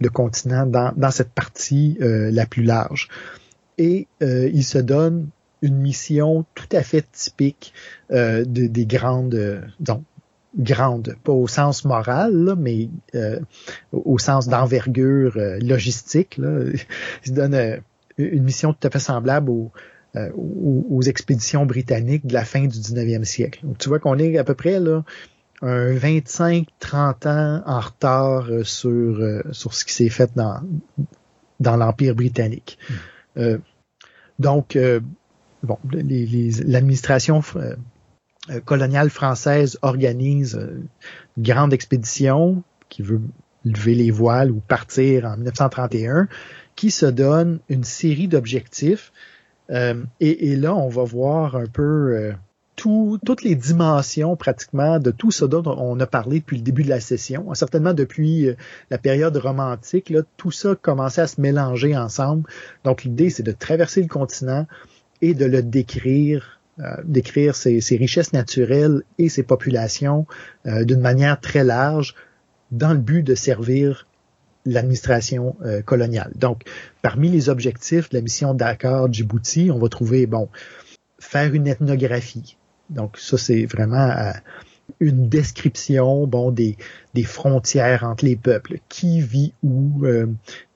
le 0.00 0.08
continent 0.08 0.66
dans, 0.66 1.10
cette 1.10 1.30
partie 1.30 1.96
la 2.00 2.46
plus 2.46 2.62
large 2.62 3.08
et 3.78 4.06
euh, 4.22 4.48
il 4.52 4.64
se 4.64 4.78
donne 4.78 5.28
une 5.62 5.76
mission 5.76 6.44
tout 6.54 6.68
à 6.72 6.82
fait 6.82 7.04
typique 7.12 7.72
des 8.10 8.86
grandes, 8.86 9.62
grandes, 10.56 11.16
pas 11.24 11.32
au 11.32 11.48
sens 11.48 11.84
moral, 11.84 12.54
mais 12.58 12.88
euh, 13.14 13.40
au 13.92 14.18
sens 14.18 14.48
d'envergure 14.48 15.32
logistique. 15.60 16.36
Là. 16.38 16.64
Il 17.24 17.28
se 17.28 17.32
donne 17.32 17.80
une 18.18 18.42
mission 18.42 18.72
tout 18.72 18.86
à 18.86 18.90
fait 18.90 18.98
semblable 18.98 19.50
aux, 19.50 19.70
aux, 20.34 21.02
expéditions 21.02 21.64
britanniques 21.64 22.26
de 22.26 22.34
la 22.34 22.44
fin 22.44 22.66
du 22.66 22.78
19e 22.78 23.24
siècle. 23.24 23.60
Donc, 23.62 23.78
tu 23.78 23.88
vois 23.88 23.98
qu'on 23.98 24.18
est 24.18 24.36
à 24.36 24.44
peu 24.44 24.54
près 24.54 24.78
là 24.78 25.02
un 25.62 25.94
25-30 25.94 27.28
ans 27.28 27.62
en 27.64 27.80
retard 27.80 28.48
sur, 28.64 29.42
sur 29.52 29.74
ce 29.74 29.84
qui 29.84 29.92
s'est 29.94 30.08
fait 30.08 30.30
dans, 30.34 30.60
dans 31.62 31.76
l'Empire 31.76 32.14
britannique. 32.14 32.78
Hmm. 32.90 32.94
Euh, 33.38 33.58
donc, 34.38 34.76
euh, 34.76 35.00
bon, 35.62 35.78
l'administration 35.84 37.42
euh, 37.56 37.76
coloniale 38.64 39.10
française 39.10 39.78
organise 39.82 40.54
une 41.36 41.42
grande 41.42 41.72
expédition 41.72 42.62
qui 42.88 43.02
veut 43.02 43.20
lever 43.64 43.94
les 43.94 44.10
voiles 44.10 44.50
ou 44.50 44.60
partir 44.60 45.24
en 45.26 45.36
1931, 45.36 46.28
qui 46.74 46.90
se 46.90 47.06
donne 47.06 47.60
une 47.68 47.84
série 47.84 48.28
d'objectifs. 48.28 49.12
et, 49.70 50.56
là, 50.56 50.74
on 50.74 50.88
va 50.88 51.04
voir 51.04 51.56
un 51.56 51.66
peu 51.66 52.34
toutes 52.76 53.42
les 53.42 53.54
dimensions 53.54 54.36
pratiquement 54.36 54.98
de 54.98 55.10
tout 55.10 55.30
ce 55.30 55.44
dont 55.44 55.62
on 55.66 55.98
a 56.00 56.06
parlé 56.06 56.40
depuis 56.40 56.56
le 56.56 56.62
début 56.62 56.82
de 56.82 56.88
la 56.88 57.00
session. 57.00 57.52
Certainement 57.54 57.94
depuis 57.94 58.48
euh, 58.48 58.54
la 58.90 58.98
période 58.98 59.36
romantique, 59.36 60.10
là, 60.10 60.22
tout 60.36 60.50
ça 60.50 60.74
commençait 60.74 61.20
à 61.20 61.26
se 61.26 61.40
mélanger 61.40 61.96
ensemble. 61.96 62.48
Donc 62.84 63.04
l'idée, 63.04 63.30
c'est 63.30 63.42
de 63.42 63.52
traverser 63.52 64.02
le 64.02 64.08
continent 64.08 64.66
et 65.20 65.34
de 65.34 65.44
le 65.44 65.62
décrire 65.62 66.60
décrire 67.04 67.54
ses, 67.54 67.80
richesses 67.96 68.32
naturelles 68.32 69.02
et 69.18 69.28
ses 69.28 69.42
populations 69.42 70.26
d'une 70.64 71.00
manière 71.00 71.40
très 71.40 71.64
large 71.64 72.14
dans 72.70 72.92
le 72.92 72.98
but 72.98 73.22
de 73.22 73.34
servir 73.34 74.06
l'administration 74.64 75.54
coloniale. 75.84 76.32
Donc, 76.34 76.62
parmi 77.02 77.28
les 77.28 77.50
objectifs 77.50 78.08
de 78.08 78.16
la 78.16 78.22
mission 78.22 78.54
Dakar 78.54 79.12
Djibouti, 79.12 79.70
on 79.70 79.78
va 79.78 79.88
trouver, 79.88 80.26
bon, 80.26 80.48
faire 81.18 81.52
une 81.52 81.66
ethnographie. 81.66 82.56
Donc, 82.88 83.18
ça, 83.18 83.36
c'est 83.36 83.66
vraiment 83.66 84.32
une 85.02 85.28
description 85.28 86.26
bon 86.26 86.50
des, 86.52 86.76
des 87.14 87.24
frontières 87.24 88.04
entre 88.04 88.24
les 88.24 88.36
peuples, 88.36 88.78
qui 88.88 89.20
vit 89.20 89.52
où, 89.62 90.04
euh, 90.04 90.26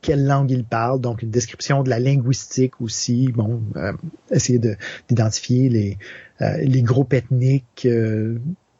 quelle 0.03 0.27
langue 0.27 0.51
il 0.51 0.65
parle, 0.65 1.01
donc 1.01 1.23
une 1.23 1.31
description 1.31 1.83
de 1.83 1.91
la 1.91 1.99
linguistique 1.99 2.81
aussi, 2.81 3.29
bon, 3.33 3.63
euh, 3.77 3.93
essayer 4.31 4.61
d'identifier 5.09 5.69
les, 5.69 5.99
euh, 6.43 6.57
les 6.59 6.83
groupes 6.83 7.15
ethniques, 7.15 7.89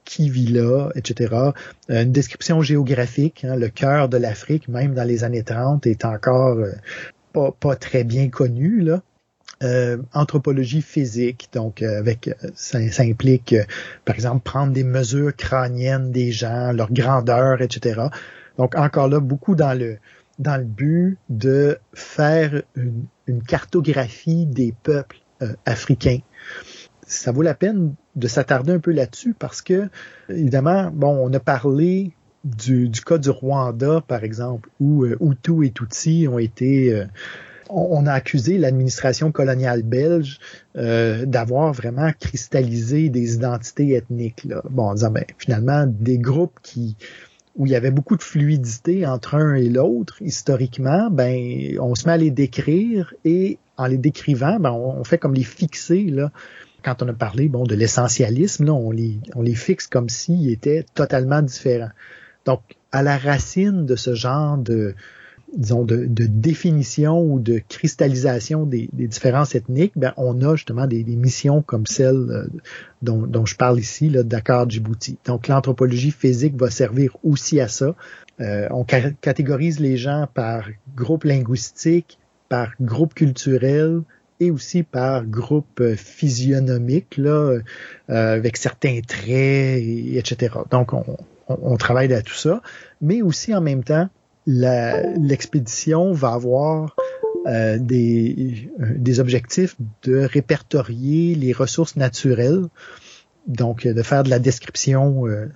qui 0.05 0.31
vit 0.31 0.47
là, 0.47 0.91
etc. 0.95 1.35
Une 1.89 2.13
description 2.13 2.63
géographique, 2.63 3.45
hein, 3.45 3.57
le 3.57 3.69
cœur 3.69 4.09
de 4.09 4.17
l'Afrique, 4.17 4.69
même 4.69 4.95
dans 4.95 5.03
les 5.03 5.25
années 5.25 5.43
30, 5.43 5.85
est 5.87 6.05
encore 6.05 6.59
pas, 7.33 7.51
pas 7.51 7.75
très 7.75 8.05
bien 8.05 8.29
connu, 8.29 8.83
là. 8.83 9.03
Euh, 9.63 9.97
anthropologie 10.13 10.83
physique, 10.83 11.49
donc 11.55 11.81
euh, 11.81 11.99
avec 11.99 12.29
euh, 12.29 12.51
ça, 12.55 12.79
implique 13.03 13.55
par 14.05 14.15
exemple 14.15 14.43
prendre 14.43 14.71
des 14.71 14.85
mesures 14.85 15.35
crâniennes 15.35 16.13
des 16.13 16.31
gens, 16.31 16.73
leur 16.73 16.93
grandeur, 16.93 17.63
etc. 17.63 18.03
Donc 18.59 18.75
encore 18.75 19.09
là 19.09 19.19
beaucoup 19.19 19.55
dans 19.55 19.73
le 19.73 19.97
dans 20.39 20.59
le 20.59 20.65
but 20.65 21.17
de 21.31 21.79
faire 21.95 22.65
une, 22.75 23.07
une 23.27 23.43
cartographie 23.43 24.45
des 24.45 24.75
peuples 24.83 25.21
africains. 25.65 26.19
Ça 27.07 27.33
vaut 27.33 27.41
la 27.41 27.55
peine 27.55 27.95
de 28.15 28.29
s'attarder 28.29 28.75
un 28.75 28.79
peu 28.79 28.93
là-dessus 28.93 29.33
parce 29.33 29.63
que 29.63 29.89
évidemment 30.29 30.91
bon 30.93 31.17
on 31.17 31.33
a 31.33 31.41
parlé 31.41 32.13
du, 32.45 32.91
du 32.91 33.01
cas 33.01 33.17
du 33.17 33.31
Rwanda 33.31 34.03
par 34.07 34.23
exemple 34.23 34.69
où 34.81 35.07
Hutu 35.07 35.65
et 35.65 35.71
Tutsi 35.71 36.29
ont 36.31 36.39
été 36.39 37.07
on, 37.69 38.07
a 38.07 38.13
accusé 38.13 38.59
l'administration 38.59 39.33
coloniale 39.33 39.83
belge 39.83 40.39
euh, 40.77 41.27
d'avoir 41.27 41.73
vraiment 41.73 42.11
cristallisé 42.19 43.09
des 43.09 43.35
identités 43.35 43.95
ethniques. 43.95 44.45
Là. 44.45 44.63
Bon, 44.71 44.85
en 44.85 44.95
disant, 44.95 45.11
ben, 45.11 45.25
finalement, 45.39 45.85
des 45.87 46.19
groupes 46.19 46.59
qui 46.63 46.97
où 47.57 47.65
il 47.65 47.73
y 47.73 47.75
avait 47.75 47.91
beaucoup 47.91 48.17
de 48.17 48.23
fluidité 48.23 49.07
entre 49.07 49.35
un 49.35 49.55
et 49.55 49.71
l'autre, 49.71 50.21
historiquement, 50.21 51.09
ben, 51.11 51.79
on 51.81 51.95
se 51.95 52.07
met 52.07 52.13
à 52.13 52.17
les 52.19 52.31
décrire 52.31 53.15
et 53.25 53.59
en 53.79 53.87
les 53.87 53.97
décrivant, 53.97 54.61
ben, 54.61 54.73
on, 54.73 55.03
fait 55.05 55.19
comme 55.19 55.35
les 55.35 55.43
fixer, 55.43 56.05
là. 56.05 56.31
Quand 56.83 57.03
on 57.03 57.09
a 57.09 57.13
parlé, 57.13 57.49
bon, 57.49 57.65
de 57.65 57.75
l'essentialisme, 57.75 58.67
là, 58.67 58.73
on 58.75 58.91
les, 58.91 59.19
on 59.35 59.43
les 59.43 59.55
fixe 59.55 59.87
comme 59.87 60.09
s'ils 60.09 60.51
étaient 60.53 60.85
totalement 60.95 61.43
différents. 61.43 61.91
Donc, 62.45 62.61
à 62.93 63.03
la 63.03 63.17
racine 63.19 63.87
de 63.87 63.97
ce 63.97 64.15
genre 64.15 64.57
de, 64.59 64.95
disons, 65.57 65.85
de, 65.85 66.07
définition 66.07 67.21
ou 67.21 67.41
de 67.41 67.61
cristallisation 67.69 68.65
des, 68.65 68.89
différences 68.93 69.55
ethniques, 69.55 69.93
ben, 69.97 70.13
on 70.17 70.43
a 70.43 70.55
justement 70.55 70.87
des, 70.87 71.05
missions 71.05 71.63
comme 71.63 71.87
celle 71.87 72.15
euh, 72.31 72.47
dont, 73.03 73.47
je 73.47 73.57
parle 73.57 73.79
ici, 73.79 74.09
là, 74.11 74.23
Dakar 74.23 74.69
Djibouti. 74.69 75.19
Donc, 75.25 75.49
l'anthropologie 75.49 76.11
physique 76.11 76.57
va 76.57 76.71
servir 76.71 77.17
aussi 77.25 77.61
à 77.61 77.69
ça. 77.69 77.95
Euh, 78.41 78.69
on 78.71 78.85
catégorise 78.85 79.81
les 79.81 79.97
gens 79.97 80.27
par 80.33 80.69
groupe 80.95 81.25
linguistique, 81.25 82.19
par 82.49 82.73
groupe 82.81 83.15
culturel, 83.15 84.03
et 84.39 84.51
aussi 84.51 84.83
par 84.83 85.25
groupe 85.25 85.81
euh, 85.81 85.97
physionomique, 85.97 87.17
là, 87.17 87.59
avec 88.09 88.59
certains 88.59 89.01
traits, 89.01 89.83
etc. 89.83 90.55
Donc, 90.71 90.93
on, 90.93 91.17
on, 91.49 91.77
travaille 91.77 92.13
à 92.13 92.23
tout 92.23 92.35
ça, 92.35 92.61
mais 93.01 93.23
aussi 93.23 93.55
en 93.55 93.61
même 93.61 93.85
temps, 93.85 94.09
l'expédition 94.47 96.13
va 96.13 96.33
avoir 96.33 96.95
euh, 97.47 97.79
des, 97.79 98.69
euh, 98.81 98.87
des 98.97 99.21
objectifs 99.21 99.77
de 100.03 100.19
répertorier 100.19 101.37
les 101.37 101.53
ressources 101.53 101.95
naturelles, 101.95 102.65
donc 103.47 103.87
de 103.87 104.03
faire 104.03 104.25
de 104.25 104.31
la 104.31 104.41
description 104.41 105.29
euh, 105.29 105.47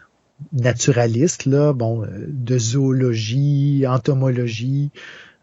naturaliste, 0.52 1.46
là, 1.46 1.72
bon, 1.72 2.06
de 2.28 2.58
zoologie, 2.58 3.84
entomologie 3.88 4.90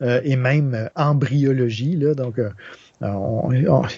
et 0.01 0.35
même 0.35 0.89
embryologie, 0.95 1.95
là, 1.95 2.13
donc 2.13 2.39
on, 3.01 3.51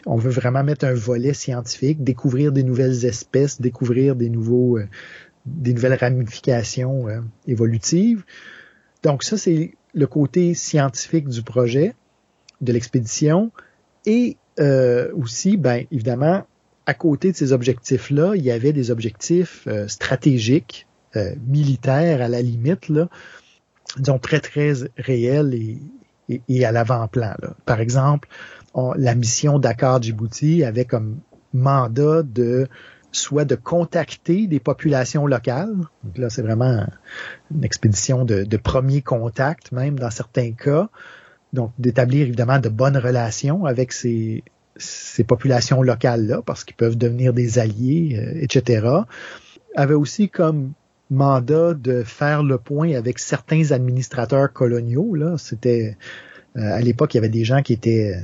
on, 0.06 0.16
veut 0.16 0.30
vraiment 0.30 0.64
mettre 0.64 0.86
un 0.86 0.93
volet 0.93 1.34
scientifique, 1.34 2.06
découvrir 2.06 2.54
des 2.54 2.64
nouvelles 2.64 3.06
espèces, 3.06 3.60
découvrir 3.60 4.16
des 4.16 4.30
nouveaux, 4.30 4.80
des 5.45 5.74
nouvelles 5.74 5.95
ramifications 5.95 7.08
évolutives. 7.47 8.24
Donc 9.04 9.24
ça, 9.24 9.38
c'est 9.38 9.74
le 9.93 10.08
côté 10.08 10.54
scientifique 10.54 11.28
du 11.30 11.41
projet, 11.41 11.95
de 12.62 12.74
l'expédition. 12.74 13.52
Et 14.06 14.38
euh, 14.60 15.12
aussi, 15.14 15.58
ben, 15.58 15.86
évidemment, 15.91 16.45
à 16.86 16.93
côté 16.93 17.32
de 17.32 17.38
ces 17.38 17.54
objectifs-là, 17.54 18.34
il 18.36 18.43
y 18.43 18.52
avait 18.52 18.74
des 18.74 18.91
objectifs 18.91 19.68
euh, 19.68 19.88
stratégiques, 19.88 20.88
euh, 21.16 21.34
militaires 21.47 22.22
à 22.22 22.28
la 22.28 22.41
limite, 22.41 22.89
là, 22.89 23.10
disons 23.97 24.20
très, 24.20 24.39
très 24.39 24.74
réels 24.97 25.54
et, 25.54 26.41
et, 26.47 26.66
à 26.66 26.72
l'avant-plan. 26.72 27.34
Par 27.66 27.80
exemple, 27.80 28.28
la 28.76 29.16
mission 29.16 29.58
Dakar 29.58 30.02
Djibouti 30.02 30.64
avait 30.64 30.86
comme 30.86 31.18
mandat 31.54 32.22
de 32.22 32.68
soit 33.12 33.45
de 33.45 33.55
contacter 33.55 34.47
des 34.47 34.60
populations 34.60 35.26
locales. 35.26 35.76
Donc 36.03 36.18
là, 36.18 36.30
c'est 36.30 36.41
vraiment 36.41 36.86
une 37.51 37.64
expédition 37.64 38.26
de, 38.26 38.57
premier 38.57 39.01
contact, 39.01 39.72
même 39.72 39.97
dans 39.97 40.12
certains 40.12 40.51
cas. 40.51 40.89
Donc, 41.53 41.72
d'établir 41.80 42.28
évidemment 42.28 42.60
de 42.60 42.70
bonnes 42.70 42.97
relations 42.97 43.66
avec 43.66 43.91
ces, 43.91 44.43
ces 44.76 45.24
populations 45.24 45.82
locales-là, 45.82 46.41
parce 46.45 46.64
qu'ils 46.64 46.76
peuvent 46.76 46.97
devenir 46.97 47.34
des 47.34 47.57
alliés, 47.57 48.20
euh, 48.20 48.39
etc. 48.41 48.88
Avait 49.76 49.95
aussi 49.95 50.30
comme 50.30 50.74
mandat 51.10 51.74
de 51.74 52.03
faire 52.03 52.43
le 52.43 52.60
point 52.60 52.93
avec 52.93 53.18
certains 53.18 53.72
administrateurs 53.72 54.53
coloniaux. 54.53 55.16
Là, 55.16 55.38
c'était 55.39 55.97
euh, 56.57 56.62
à 56.62 56.82
l'époque, 56.82 57.14
il 57.14 57.18
y 57.18 57.20
avait 57.20 57.30
des 57.30 57.45
gens 57.45 57.62
qui 57.62 57.74
étaient 57.74 58.16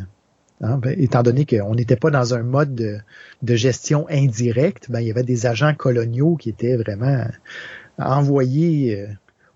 Hein, 0.62 0.78
ben, 0.78 0.95
étant 0.97 1.22
donné 1.22 1.45
qu'on 1.45 1.76
n'était 1.76 1.97
pas 1.97 2.10
dans 2.10 2.34
un 2.34 2.43
mode 2.43 2.76
de, 2.76 3.56
gestion 3.56 4.08
indirecte, 4.10 4.89
ben, 4.89 5.01
il 5.01 5.08
y 5.08 5.12
avait 5.12 5.24
des 5.24 5.45
agents 5.45 5.74
coloniaux 5.74 6.38
qui 6.38 6.49
étaient 6.49 6.78
vraiment 6.78 7.26
envoyés 7.97 9.01
euh, 9.01 9.08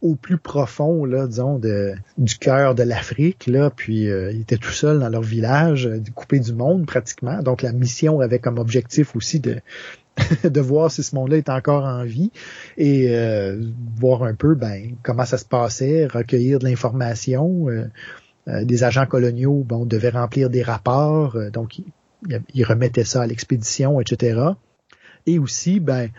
au 0.02 0.16
plus 0.16 0.38
profond, 0.38 1.06
là, 1.06 1.26
disons, 1.28 1.58
de, 1.58 1.94
du 2.18 2.38
cœur 2.38 2.76
de 2.76 2.84
l'Afrique, 2.84 3.48
là, 3.48 3.70
puis 3.70 4.10
euh, 4.10 4.32
ils 4.34 4.42
étaient 4.42 4.58
tout 4.58 4.72
seuls 4.72 5.00
dans 5.00 5.10
leur 5.10 5.22
village, 5.22 5.88
euh, 5.88 6.02
coupés 6.16 6.40
du 6.40 6.54
monde 6.54 6.86
pratiquement. 6.86 7.42
Donc 7.44 7.62
la 7.62 7.72
mission 7.72 8.20
avait 8.20 8.40
comme 8.40 8.58
objectif 8.60 9.16
aussi 9.16 9.40
de 9.40 9.62
de 10.44 10.60
voir 10.60 10.92
si 10.92 11.02
ce 11.02 11.16
monde-là 11.16 11.38
est 11.38 11.50
encore 11.50 11.86
en 11.86 12.04
vie 12.04 12.30
et 12.76 13.16
voir 13.96 14.24
un 14.24 14.34
peu 14.34 14.54
ben 14.54 14.98
comment 15.02 15.24
ça 15.24 15.38
se 15.38 15.46
passait, 15.46 16.08
recueillir 16.08 16.60
de 16.60 16.66
l'information. 16.66 17.68
Euh, 18.50 18.64
des 18.64 18.84
agents 18.84 19.06
coloniaux 19.06 19.64
bon, 19.66 19.86
devaient 19.86 20.10
remplir 20.10 20.50
des 20.50 20.64
rapports, 20.64 21.36
euh, 21.36 21.50
donc 21.50 21.80
ils, 22.54 22.64
remettaient 22.64 23.04
ça 23.04 23.22
à 23.22 23.28
l'expédition, 23.28 24.02
etc. 24.02 24.42
Et 25.26 25.40
aussi, 25.40 25.80
ben, 25.80 26.10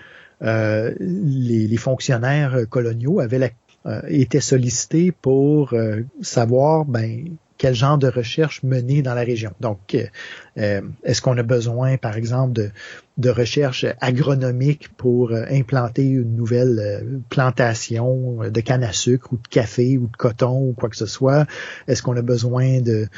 euh, 0.42 0.94
les, 0.98 1.76
fonctionnaires 1.76 2.56
coloniaux 2.68 3.20
avaient 3.20 3.52
étaient 4.08 4.40
sollicités 4.40 5.10
pour 5.10 5.74
savoir 6.20 6.84
ben, 6.84 7.24
quel 7.60 7.74
genre 7.74 7.98
de 7.98 8.08
recherche 8.08 8.62
mener 8.62 9.02
dans 9.02 9.12
la 9.12 9.20
région. 9.20 9.52
Donc, 9.60 9.94
euh, 10.56 10.80
est-ce 11.04 11.20
qu'on 11.20 11.36
a 11.36 11.42
besoin, 11.42 11.98
par 11.98 12.16
exemple, 12.16 12.54
de, 12.54 12.70
de 13.18 13.28
recherche 13.28 13.84
agronomique 14.00 14.88
pour 14.96 15.32
euh, 15.32 15.44
implanter 15.50 16.06
une 16.06 16.36
nouvelle 16.36 16.78
euh, 16.80 17.18
plantation 17.28 18.38
de 18.50 18.60
canne 18.62 18.82
à 18.82 18.94
sucre 18.94 19.34
ou 19.34 19.36
de 19.36 19.46
café 19.46 19.98
ou 19.98 20.06
de 20.06 20.16
coton 20.16 20.70
ou 20.70 20.72
quoi 20.72 20.88
que 20.88 20.96
ce 20.96 21.04
soit? 21.04 21.46
Est-ce 21.86 22.02
qu'on 22.02 22.16
a 22.16 22.22
besoin 22.22 22.80
de, 22.80 23.08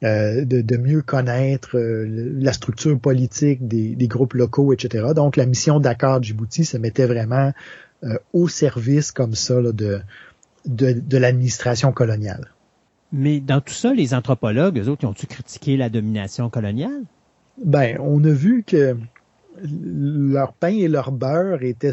de, 0.00 0.62
de, 0.62 0.76
mieux 0.78 1.02
connaître 1.02 1.78
la 1.78 2.54
structure 2.54 2.98
politique 2.98 3.68
des, 3.68 3.94
des, 3.94 4.08
groupes 4.08 4.32
locaux, 4.32 4.72
etc. 4.72 5.08
Donc, 5.14 5.36
la 5.36 5.44
mission 5.44 5.80
d'accord 5.80 6.22
Djibouti 6.22 6.64
se 6.64 6.78
mettait 6.78 7.06
vraiment 7.06 7.52
au 8.32 8.48
service 8.48 9.12
comme 9.12 9.34
ça 9.34 9.60
de, 9.60 10.00
de, 10.64 10.92
de 10.92 11.18
l'administration 11.18 11.92
coloniale. 11.92 12.52
Mais 13.12 13.40
dans 13.40 13.60
tout 13.60 13.74
ça, 13.74 13.92
les 13.92 14.14
anthropologues, 14.14 14.78
eux 14.78 14.88
autres, 14.88 15.06
ont-ils 15.06 15.28
critiqué 15.28 15.76
la 15.76 15.90
domination 15.90 16.48
coloniale? 16.48 17.02
Ben, 17.62 17.98
on 18.00 18.24
a 18.24 18.30
vu 18.30 18.64
que 18.66 18.96
leur 19.62 20.54
pain 20.54 20.68
et 20.68 20.88
leur 20.88 21.12
beurre 21.12 21.62
étaient, 21.62 21.92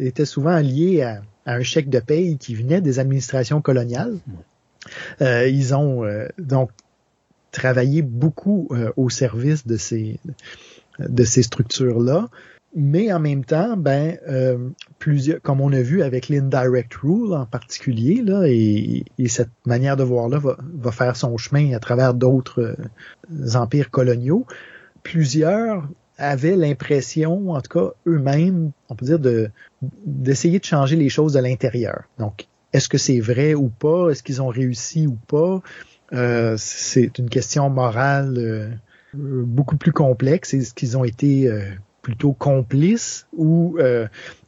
étaient 0.00 0.26
souvent 0.26 0.58
liés 0.58 1.02
à, 1.02 1.22
un 1.46 1.62
chèque 1.62 1.88
de 1.88 1.98
paye 1.98 2.36
qui 2.36 2.54
venait 2.54 2.82
des 2.82 2.98
administrations 2.98 3.62
coloniales. 3.62 4.18
Euh, 5.22 5.48
ils 5.48 5.74
ont 5.74 6.04
euh, 6.04 6.28
donc 6.38 6.70
travaillé 7.52 8.02
beaucoup 8.02 8.68
euh, 8.70 8.92
au 8.96 9.08
service 9.08 9.66
de 9.66 9.78
ces 9.78 10.20
de 10.98 11.24
ces 11.24 11.42
structures-là. 11.42 12.28
Mais 12.76 13.12
en 13.12 13.18
même 13.18 13.44
temps, 13.44 13.76
ben, 13.76 14.18
euh, 14.28 14.68
plusieurs, 14.98 15.40
comme 15.40 15.60
on 15.60 15.72
a 15.72 15.80
vu 15.80 16.02
avec 16.02 16.28
l'indirect 16.28 16.94
rule 16.94 17.32
en 17.32 17.46
particulier, 17.46 18.22
là, 18.22 18.42
et, 18.46 19.04
cette 19.26 19.50
manière 19.64 19.96
de 19.96 20.04
voir 20.04 20.28
là 20.28 20.38
va, 20.38 20.56
va 20.74 20.92
faire 20.92 21.16
son 21.16 21.36
chemin 21.38 21.74
à 21.74 21.80
travers 21.80 22.14
d'autres 22.14 22.76
euh, 23.30 23.56
empires 23.58 23.90
coloniaux. 23.90 24.46
Plusieurs 25.02 25.88
avaient 26.18 26.56
l'impression, 26.56 27.52
en 27.52 27.60
tout 27.60 27.78
cas 27.78 27.92
eux-mêmes, 28.06 28.72
on 28.88 28.94
peut 28.94 29.06
dire, 29.06 29.18
de 29.18 29.50
d'essayer 30.04 30.58
de 30.58 30.64
changer 30.64 30.96
les 30.96 31.08
choses 31.08 31.34
de 31.34 31.38
l'intérieur. 31.38 32.02
Donc, 32.18 32.48
est-ce 32.72 32.88
que 32.88 32.98
c'est 32.98 33.20
vrai 33.20 33.54
ou 33.54 33.68
pas? 33.68 34.10
Est-ce 34.10 34.22
qu'ils 34.22 34.42
ont 34.42 34.48
réussi 34.48 35.06
ou 35.06 35.16
pas? 35.26 35.62
Euh, 36.12 36.56
C'est 36.58 37.18
une 37.18 37.30
question 37.30 37.70
morale 37.70 38.34
euh, 38.36 38.70
beaucoup 39.14 39.76
plus 39.76 39.92
complexe. 39.92 40.54
Est-ce 40.54 40.74
qu'ils 40.74 40.98
ont 40.98 41.04
été 41.04 41.48
euh, 41.48 41.70
plutôt 42.08 42.32
complices 42.32 43.26
ou 43.36 43.78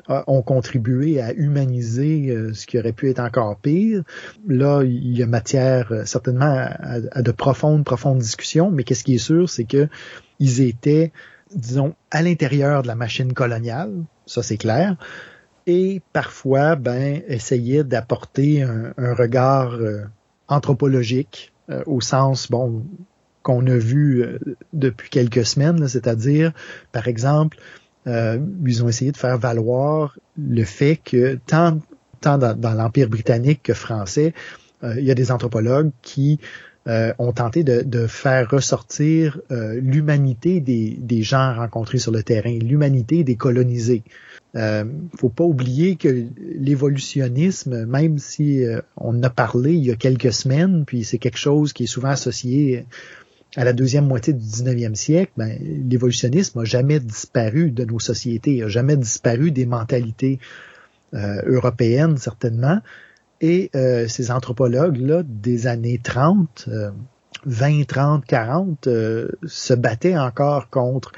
ont 0.09 0.43
contribué 0.43 1.21
à 1.21 1.33
humaniser 1.35 2.35
ce 2.55 2.67
qui 2.67 2.79
aurait 2.79 2.93
pu 2.93 3.11
être 3.11 3.21
encore 3.21 3.57
pire. 3.57 4.03
Là, 4.49 4.83
il 4.83 5.17
y 5.17 5.23
a 5.23 5.27
matière 5.27 5.93
certainement 6.05 6.69
à, 6.81 7.23
de 7.23 7.31
profondes, 7.33 7.85
profondes 7.85 8.19
discussions, 8.19 8.71
mais 8.71 8.83
qu'est-ce 8.83 9.05
qui 9.05 9.17
est 9.17 9.19
sûr, 9.19 9.49
c'est 9.51 9.65
que 9.65 9.89
ils 10.39 10.63
étaient 10.63 11.13
disons, 11.55 11.95
à 12.11 12.23
l'intérieur 12.23 12.83
de 12.83 12.89
la 12.89 12.95
machine 12.95 13.33
coloniale, 13.33 13.93
ça 14.27 14.43
c'est 14.43 14.57
clair, 14.57 14.97
et 15.67 16.01
parfois, 16.13 16.77
ben, 16.77 17.23
essayer 17.29 17.85
d'apporter 17.85 18.63
un, 18.63 19.15
regard 19.15 19.75
euh, 19.75 20.05
anthropologique 20.49 21.53
euh, 21.71 21.83
au 21.87 22.01
sens, 22.01 22.51
bon, 22.51 22.83
qu'on 23.43 23.67
a 23.67 23.77
vu 23.77 24.23
euh, 24.23 24.39
depuis 24.73 25.11
quelques 25.11 25.45
semaines, 25.45 25.89
c'est-à-dire, 25.89 26.53
par 26.93 27.09
exemple, 27.09 27.59
ils 28.07 28.83
ont 28.83 28.89
essayé 28.89 29.13
de 29.13 29.17
faire 29.17 29.39
valoir 29.39 30.19
le 30.37 30.65
fait 30.65 30.97
que 30.97 31.39
tant, 31.47 31.79
dans 32.23 32.75
l'Empire 32.75 33.09
britannique 33.09 33.63
que 33.63 33.75
français, 33.75 34.33
il 34.83 35.05
y 35.05 35.11
a 35.11 35.15
des 35.15 35.31
anthropologues 35.31 35.91
qui 36.01 36.41
euh, 36.89 37.13
ont 37.19 37.33
tenté 37.33 37.63
de, 37.63 38.07
faire 38.07 38.49
ressortir 38.51 39.39
euh, 39.51 39.79
l'humanité 39.83 40.61
des, 40.61 41.23
gens 41.23 41.55
rencontrés 41.55 41.99
sur 41.99 42.11
le 42.11 42.23
terrain, 42.23 42.57
l'humanité 42.59 43.23
des 43.23 43.37
colonisés. 43.37 44.03
Euh, 44.57 44.85
faut 45.19 45.29
pas 45.29 45.45
oublier 45.45 45.97
que 45.97 46.25
l'évolutionnisme, 46.39 47.85
même 47.85 48.19
si 48.19 48.65
euh, 48.65 48.81
on 48.97 49.23
a 49.23 49.31
parlé 49.31 49.75
il 49.75 49.85
y 49.85 49.91
a 49.91 49.97
quelques 49.97 50.33
semaines, 50.33 50.85
puis 50.87 51.05
c'est 51.05 51.19
quelque 51.19 51.39
chose 51.39 51.73
qui 51.73 51.85
est 51.85 51.87
souvent 51.87 52.09
associé 52.09 52.87
à 53.57 53.65
la 53.65 53.73
deuxième 53.73 54.07
moitié 54.07 54.33
du 54.33 54.45
19e 54.45 54.95
siècle, 54.95 55.33
ben, 55.37 55.59
l'évolutionnisme 55.89 56.61
n'a 56.61 56.65
jamais 56.65 57.01
disparu 57.01 57.71
de 57.71 57.85
nos 57.85 57.99
sociétés, 57.99 58.61
n'a 58.61 58.69
jamais 58.69 58.97
disparu 58.97 59.51
des 59.51 59.67
mentalités 59.67 60.39
européennes, 61.13 62.17
certainement. 62.19 62.81
Et 63.41 63.71
euh, 63.75 64.07
ces 64.07 64.31
anthropologues-là, 64.31 65.25
des 65.25 65.67
années 65.67 65.99
30, 66.01 66.69
20, 67.45 67.85
30, 67.85 68.25
40, 68.25 68.89
se 69.45 69.75
battaient 69.75 70.17
encore 70.17 70.71
contre 70.71 71.11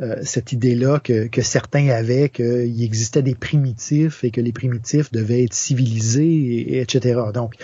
euh, 0.00 0.16
cette 0.22 0.50
idée-là 0.50 0.98
que, 0.98 1.28
que, 1.28 1.40
certains 1.40 1.88
avaient 1.90 2.28
qu'il 2.28 2.82
existait 2.82 3.22
des 3.22 3.36
primitifs 3.36 4.24
et 4.24 4.32
que 4.32 4.40
les 4.40 4.50
primitifs 4.52 5.12
devaient 5.12 5.44
être 5.44 5.54
civilisés, 5.54 6.80
etc. 6.80 7.20
Donc, 7.32 7.54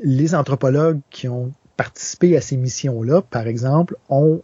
les 0.00 0.34
anthropologues 0.34 0.98
qui 1.10 1.28
ont 1.28 1.52
participé 1.84 2.36
à 2.36 2.40
ces 2.40 2.56
missions-là, 2.56 3.22
par 3.22 3.46
exemple, 3.46 3.96
ont 4.08 4.42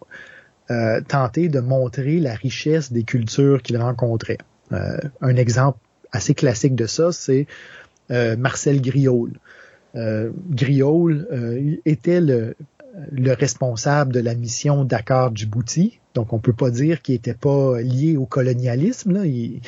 euh, 0.70 1.00
tenté 1.06 1.48
de 1.48 1.60
montrer 1.60 2.18
la 2.20 2.34
richesse 2.34 2.92
des 2.92 3.04
cultures 3.04 3.62
qu'ils 3.62 3.78
rencontraient. 3.78 4.38
un 4.70 5.36
exemple 5.36 5.78
assez 6.12 6.34
classique 6.34 6.74
de 6.74 6.86
ça, 6.86 7.12
c'est 7.12 7.46
euh, 8.10 8.36
Marcel 8.36 8.80
Griol. 8.80 9.32
Euh, 9.96 10.30
Griol 10.50 11.26
euh, 11.32 11.76
était 11.84 12.20
le, 12.20 12.54
responsable 13.34 14.12
de 14.12 14.20
la 14.20 14.34
mission 14.34 14.84
Dakar 14.84 15.34
Djibouti, 15.34 16.00
donc 16.14 16.32
on 16.32 16.38
peut 16.38 16.52
pas 16.52 16.70
dire 16.70 17.02
qu'il 17.02 17.14
était 17.14 17.34
pas 17.34 17.80
lié 17.80 18.16
au 18.16 18.26
colonialisme. 18.26 19.22
Il, 19.24 19.60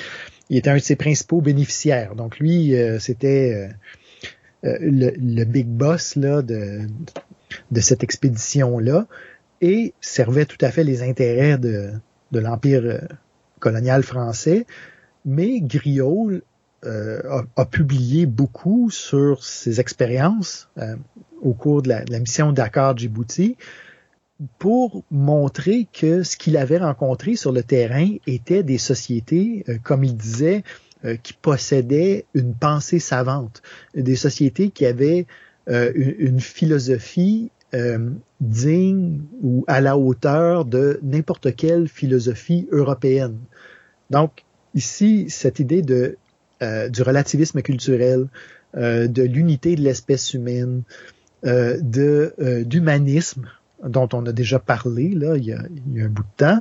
était 0.51 0.71
un 0.71 0.77
de 0.77 0.81
ses 0.81 0.97
principaux 0.97 1.41
bénéficiaires. 1.41 2.17
Donc 2.17 2.39
lui, 2.41 2.75
c'était 2.99 3.69
le, 4.65 5.45
big 5.45 5.69
boss 5.69 6.17
là, 6.17 6.43
de, 6.43 6.81
de 7.71 7.81
cette 7.81 8.03
expédition-là 8.03 9.07
et 9.61 9.95
servait 10.01 10.47
tout 10.47 10.59
à 10.61 10.71
fait 10.71 10.85
les 10.85 11.03
intérêts 11.03 11.59
de, 11.59 11.93
l'Empire 12.33 13.01
colonial 13.59 14.03
français. 14.03 14.67
Mais 15.25 15.61
Griol 15.61 16.43
euh, 16.87 17.43
a, 17.57 17.67
publié 17.67 18.25
beaucoup 18.25 18.89
sur 18.91 19.45
ses 19.45 19.81
expériences 19.81 20.71
euh, 20.79 20.97
au 21.43 21.53
cours 21.53 21.83
de 21.83 21.91
la, 21.91 22.19
mission 22.19 22.53
Dakar 22.53 22.97
Djibouti 22.97 23.59
pour 24.59 25.05
montrer 25.11 25.87
que 25.93 26.23
ce 26.23 26.39
qu'il 26.39 26.57
avait 26.57 26.79
rencontré 26.79 27.37
sur 27.37 27.53
le 27.53 27.63
terrain 27.63 28.09
était 28.27 28.63
des 28.63 28.79
sociétés, 28.79 29.63
euh, 29.69 29.77
comme 29.83 30.05
il 30.05 30.17
disait, 30.17 30.65
qui 31.23 31.33
possédaient 31.33 32.27
une 32.35 32.53
pensée 32.53 32.99
savante, 32.99 33.63
des 33.95 34.17
sociétés 34.17 34.69
qui 34.69 34.85
avaient 34.85 35.27
une, 35.67 36.15
une, 36.19 36.41
philosophie 36.41 37.51
digne 38.41 39.21
ou 39.43 39.65
à 39.69 39.81
la 39.81 39.97
hauteur 39.97 40.65
de 40.65 40.99
n'importe 41.03 41.55
quelle 41.55 41.89
philosophie 41.89 42.67
européenne. 42.73 43.39
Donc, 44.11 44.45
ici, 44.75 45.27
cette 45.29 45.61
idée 45.61 45.83
de 45.83 46.17
euh, 46.63 46.91
du 46.91 47.01
relativisme 47.01 47.63
culturel, 47.63 48.27
euh, 48.77 49.09
de 49.09 49.23
l'unité 49.23 49.77
de 49.77 49.81
l'espèce 49.81 50.35
humaine, 50.35 50.83
euh, 51.47 51.79
de 51.81 52.35
d'humanisme 52.67 53.49
dont 53.83 54.11
on 54.13 54.27
a 54.27 54.33
déjà 54.33 54.59
parlé 54.59 55.09
là 55.09 55.39
il 55.39 55.45
y 55.45 55.55
a, 55.55 55.63
il 55.87 55.97
y 55.97 56.03
a 56.03 56.05
un 56.05 56.11
bout 56.11 56.23
de 56.23 56.37
temps, 56.37 56.61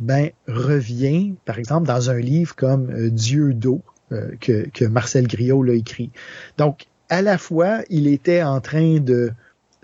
ben 0.00 0.30
revient 0.48 1.34
par 1.44 1.60
exemple 1.60 1.86
dans 1.86 2.10
un 2.10 2.18
livre 2.18 2.56
comme 2.56 3.08
Dieu 3.10 3.54
d'eau 3.54 3.82
que, 4.10 4.68
que 4.70 4.84
Marcel 4.84 5.28
Griot 5.28 5.62
l'a 5.62 5.74
écrit. 5.74 6.10
Donc 6.58 6.86
à 7.08 7.22
la 7.22 7.38
fois 7.38 7.80
il 7.90 8.08
était 8.08 8.42
en 8.42 8.60
train 8.60 8.98
de 8.98 9.32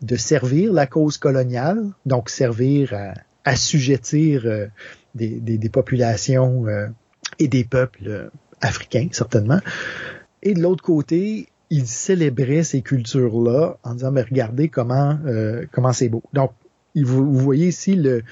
de 0.00 0.16
servir 0.16 0.72
la 0.72 0.88
cause 0.88 1.16
coloniale, 1.16 1.84
donc 2.06 2.28
servir 2.28 2.92
à 2.92 3.14
assujettir 3.44 4.42
des, 5.14 5.38
des, 5.38 5.58
des, 5.58 5.68
populations 5.68 6.66
et 7.38 7.46
des 7.46 7.62
peuples 7.62 8.30
africain, 8.60 9.06
certainement. 9.12 9.60
Et 10.42 10.54
de 10.54 10.60
l'autre 10.60 10.82
côté, 10.82 11.48
il 11.72 11.86
célébrait 11.86 12.64
ces 12.64 12.82
cultures-là 12.82 13.78
en 13.82 13.94
disant, 13.94 14.12
mais 14.12 14.22
regardez 14.22 14.68
comment 14.68 15.18
euh, 15.24 15.64
comment 15.72 15.94
c'est 15.94 16.10
beau. 16.10 16.22
Donc, 16.34 16.52
vous, 16.94 17.32
vous 17.32 17.38
voyez 17.38 17.68
ici 17.68 17.94
le 17.94 18.22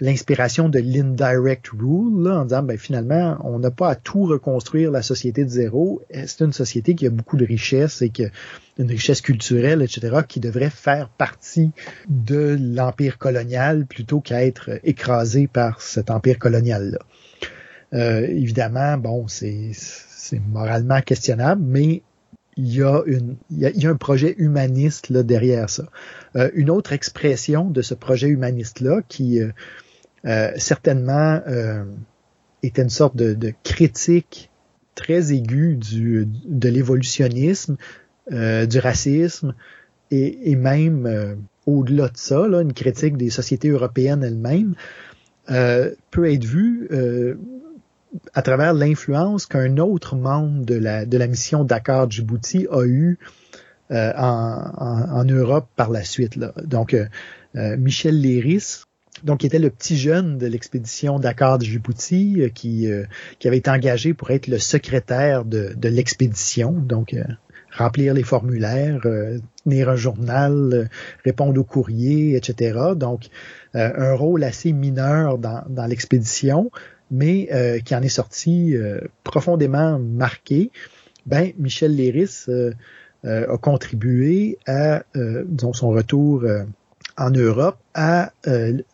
l'inspiration 0.00 0.68
de 0.68 0.78
l'indirect 0.78 1.68
rule, 1.68 2.24
là, 2.24 2.40
en 2.40 2.44
disant, 2.44 2.62
ben, 2.62 2.76
finalement, 2.76 3.38
on 3.44 3.58
n'a 3.58 3.70
pas 3.70 3.90
à 3.90 3.94
tout 3.94 4.24
reconstruire 4.24 4.90
la 4.90 5.02
société 5.02 5.44
de 5.44 5.48
zéro. 5.48 6.02
C'est 6.12 6.42
une 6.42 6.52
société 6.52 6.94
qui 6.94 7.06
a 7.06 7.10
beaucoup 7.10 7.36
de 7.36 7.46
richesses 7.46 8.02
et 8.02 8.10
qui 8.10 8.26
a 8.26 8.30
une 8.78 8.90
richesse 8.90 9.22
culturelle, 9.22 9.82
etc., 9.82 10.18
qui 10.28 10.40
devrait 10.40 10.70
faire 10.70 11.08
partie 11.08 11.70
de 12.08 12.58
l'empire 12.60 13.16
colonial 13.16 13.86
plutôt 13.86 14.20
qu'à 14.20 14.44
être 14.44 14.78
écrasée 14.84 15.46
par 15.46 15.80
cet 15.80 16.10
empire 16.10 16.38
colonial-là. 16.38 16.98
Euh, 17.94 18.26
évidemment, 18.26 18.98
bon, 18.98 19.26
c'est 19.28 19.72
moralement 20.50 21.00
questionnable, 21.00 21.62
mais 21.64 22.02
il 22.58 22.74
y 22.74 22.82
a, 22.82 23.02
une, 23.06 23.36
il 23.50 23.58
y 23.58 23.86
a, 23.86 23.90
un 23.90 23.96
projet 23.96 24.34
humaniste 24.38 25.10
là, 25.10 25.22
derrière 25.22 25.68
ça. 25.68 25.84
Euh, 26.36 26.50
une 26.54 26.70
autre 26.70 26.92
expression 26.92 27.70
de 27.70 27.82
ce 27.82 27.94
projet 27.94 28.28
humaniste-là 28.28 29.02
qui 29.08 29.40
euh, 29.40 29.50
euh 30.26 30.50
certainement 30.56 31.40
euh, 31.46 31.84
était 32.62 32.82
une 32.82 32.90
sorte 32.90 33.16
de, 33.16 33.34
de, 33.34 33.52
critique 33.62 34.50
très 34.94 35.32
aiguë 35.32 35.76
du, 35.76 36.26
de 36.46 36.68
l'évolutionnisme, 36.68 37.76
du 38.30 38.78
racisme 38.80 39.54
et, 40.10 40.50
et 40.50 40.56
même 40.56 41.36
au-delà 41.66 42.08
de 42.08 42.16
ça, 42.16 42.48
là, 42.48 42.60
une 42.62 42.72
critique 42.72 43.16
des 43.16 43.30
sociétés 43.30 43.68
européennes 43.68 44.24
elles-mêmes, 44.24 44.74
peut 46.10 46.32
être 46.32 46.44
vue 46.44 46.88
à 48.34 48.42
travers 48.42 48.74
l'influence 48.74 49.46
qu'un 49.46 49.78
autre 49.78 50.16
membre 50.16 50.64
de 50.64 50.74
la, 50.74 51.06
de 51.06 51.18
la 51.18 51.26
mission 51.26 51.64
Dakar 51.64 52.10
Djibouti 52.10 52.66
a 52.70 52.84
eu 52.84 53.18
euh, 53.90 54.12
en, 54.16 55.12
en, 55.12 55.24
Europe 55.24 55.68
par 55.76 55.90
la 55.90 56.02
suite. 56.02 56.36
Là. 56.36 56.52
Donc, 56.64 56.92
euh, 56.92 57.06
euh, 57.54 57.76
Michel 57.76 58.20
Léris, 58.20 58.82
donc 59.24 59.40
qui 59.40 59.46
était 59.46 59.58
le 59.58 59.70
petit 59.70 59.96
jeune 59.96 60.38
de 60.38 60.46
l'expédition 60.46 61.18
Dakar 61.18 61.60
Djibouti, 61.60 62.50
qui, 62.54 62.88
qui 63.38 63.48
avait 63.48 63.58
été 63.58 63.70
engagé 63.70 64.14
pour 64.14 64.30
être 64.30 64.46
le 64.46 64.58
secrétaire 64.58 65.44
de, 65.44 65.72
de 65.76 65.88
l'expédition. 65.88 66.72
Donc, 66.72 67.14
remplir 67.72 68.14
les 68.14 68.22
formulaires, 68.22 69.00
tenir 69.64 69.90
un 69.90 69.96
journal, 69.96 70.88
répondre 71.24 71.60
aux 71.60 71.64
courriers, 71.64 72.36
etc. 72.36 72.78
Donc, 72.96 73.26
un 73.74 74.14
rôle 74.14 74.44
assez 74.44 74.72
mineur 74.72 75.38
dans, 75.38 75.62
dans 75.68 75.86
l'expédition, 75.86 76.70
mais 77.10 77.48
qui 77.84 77.94
en 77.94 78.02
est 78.02 78.08
sorti 78.08 78.74
profondément 79.24 79.98
marqué. 79.98 80.70
Ben, 81.26 81.52
Michel 81.58 81.94
Léris 81.94 82.46
a 83.24 83.58
contribué 83.58 84.58
à 84.66 85.02
son 85.72 85.90
retour 85.90 86.44
en 87.16 87.30
Europe 87.30 87.78
à, 87.94 88.32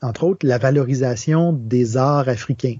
entre 0.00 0.24
autres, 0.24 0.46
la 0.46 0.58
valorisation 0.58 1.52
des 1.52 1.96
arts 1.96 2.28
africains. 2.28 2.78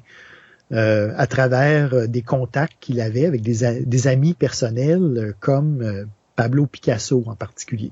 Euh, 0.72 1.12
à 1.18 1.26
travers 1.26 1.92
euh, 1.92 2.06
des 2.06 2.22
contacts 2.22 2.76
qu'il 2.80 3.02
avait 3.02 3.26
avec 3.26 3.42
des, 3.42 4.06
amis 4.06 4.32
personnels 4.32 5.18
euh, 5.18 5.32
comme 5.38 6.06
Pablo 6.34 6.64
Picasso 6.64 7.22
en 7.26 7.34
particulier. 7.34 7.90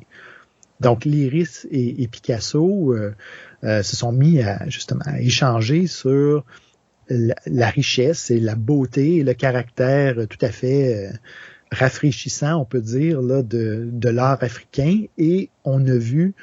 Donc 0.81 1.05
l'Iris 1.05 1.67
et, 1.71 2.09
Picasso 2.09 2.95
se 3.63 3.83
sont 3.97 4.13
mis 4.13 4.41
à 4.41 4.67
justement 4.71 5.05
à 5.05 5.21
échanger 5.21 5.87
sur 5.87 6.43
la, 7.11 7.69
richesse 7.69 8.31
et 8.31 8.41
la 8.41 8.55
beauté 8.55 9.17
et 9.17 9.25
le 9.25 9.35
caractère 9.35 10.27
tout 10.27 10.39
à 10.41 10.49
fait 10.49 11.13
rafraîchissant, 11.71 12.63
on 12.63 12.65
peut 12.65 12.81
dire, 12.81 13.21
là, 13.21 13.43
de, 13.43 13.91
de 13.93 14.09
l'art 14.09 14.43
africain. 14.43 15.05
Et 15.19 15.51
on 15.65 15.87
a 15.87 15.99
vu 15.99 16.35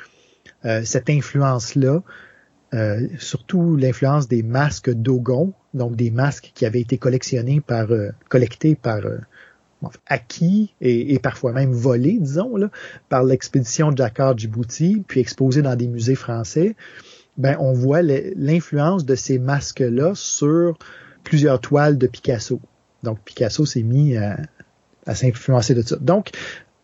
cette 0.83 1.09
influence-là 1.09 2.01
euh, 2.73 3.07
surtout 3.17 3.77
l'influence 3.77 4.27
des 4.27 4.43
masques 4.43 4.89
Dogon, 4.89 5.53
donc 5.73 5.95
des 5.95 6.11
masques 6.11 6.51
qui 6.53 6.65
avaient 6.65 6.81
été 6.81 6.97
collectionnés 6.97 7.61
par, 7.61 7.91
euh, 7.91 8.09
collectés 8.27 8.75
par, 8.75 9.05
euh, 9.05 9.19
acquis 10.05 10.73
et, 10.81 11.17
parfois 11.19 11.53
même 11.53 11.71
volés, 11.71 12.17
disons, 12.19 12.57
là, 12.57 12.69
par 13.07 13.23
l'expédition 13.23 13.95
Jacquard 13.95 14.37
Djibouti, 14.37 15.03
puis 15.07 15.21
exposés 15.21 15.61
dans 15.61 15.75
des 15.75 15.87
musées 15.87 16.15
français. 16.15 16.75
Ben, 17.37 17.55
on 17.59 17.71
voit 17.73 18.01
l'influence 18.01 19.05
de 19.05 19.15
ces 19.15 19.37
masques-là 19.37 20.13
sur 20.15 20.77
plusieurs 21.23 21.61
toiles 21.61 21.97
de 21.97 22.07
Picasso. 22.07 22.59
Donc, 23.03 23.19
Picasso 23.23 23.65
s'est 23.65 23.83
mis 23.83 24.17
à, 24.17 24.37
à 25.05 25.13
s'influencer 25.13 25.75
de 25.75 25.83
ça. 25.83 25.95
Donc, 25.97 26.31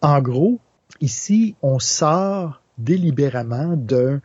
en 0.02 0.22
gros, 0.22 0.60
ici, 1.02 1.56
on 1.64 1.80
sort 1.80 2.63
délibérément 2.78 3.76
d'un 3.76 4.22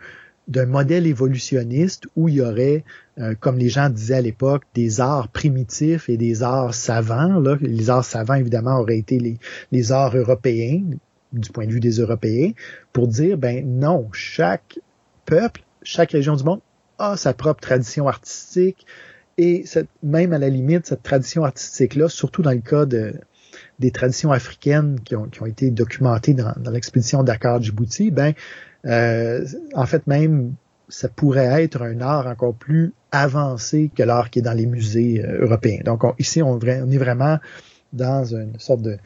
d'un 0.49 0.65
modèle 0.65 1.07
évolutionniste 1.07 2.05
où 2.17 2.29
il 2.29 2.37
y 2.37 2.41
aurait, 2.41 2.83
euh, 3.19 3.35
comme 3.39 3.59
les 3.59 3.69
gens 3.69 3.91
disaient 3.91 4.15
à 4.15 4.21
l'époque, 4.23 4.63
des 4.75 5.01
arts 5.01 5.29
primitifs 5.29 6.09
et 6.09 6.17
des 6.17 6.43
arts 6.43 6.75
savants. 6.75 7.39
Là. 7.39 7.57
Les 7.61 7.91
arts 7.91 8.05
savants, 8.05 8.35
évidemment, 8.35 8.81
auraient 8.81 8.99
été 8.99 9.19
les, 9.19 9.37
les 9.73 9.93
arts 9.93 10.17
européens, 10.17 10.83
du 11.35 11.51
point 11.51 11.67
de 11.67 11.73
vue 11.73 11.81
des 11.81 11.99
Européens, 11.99 12.53
pour 12.95 13.09
dire, 13.09 13.37
ben 13.37 13.63
non, 13.67 14.09
chaque 14.13 14.79
peuple, 15.27 15.63
chaque 15.83 16.13
région 16.13 16.35
du 16.35 16.45
monde 16.45 16.61
a 16.99 17.19
sa 17.19 17.35
propre 17.35 17.61
tradition 17.61 18.09
artistique 18.09 18.87
et 19.37 19.65
cette, 19.67 19.89
même 20.03 20.33
à 20.33 20.39
la 20.39 20.49
limite, 20.49 20.87
cette 20.87 21.03
tradition 21.03 21.45
artistique-là, 21.45 22.09
surtout 22.09 22.43
dans 22.43 22.51
le 22.51 22.59
cas 22.59 22.87
de, 22.87 23.13
des 23.79 23.91
traditions 23.91 24.33
africaines 24.33 25.01
qui 25.05 25.17
ont, 25.17 25.25
qui 25.25 25.43
ont 25.43 25.47
été 25.47 25.71
documentées 25.71 26.35
dans, 26.35 26.55
dans 26.59 26.71
l'expédition 26.71 27.23
Dakar 27.23 27.63
Djibouti, 27.63 28.11
ben 28.11 28.35
euh, 28.87 29.47
en 29.75 29.87
fait, 29.87 30.07
même, 30.07 30.55
ça 30.89 31.09
pourrait 31.09 31.63
être 31.63 31.83
un 31.83 32.01
art 32.01 32.27
encore 32.27 32.55
plus 32.55 32.93
avancé 33.13 33.91
que 33.95 34.03
l'art 34.03 34.31
qui 34.31 34.39
est 34.39 34.43
dans 34.43 34.53
les 34.53 34.67
musées 34.67 35.25
euh, 35.25 35.45
européens. 35.45 35.81
Donc 35.85 36.03
ici, 36.19 36.43
on, 36.43 36.59
est 36.61 36.99
vraiment 36.99 37.39
dans 37.93 38.25
une 38.35 38.59
sorte 38.59 38.83
de, 38.83 38.99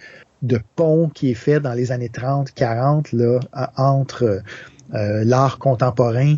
de, 0.42 0.60
pont 0.76 1.08
qui 1.08 1.30
est 1.30 1.34
fait 1.34 1.60
dans 1.60 1.72
les 1.72 1.92
années 1.92 2.08
30, 2.08 2.52
40 2.52 3.12
là, 3.12 3.40
entre 3.76 4.42
euh, 4.94 5.24
l'art 5.24 5.58
contemporain 5.58 6.36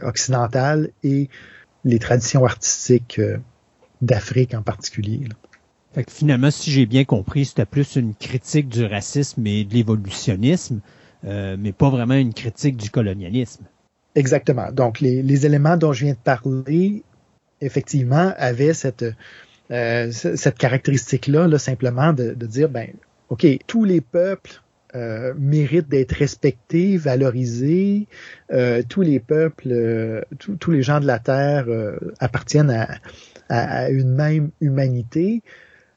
occidental 0.00 0.88
et 1.02 1.28
les 1.84 1.98
traditions 1.98 2.46
artistiques 2.46 3.20
d'Afrique 4.00 4.54
en 4.54 4.62
particulier. 4.62 5.28
Fait 5.98 6.04
que 6.04 6.12
finalement, 6.12 6.52
si 6.52 6.70
j'ai 6.70 6.86
bien 6.86 7.04
compris, 7.04 7.44
c'était 7.44 7.66
plus 7.66 7.96
une 7.96 8.14
critique 8.14 8.68
du 8.68 8.84
racisme 8.84 9.44
et 9.48 9.64
de 9.64 9.74
l'évolutionnisme. 9.74 10.78
Euh, 11.24 11.56
mais 11.58 11.72
pas 11.72 11.90
vraiment 11.90 12.14
une 12.14 12.32
critique 12.32 12.76
du 12.76 12.88
colonialisme. 12.88 13.64
Exactement. 14.14 14.70
Donc, 14.70 15.00
les, 15.00 15.44
éléments 15.44 15.76
dont 15.76 15.92
je 15.92 16.04
viens 16.04 16.12
de 16.12 16.18
parler, 16.18 17.02
effectivement, 17.60 18.32
avaient 18.36 18.74
cette, 18.74 19.06
euh, 19.72 20.12
cette 20.12 20.56
caractéristique-là, 20.56 21.48
là, 21.48 21.58
simplement 21.58 22.12
de, 22.12 22.32
dire, 22.46 22.68
ben, 22.68 22.90
OK, 23.30 23.44
tous 23.66 23.82
les 23.82 24.00
peuples 24.00 24.62
euh, 24.94 25.34
méritent 25.36 25.88
d'être 25.88 26.12
respectés, 26.12 26.96
valorisés. 26.96 28.06
tous 28.88 29.02
les 29.02 29.18
peuples, 29.18 30.24
tous 30.38 30.70
les 30.70 30.82
gens 30.82 31.00
de 31.00 31.06
la 31.06 31.18
Terre 31.18 31.66
appartiennent 32.20 32.70
à, 32.70 32.86
à, 33.48 33.90
une 33.90 34.14
même 34.14 34.50
humanité. 34.60 35.42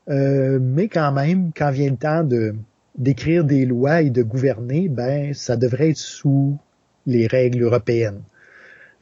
Mais 0.07 0.88
quand 0.88 1.11
même, 1.11 1.52
quand 1.56 1.72
vient 1.72 1.91
le 1.91 1.98
temps 1.98 2.23
de, 2.23 2.56
d'écrire 2.98 3.44
des 3.44 3.65
lois 3.65 4.02
et 4.02 4.10
de 4.10 4.23
gouverner, 4.23 4.90
ben 4.90 5.34
ça 5.34 5.56
devrait 5.56 5.91
être 5.91 5.98
sous 5.98 6.57
les 7.06 7.28
règles 7.28 7.64
européennes. 7.64 8.22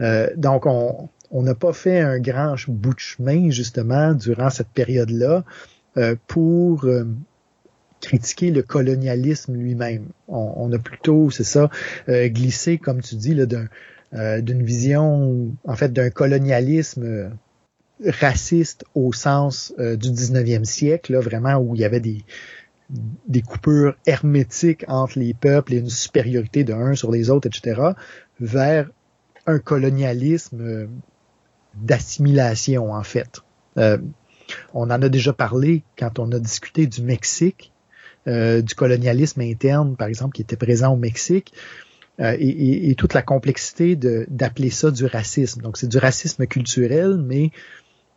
Euh, 0.02 0.30
donc 0.38 0.66
on 0.66 1.10
n'a 1.44 1.56
pas 1.56 1.74
fait 1.74 2.00
un 2.00 2.20
grand 2.20 2.56
bout 2.68 2.94
de 2.94 3.00
chemin 3.00 3.50
justement 3.50 4.14
durant 4.14 4.50
cette 4.50 4.70
période-là 4.70 5.44
euh, 5.98 6.16
pour 6.28 6.86
euh, 6.86 7.06
critiquer 8.00 8.52
le 8.52 8.62
colonialisme 8.62 9.56
lui-même. 9.56 10.06
On, 10.28 10.72
a 10.72 10.78
plutôt, 10.80 11.30
c'est 11.32 11.44
ça, 11.44 11.70
euh, 12.08 12.30
glissé, 12.30 12.78
comme 12.78 13.02
tu 13.02 13.16
dis, 13.16 13.36
d'un, 13.36 13.68
d'une 14.40 14.64
vision, 14.64 15.50
en 15.66 15.76
fait, 15.76 15.92
d'un 15.92 16.10
colonialisme 16.10 17.32
raciste 18.06 18.86
au 18.96 19.12
sens 19.14 19.74
du 19.78 20.10
19e 20.10 20.64
siècle, 20.64 21.14
là, 21.14 21.20
vraiment 21.20 21.56
où 21.58 21.76
il 21.76 21.82
y 21.82 21.86
avait 21.86 22.00
des, 22.00 22.24
coupures 23.42 23.96
hermétiques 24.06 24.86
entre 24.88 25.20
les 25.20 25.34
peuples 25.34 25.74
et 25.74 25.78
une 25.78 25.90
supériorité 25.90 26.64
de 26.64 26.74
un 26.74 26.96
sur 26.96 27.12
les 27.12 27.30
autres, 27.30 27.48
etc., 27.48 27.82
vers 28.40 28.90
un 29.46 29.60
colonialisme 29.60 30.62
euh, 30.62 30.88
d'assimilation, 31.76 32.92
en 32.92 33.04
fait. 33.04 33.42
Euh, 33.78 33.98
on 34.74 34.84
en 34.84 35.02
a 35.02 35.10
déjà 35.10 35.34
parlé 35.34 35.84
quand 35.98 36.20
on 36.20 36.32
a 36.32 36.40
discuté 36.40 36.88
du 36.88 37.02
Mexique, 37.02 37.72
euh, 38.28 38.62
du 38.62 38.76
colonialisme 38.76 39.42
interne, 39.42 39.96
par 39.96 40.08
exemple, 40.08 40.36
qui 40.36 40.42
était 40.42 40.56
présent 40.56 40.94
au 40.94 40.98
Mexique, 40.98 41.54
et, 42.22 42.92
et, 42.92 42.96
toute 42.96 43.14
la 43.14 43.22
complexité 43.22 43.96
d'appeler 43.96 44.70
ça 44.72 44.92
du 44.92 45.06
racisme. 45.06 45.62
Donc, 45.62 45.78
c'est 45.78 45.88
du 45.88 45.98
racisme 45.98 46.48
culturel, 46.48 47.16
mais 47.16 47.52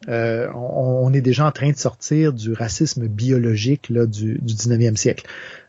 euh, 0.09 0.49
on, 0.55 1.13
est 1.13 1.21
déjà 1.21 1.47
en 1.47 1.53
train 1.53 1.71
de 1.71 1.77
sortir 1.77 2.33
du 2.33 2.53
racisme 2.53 3.07
biologique 3.07 3.89
là, 3.89 4.07
du, 4.07 4.39
du 4.41 4.55
19e 4.55 4.97
siècle. 4.97 5.27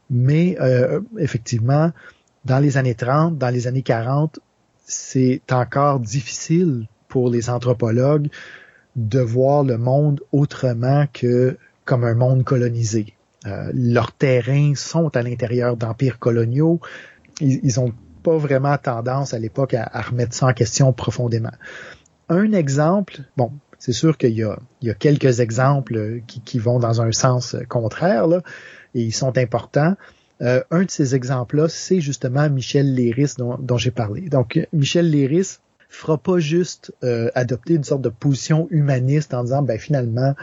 Mais 0.09 0.57
euh, 0.59 1.01
effectivement, 1.17 1.91
dans 2.45 2.59
les 2.59 2.77
années 2.77 2.95
30, 2.95 3.37
dans 3.37 3.49
les 3.49 3.67
années 3.67 3.83
40, 3.83 4.39
c'est 4.85 5.41
encore 5.51 5.99
difficile 5.99 6.87
pour 7.07 7.29
les 7.29 7.49
anthropologues 7.49 8.27
de 8.95 9.19
voir 9.19 9.63
le 9.63 9.77
monde 9.77 10.21
autrement 10.31 11.05
que 11.13 11.57
comme 11.85 12.03
un 12.03 12.15
monde 12.15 12.43
colonisé. 12.43 13.13
Euh, 13.45 13.71
leurs 13.73 14.13
terrains 14.13 14.73
sont 14.75 15.15
à 15.15 15.21
l'intérieur 15.21 15.75
d'empires 15.77 16.19
coloniaux. 16.19 16.79
Ils, 17.41 17.59
ils 17.63 17.79
ont 17.79 17.93
pas 18.23 18.37
vraiment 18.37 18.77
tendance 18.77 19.33
à 19.33 19.39
l'époque 19.39 19.73
à, 19.73 19.83
à, 19.91 20.01
remettre 20.01 20.33
ça 20.33 20.47
en 20.47 20.53
question 20.53 20.93
profondément. 20.93 21.51
Un 22.29 22.53
exemple, 22.53 23.21
bon, 23.35 23.51
c'est 23.83 23.91
sûr 23.91 24.17
qu'il 24.17 24.31
y 24.31 24.43
a, 24.43 24.93
quelques 24.93 25.41
exemples 25.41 26.21
qui, 26.25 26.57
vont 26.57 26.79
dans 26.79 27.01
un 27.01 27.11
sens 27.11 27.57
contraire, 27.67 28.27
là, 28.27 28.41
et 28.95 29.01
ils 29.01 29.11
sont 29.11 29.37
importants. 29.37 29.97
Euh, 30.41 30.63
un 30.71 30.83
de 30.83 30.89
ces 30.89 31.15
exemples-là, 31.15 31.67
c'est 31.67 31.99
justement 31.99 32.49
Michel 32.49 32.95
Léris 32.95 33.33
dont, 33.37 33.77
j'ai 33.77 33.91
parlé. 33.91 34.29
Donc, 34.29 34.57
Michel 34.71 35.09
Léris 35.09 35.57
fera 35.89 36.17
pas 36.17 36.39
juste 36.39 36.93
euh, 37.03 37.29
adopter 37.35 37.73
une 37.73 37.83
sorte 37.83 38.01
de 38.01 38.07
position 38.07 38.69
humaniste 38.71 39.33
en 39.33 39.43
disant, 39.43 39.63
ben 39.63 39.77
finalement, 39.77 40.33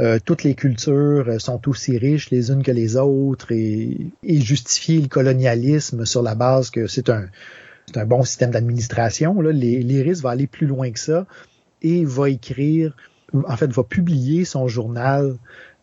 euh, 0.00 0.18
toutes 0.24 0.42
les 0.42 0.56
cultures 0.56 1.40
sont 1.40 1.68
aussi 1.68 1.98
riches 1.98 2.30
les 2.30 2.50
unes 2.50 2.64
que 2.64 2.72
les 2.72 2.96
autres 2.96 3.52
et, 3.52 4.10
justifier 4.24 5.00
le 5.00 5.06
colonialisme 5.06 6.04
sur 6.04 6.22
la 6.22 6.34
base 6.34 6.70
que 6.70 6.88
c'est 6.88 7.10
un, 7.10 7.26
un 7.94 8.06
bon 8.06 8.24
système 8.24 8.50
d'administration. 8.50 9.40
Léris 9.40 10.20
va 10.20 10.30
aller 10.30 10.48
plus 10.48 10.66
loin 10.66 10.90
que 10.90 10.98
ça 10.98 11.28
et 11.82 12.04
va 12.04 12.30
écrire, 12.30 12.96
en 13.34 13.56
fait, 13.56 13.70
va 13.70 13.84
publier 13.84 14.44
son 14.44 14.68
journal 14.68 15.36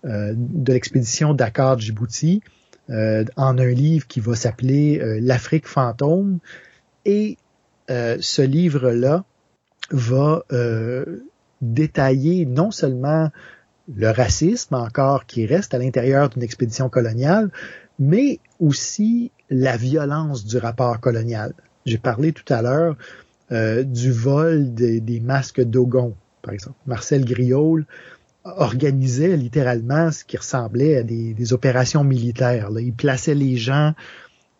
euh, 0.05 0.33
de 0.35 0.73
l'expédition 0.73 1.33
Dakar 1.33 1.77
Djibouti 1.77 2.41
euh, 2.89 3.25
en 3.35 3.57
un 3.57 3.67
livre 3.67 4.07
qui 4.07 4.21
va 4.21 4.35
s'appeler 4.35 4.99
euh, 4.99 5.19
L'Afrique 5.21 5.67
fantôme. 5.67 6.39
Et 7.05 7.37
ce 7.89 8.43
livre-là 8.43 9.23
va 9.89 10.43
détailler 11.61 12.45
non 12.45 12.69
seulement 12.69 13.31
le 13.95 14.11
racisme 14.11 14.75
encore 14.75 15.25
qui 15.25 15.47
reste 15.47 15.73
à 15.73 15.79
l'intérieur 15.79 16.29
d'une 16.29 16.43
expédition 16.43 16.87
coloniale, 16.87 17.49
mais 17.97 18.39
aussi 18.59 19.31
la 19.49 19.75
violence 19.75 20.45
du 20.45 20.57
rapport 20.57 20.99
colonial. 20.99 21.53
J'ai 21.87 21.97
parlé 21.97 22.31
tout 22.31 22.53
à 22.53 22.61
l'heure 22.61 22.95
euh, 23.51 23.83
du 23.83 24.11
vol 24.11 24.73
des 24.73 25.19
masques 25.19 25.61
Dogon, 25.61 26.15
par 26.41 26.53
exemple. 26.53 26.77
Marcel 26.85 27.25
Griol 27.25 27.85
organisait 28.43 29.35
littéralement 29.35 30.11
ce 30.11 30.23
qui 30.23 30.37
ressemblait 30.37 30.97
à 30.97 31.03
des, 31.03 31.53
opérations 31.53 32.03
militaires. 32.03 32.69
Il 32.79 32.93
plaçait 32.93 33.35
les 33.35 33.57
gens, 33.57 33.93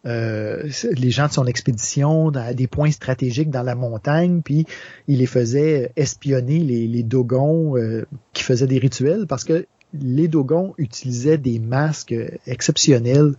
euh, 0.06 0.70
les 0.92 1.12
gens 1.12 1.28
de 1.28 1.34
son 1.34 1.46
expédition 1.46 2.30
à 2.30 2.54
des 2.54 2.68
points 2.68 2.92
stratégiques 2.92 3.50
dans 3.50 3.64
la 3.64 3.76
montagne, 3.76 4.42
puis 4.44 4.66
il 5.08 5.20
les 5.20 5.26
faisait 5.26 5.92
espionner 5.96 6.60
les, 6.60 7.04
Dogons 7.04 7.78
euh, 7.78 8.06
qui 8.34 8.44
faisaient 8.44 8.68
des 8.68 8.80
rituels 8.80 9.26
parce 9.28 9.44
que 9.44 9.66
les 9.94 10.28
Dogons 10.28 10.74
utilisaient 10.78 11.38
des 11.38 11.60
masques 11.60 12.16
exceptionnels 12.46 13.34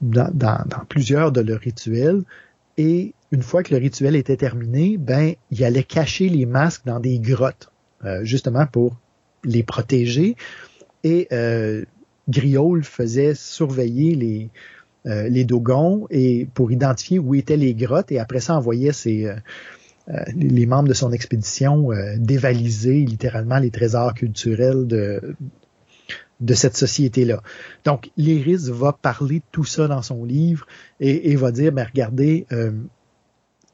dans, 0.00 0.30
plusieurs 0.88 1.32
de 1.32 1.40
leurs 1.40 1.60
rituels. 1.60 2.22
Et 2.76 3.14
une 3.30 3.42
fois 3.42 3.62
que 3.62 3.74
le 3.74 3.80
rituel 3.80 4.16
était 4.16 4.36
terminé, 4.36 4.96
ben, 4.96 5.34
il 5.50 5.64
allait 5.64 5.82
cacher 5.82 6.28
les 6.28 6.46
masques 6.46 6.86
dans 6.86 7.00
des 7.00 7.18
grottes, 7.18 7.70
euh, 8.04 8.24
justement 8.24 8.66
pour 8.66 8.96
les 9.44 9.62
protéger. 9.62 10.36
Et 11.04 11.28
euh, 11.32 11.84
Griol 12.28 12.84
faisait 12.84 13.34
surveiller 13.34 14.14
les, 14.14 14.50
euh, 15.06 15.28
les 15.28 15.44
Dogons 15.44 16.06
et 16.10 16.48
pour 16.54 16.72
identifier 16.72 17.18
où 17.18 17.34
étaient 17.34 17.56
les 17.56 17.74
grottes 17.74 18.10
et 18.12 18.18
après 18.18 18.40
ça 18.40 18.56
envoyait 18.56 18.92
ses, 18.92 19.30
les 20.34 20.66
membres 20.66 20.88
de 20.88 20.94
son 20.94 21.12
expédition 21.12 21.90
dévaliser 22.16 23.04
littéralement 23.04 23.58
les 23.58 23.70
trésors 23.70 24.14
culturels 24.14 24.86
de, 24.86 25.36
de 26.40 26.54
cette 26.54 26.76
société-là. 26.76 27.42
Donc, 27.84 28.10
l'Iris 28.16 28.68
va 28.68 28.92
parler 28.92 29.36
de 29.40 29.44
tout 29.52 29.64
ça 29.64 29.86
dans 29.86 30.02
son 30.02 30.24
livre 30.24 30.66
et, 30.98 31.30
et 31.30 31.36
va 31.36 31.52
dire, 31.52 31.72
ben 31.72 31.84
regardez, 31.84 32.46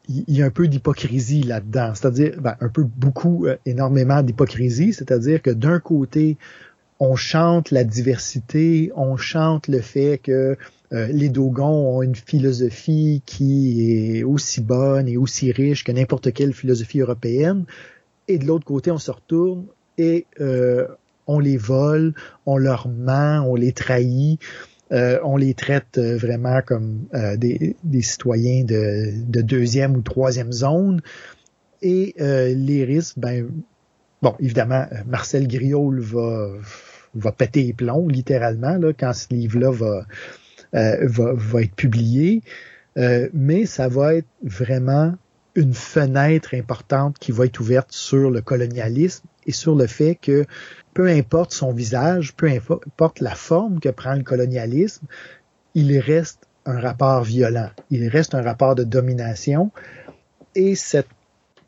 il 0.08 0.36
y 0.36 0.42
a 0.42 0.46
un 0.46 0.50
peu 0.50 0.68
d'hypocrisie 0.68 1.42
là-dedans, 1.42 1.92
c'est-à-dire 1.94 2.34
ben, 2.40 2.56
un 2.60 2.68
peu 2.68 2.84
beaucoup, 2.84 3.46
euh, 3.46 3.56
énormément 3.64 4.22
d'hypocrisie, 4.22 4.92
c'est-à-dire 4.92 5.40
que 5.40 5.50
d'un 5.50 5.80
côté, 5.80 6.36
on 7.00 7.16
chante 7.16 7.70
la 7.70 7.84
diversité, 7.84 8.92
on 8.96 9.16
chante 9.16 9.68
le 9.68 9.80
fait 9.80 10.18
que 10.18 10.56
euh, 10.92 11.06
les 11.08 11.28
Dogons 11.28 11.96
ont 11.96 12.02
une 12.02 12.14
philosophie 12.14 13.22
qui 13.26 14.18
est 14.18 14.22
aussi 14.22 14.60
bonne 14.60 15.08
et 15.08 15.16
aussi 15.16 15.50
riche 15.52 15.84
que 15.84 15.92
n'importe 15.92 16.32
quelle 16.32 16.52
philosophie 16.52 17.00
européenne, 17.00 17.64
et 18.28 18.38
de 18.38 18.46
l'autre 18.46 18.64
côté, 18.64 18.90
on 18.90 18.98
se 18.98 19.10
retourne 19.10 19.66
et 19.98 20.26
euh, 20.40 20.86
on 21.26 21.38
les 21.38 21.56
vole, 21.56 22.14
on 22.46 22.56
leur 22.56 22.88
ment, 22.88 23.44
on 23.46 23.54
les 23.54 23.72
trahit. 23.72 24.38
Euh, 24.94 25.18
on 25.24 25.36
les 25.36 25.54
traite 25.54 25.98
euh, 25.98 26.16
vraiment 26.16 26.60
comme 26.64 27.06
euh, 27.14 27.36
des, 27.36 27.74
citoyens 28.02 28.64
de, 28.64 29.42
deuxième 29.42 29.96
ou 29.96 30.02
troisième 30.02 30.52
zone. 30.52 31.00
Et 31.82 32.14
les 32.16 32.84
risques, 32.84 33.18
ben, 33.18 33.46
bon, 34.22 34.34
évidemment, 34.40 34.86
Marcel 35.06 35.46
Griol 35.46 36.00
va, 36.00 36.48
va 37.14 37.32
péter 37.32 37.62
les 37.62 37.72
plombs, 37.74 38.08
littéralement, 38.08 38.78
là, 38.78 38.94
quand 38.98 39.12
ce 39.12 39.26
livre-là 39.34 39.70
va, 39.70 40.06
va, 40.72 41.32
va, 41.34 41.60
être 41.60 41.74
publié. 41.74 42.40
mais 43.34 43.66
ça 43.66 43.88
va 43.88 44.14
être 44.14 44.28
vraiment 44.42 45.14
une 45.56 45.74
fenêtre 45.74 46.54
importante 46.54 47.18
qui 47.18 47.32
va 47.32 47.44
être 47.44 47.60
ouverte 47.60 47.92
sur 47.92 48.30
le 48.30 48.40
colonialisme 48.40 49.26
et 49.46 49.52
sur 49.52 49.74
le 49.74 49.86
fait 49.86 50.14
que 50.14 50.46
peu 50.94 51.08
importe 51.08 51.52
son 51.52 51.72
visage, 51.72 52.34
peu 52.34 52.48
importe 52.48 53.20
la 53.20 53.34
forme 53.34 53.80
que 53.80 53.88
prend 53.88 54.14
le 54.14 54.22
colonialisme, 54.22 55.06
il 55.74 55.98
reste 55.98 56.46
un 56.66 56.80
rapport 56.80 57.24
violent, 57.24 57.70
il 57.90 58.08
reste 58.08 58.34
un 58.34 58.42
rapport 58.42 58.74
de 58.74 58.84
domination. 58.84 59.70
Et 60.54 60.76
cette 60.76 61.08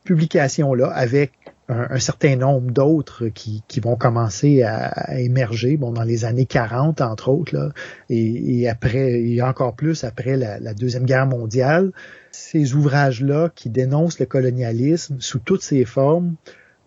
publication-là, 0.04 0.88
avec 0.88 1.32
un, 1.68 1.98
certain 1.98 2.36
nombre 2.36 2.70
d'autres 2.70 3.26
qui, 3.26 3.62
vont 3.82 3.96
commencer 3.96 4.62
à, 4.62 5.18
émerger, 5.18 5.76
bon, 5.76 5.90
dans 5.90 6.04
les 6.04 6.24
années 6.24 6.46
40, 6.46 7.00
entre 7.00 7.28
autres, 7.28 7.54
là, 7.54 7.70
et, 8.08 8.68
après, 8.68 9.20
et 9.20 9.42
encore 9.42 9.74
plus 9.74 10.04
après 10.04 10.36
la, 10.36 10.74
Deuxième 10.74 11.04
Guerre 11.04 11.26
mondiale, 11.26 11.90
ces 12.30 12.74
ouvrages-là 12.74 13.50
qui 13.54 13.70
dénoncent 13.70 14.20
le 14.20 14.26
colonialisme 14.26 15.16
sous 15.20 15.40
toutes 15.40 15.62
ses 15.62 15.84
formes, 15.84 16.36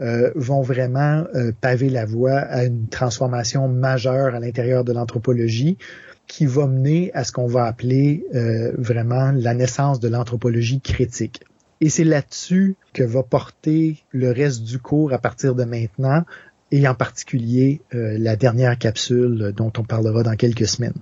euh, 0.01 0.31
vont 0.35 0.61
vraiment 0.61 1.25
euh, 1.35 1.51
paver 1.59 1.89
la 1.89 2.05
voie 2.05 2.37
à 2.37 2.63
une 2.63 2.87
transformation 2.87 3.67
majeure 3.67 4.33
à 4.33 4.39
l'intérieur 4.39 4.85
de 4.85 4.93
l'anthropologie 4.93 5.77
qui 6.25 6.45
va 6.45 6.67
mener 6.67 7.11
à 7.13 7.25
ce 7.25 7.33
qu'on 7.33 7.47
va 7.47 7.65
appeler 7.65 8.25
euh, 8.33 8.71
vraiment 8.77 9.31
la 9.33 9.53
naissance 9.53 9.99
de 9.99 10.07
l'anthropologie 10.07 10.79
critique. 10.79 11.41
Et 11.81 11.89
c'est 11.89 12.05
là-dessus 12.05 12.77
que 12.93 13.03
va 13.03 13.23
porter 13.23 13.97
le 14.11 14.31
reste 14.31 14.63
du 14.63 14.79
cours 14.79 15.11
à 15.11 15.17
partir 15.17 15.53
de 15.53 15.65
maintenant, 15.65 16.23
et 16.71 16.87
en 16.87 16.93
particulier 16.93 17.81
la 17.91 18.35
dernière 18.35 18.77
capsule 18.77 19.53
dont 19.55 19.71
on 19.77 19.83
parlera 19.83 20.21
dans 20.21 20.35
quelques 20.35 20.67
semaines. 20.67 21.01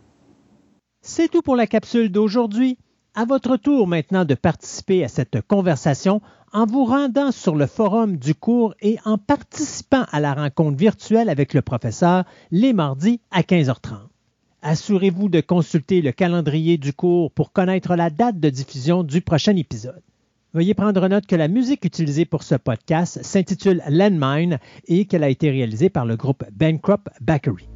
C'est 1.02 1.30
tout 1.30 1.42
pour 1.42 1.56
la 1.56 1.68
capsule 1.68 2.12
d'aujourd'hui. 2.12 2.78
À 3.16 3.26
votre 3.26 3.58
tour 3.58 3.88
maintenant 3.88 4.24
de 4.24 4.36
participer 4.36 5.04
à 5.04 5.08
cette 5.08 5.42
conversation 5.42 6.22
en 6.54 6.66
vous 6.66 6.86
rendant 6.86 7.32
sur 7.32 7.56
le 7.56 7.68
forum 7.68 8.18
du 8.18 8.34
cours 8.34 8.74
et 8.82 8.98
en 9.06 9.18
participant 9.18 10.06
à 10.12 10.20
la 10.20 10.34
rencontre 10.34 10.78
virtuelle 10.78 11.30
avec 11.30 11.54
le 11.54 11.62
professeur 11.62 12.24
les 12.52 12.74
mardis 12.74 13.20
à 13.32 13.42
15h30. 13.42 13.96
Assurez-vous 14.62 15.30
de 15.30 15.42
consulter 15.42 16.02
le 16.02 16.12
calendrier 16.12 16.78
du 16.78 16.94
cours 16.94 17.32
pour 17.32 17.52
connaître 17.52 17.96
la 17.96 18.10
date 18.10 18.40
de 18.40 18.50
diffusion 18.50 19.04
du 19.04 19.22
prochain 19.22 19.56
épisode. 19.56 20.02
Veuillez 20.54 20.74
prendre 20.74 21.08
note 21.08 21.28
que 21.28 21.36
la 21.36 21.48
musique 21.48 21.86
utilisée 21.86 22.26
pour 22.26 22.44
ce 22.44 22.56
podcast 22.56 23.22
s'intitule 23.22 23.84
Landmine 23.90 24.60
et 24.88 25.06
qu'elle 25.06 25.24
a 25.24 25.30
été 25.30 25.52
réalisée 25.52 25.90
par 25.90 26.06
le 26.06 26.16
groupe 26.16 26.44
Bankrupt 26.52 27.08
Bakery. 27.22 27.68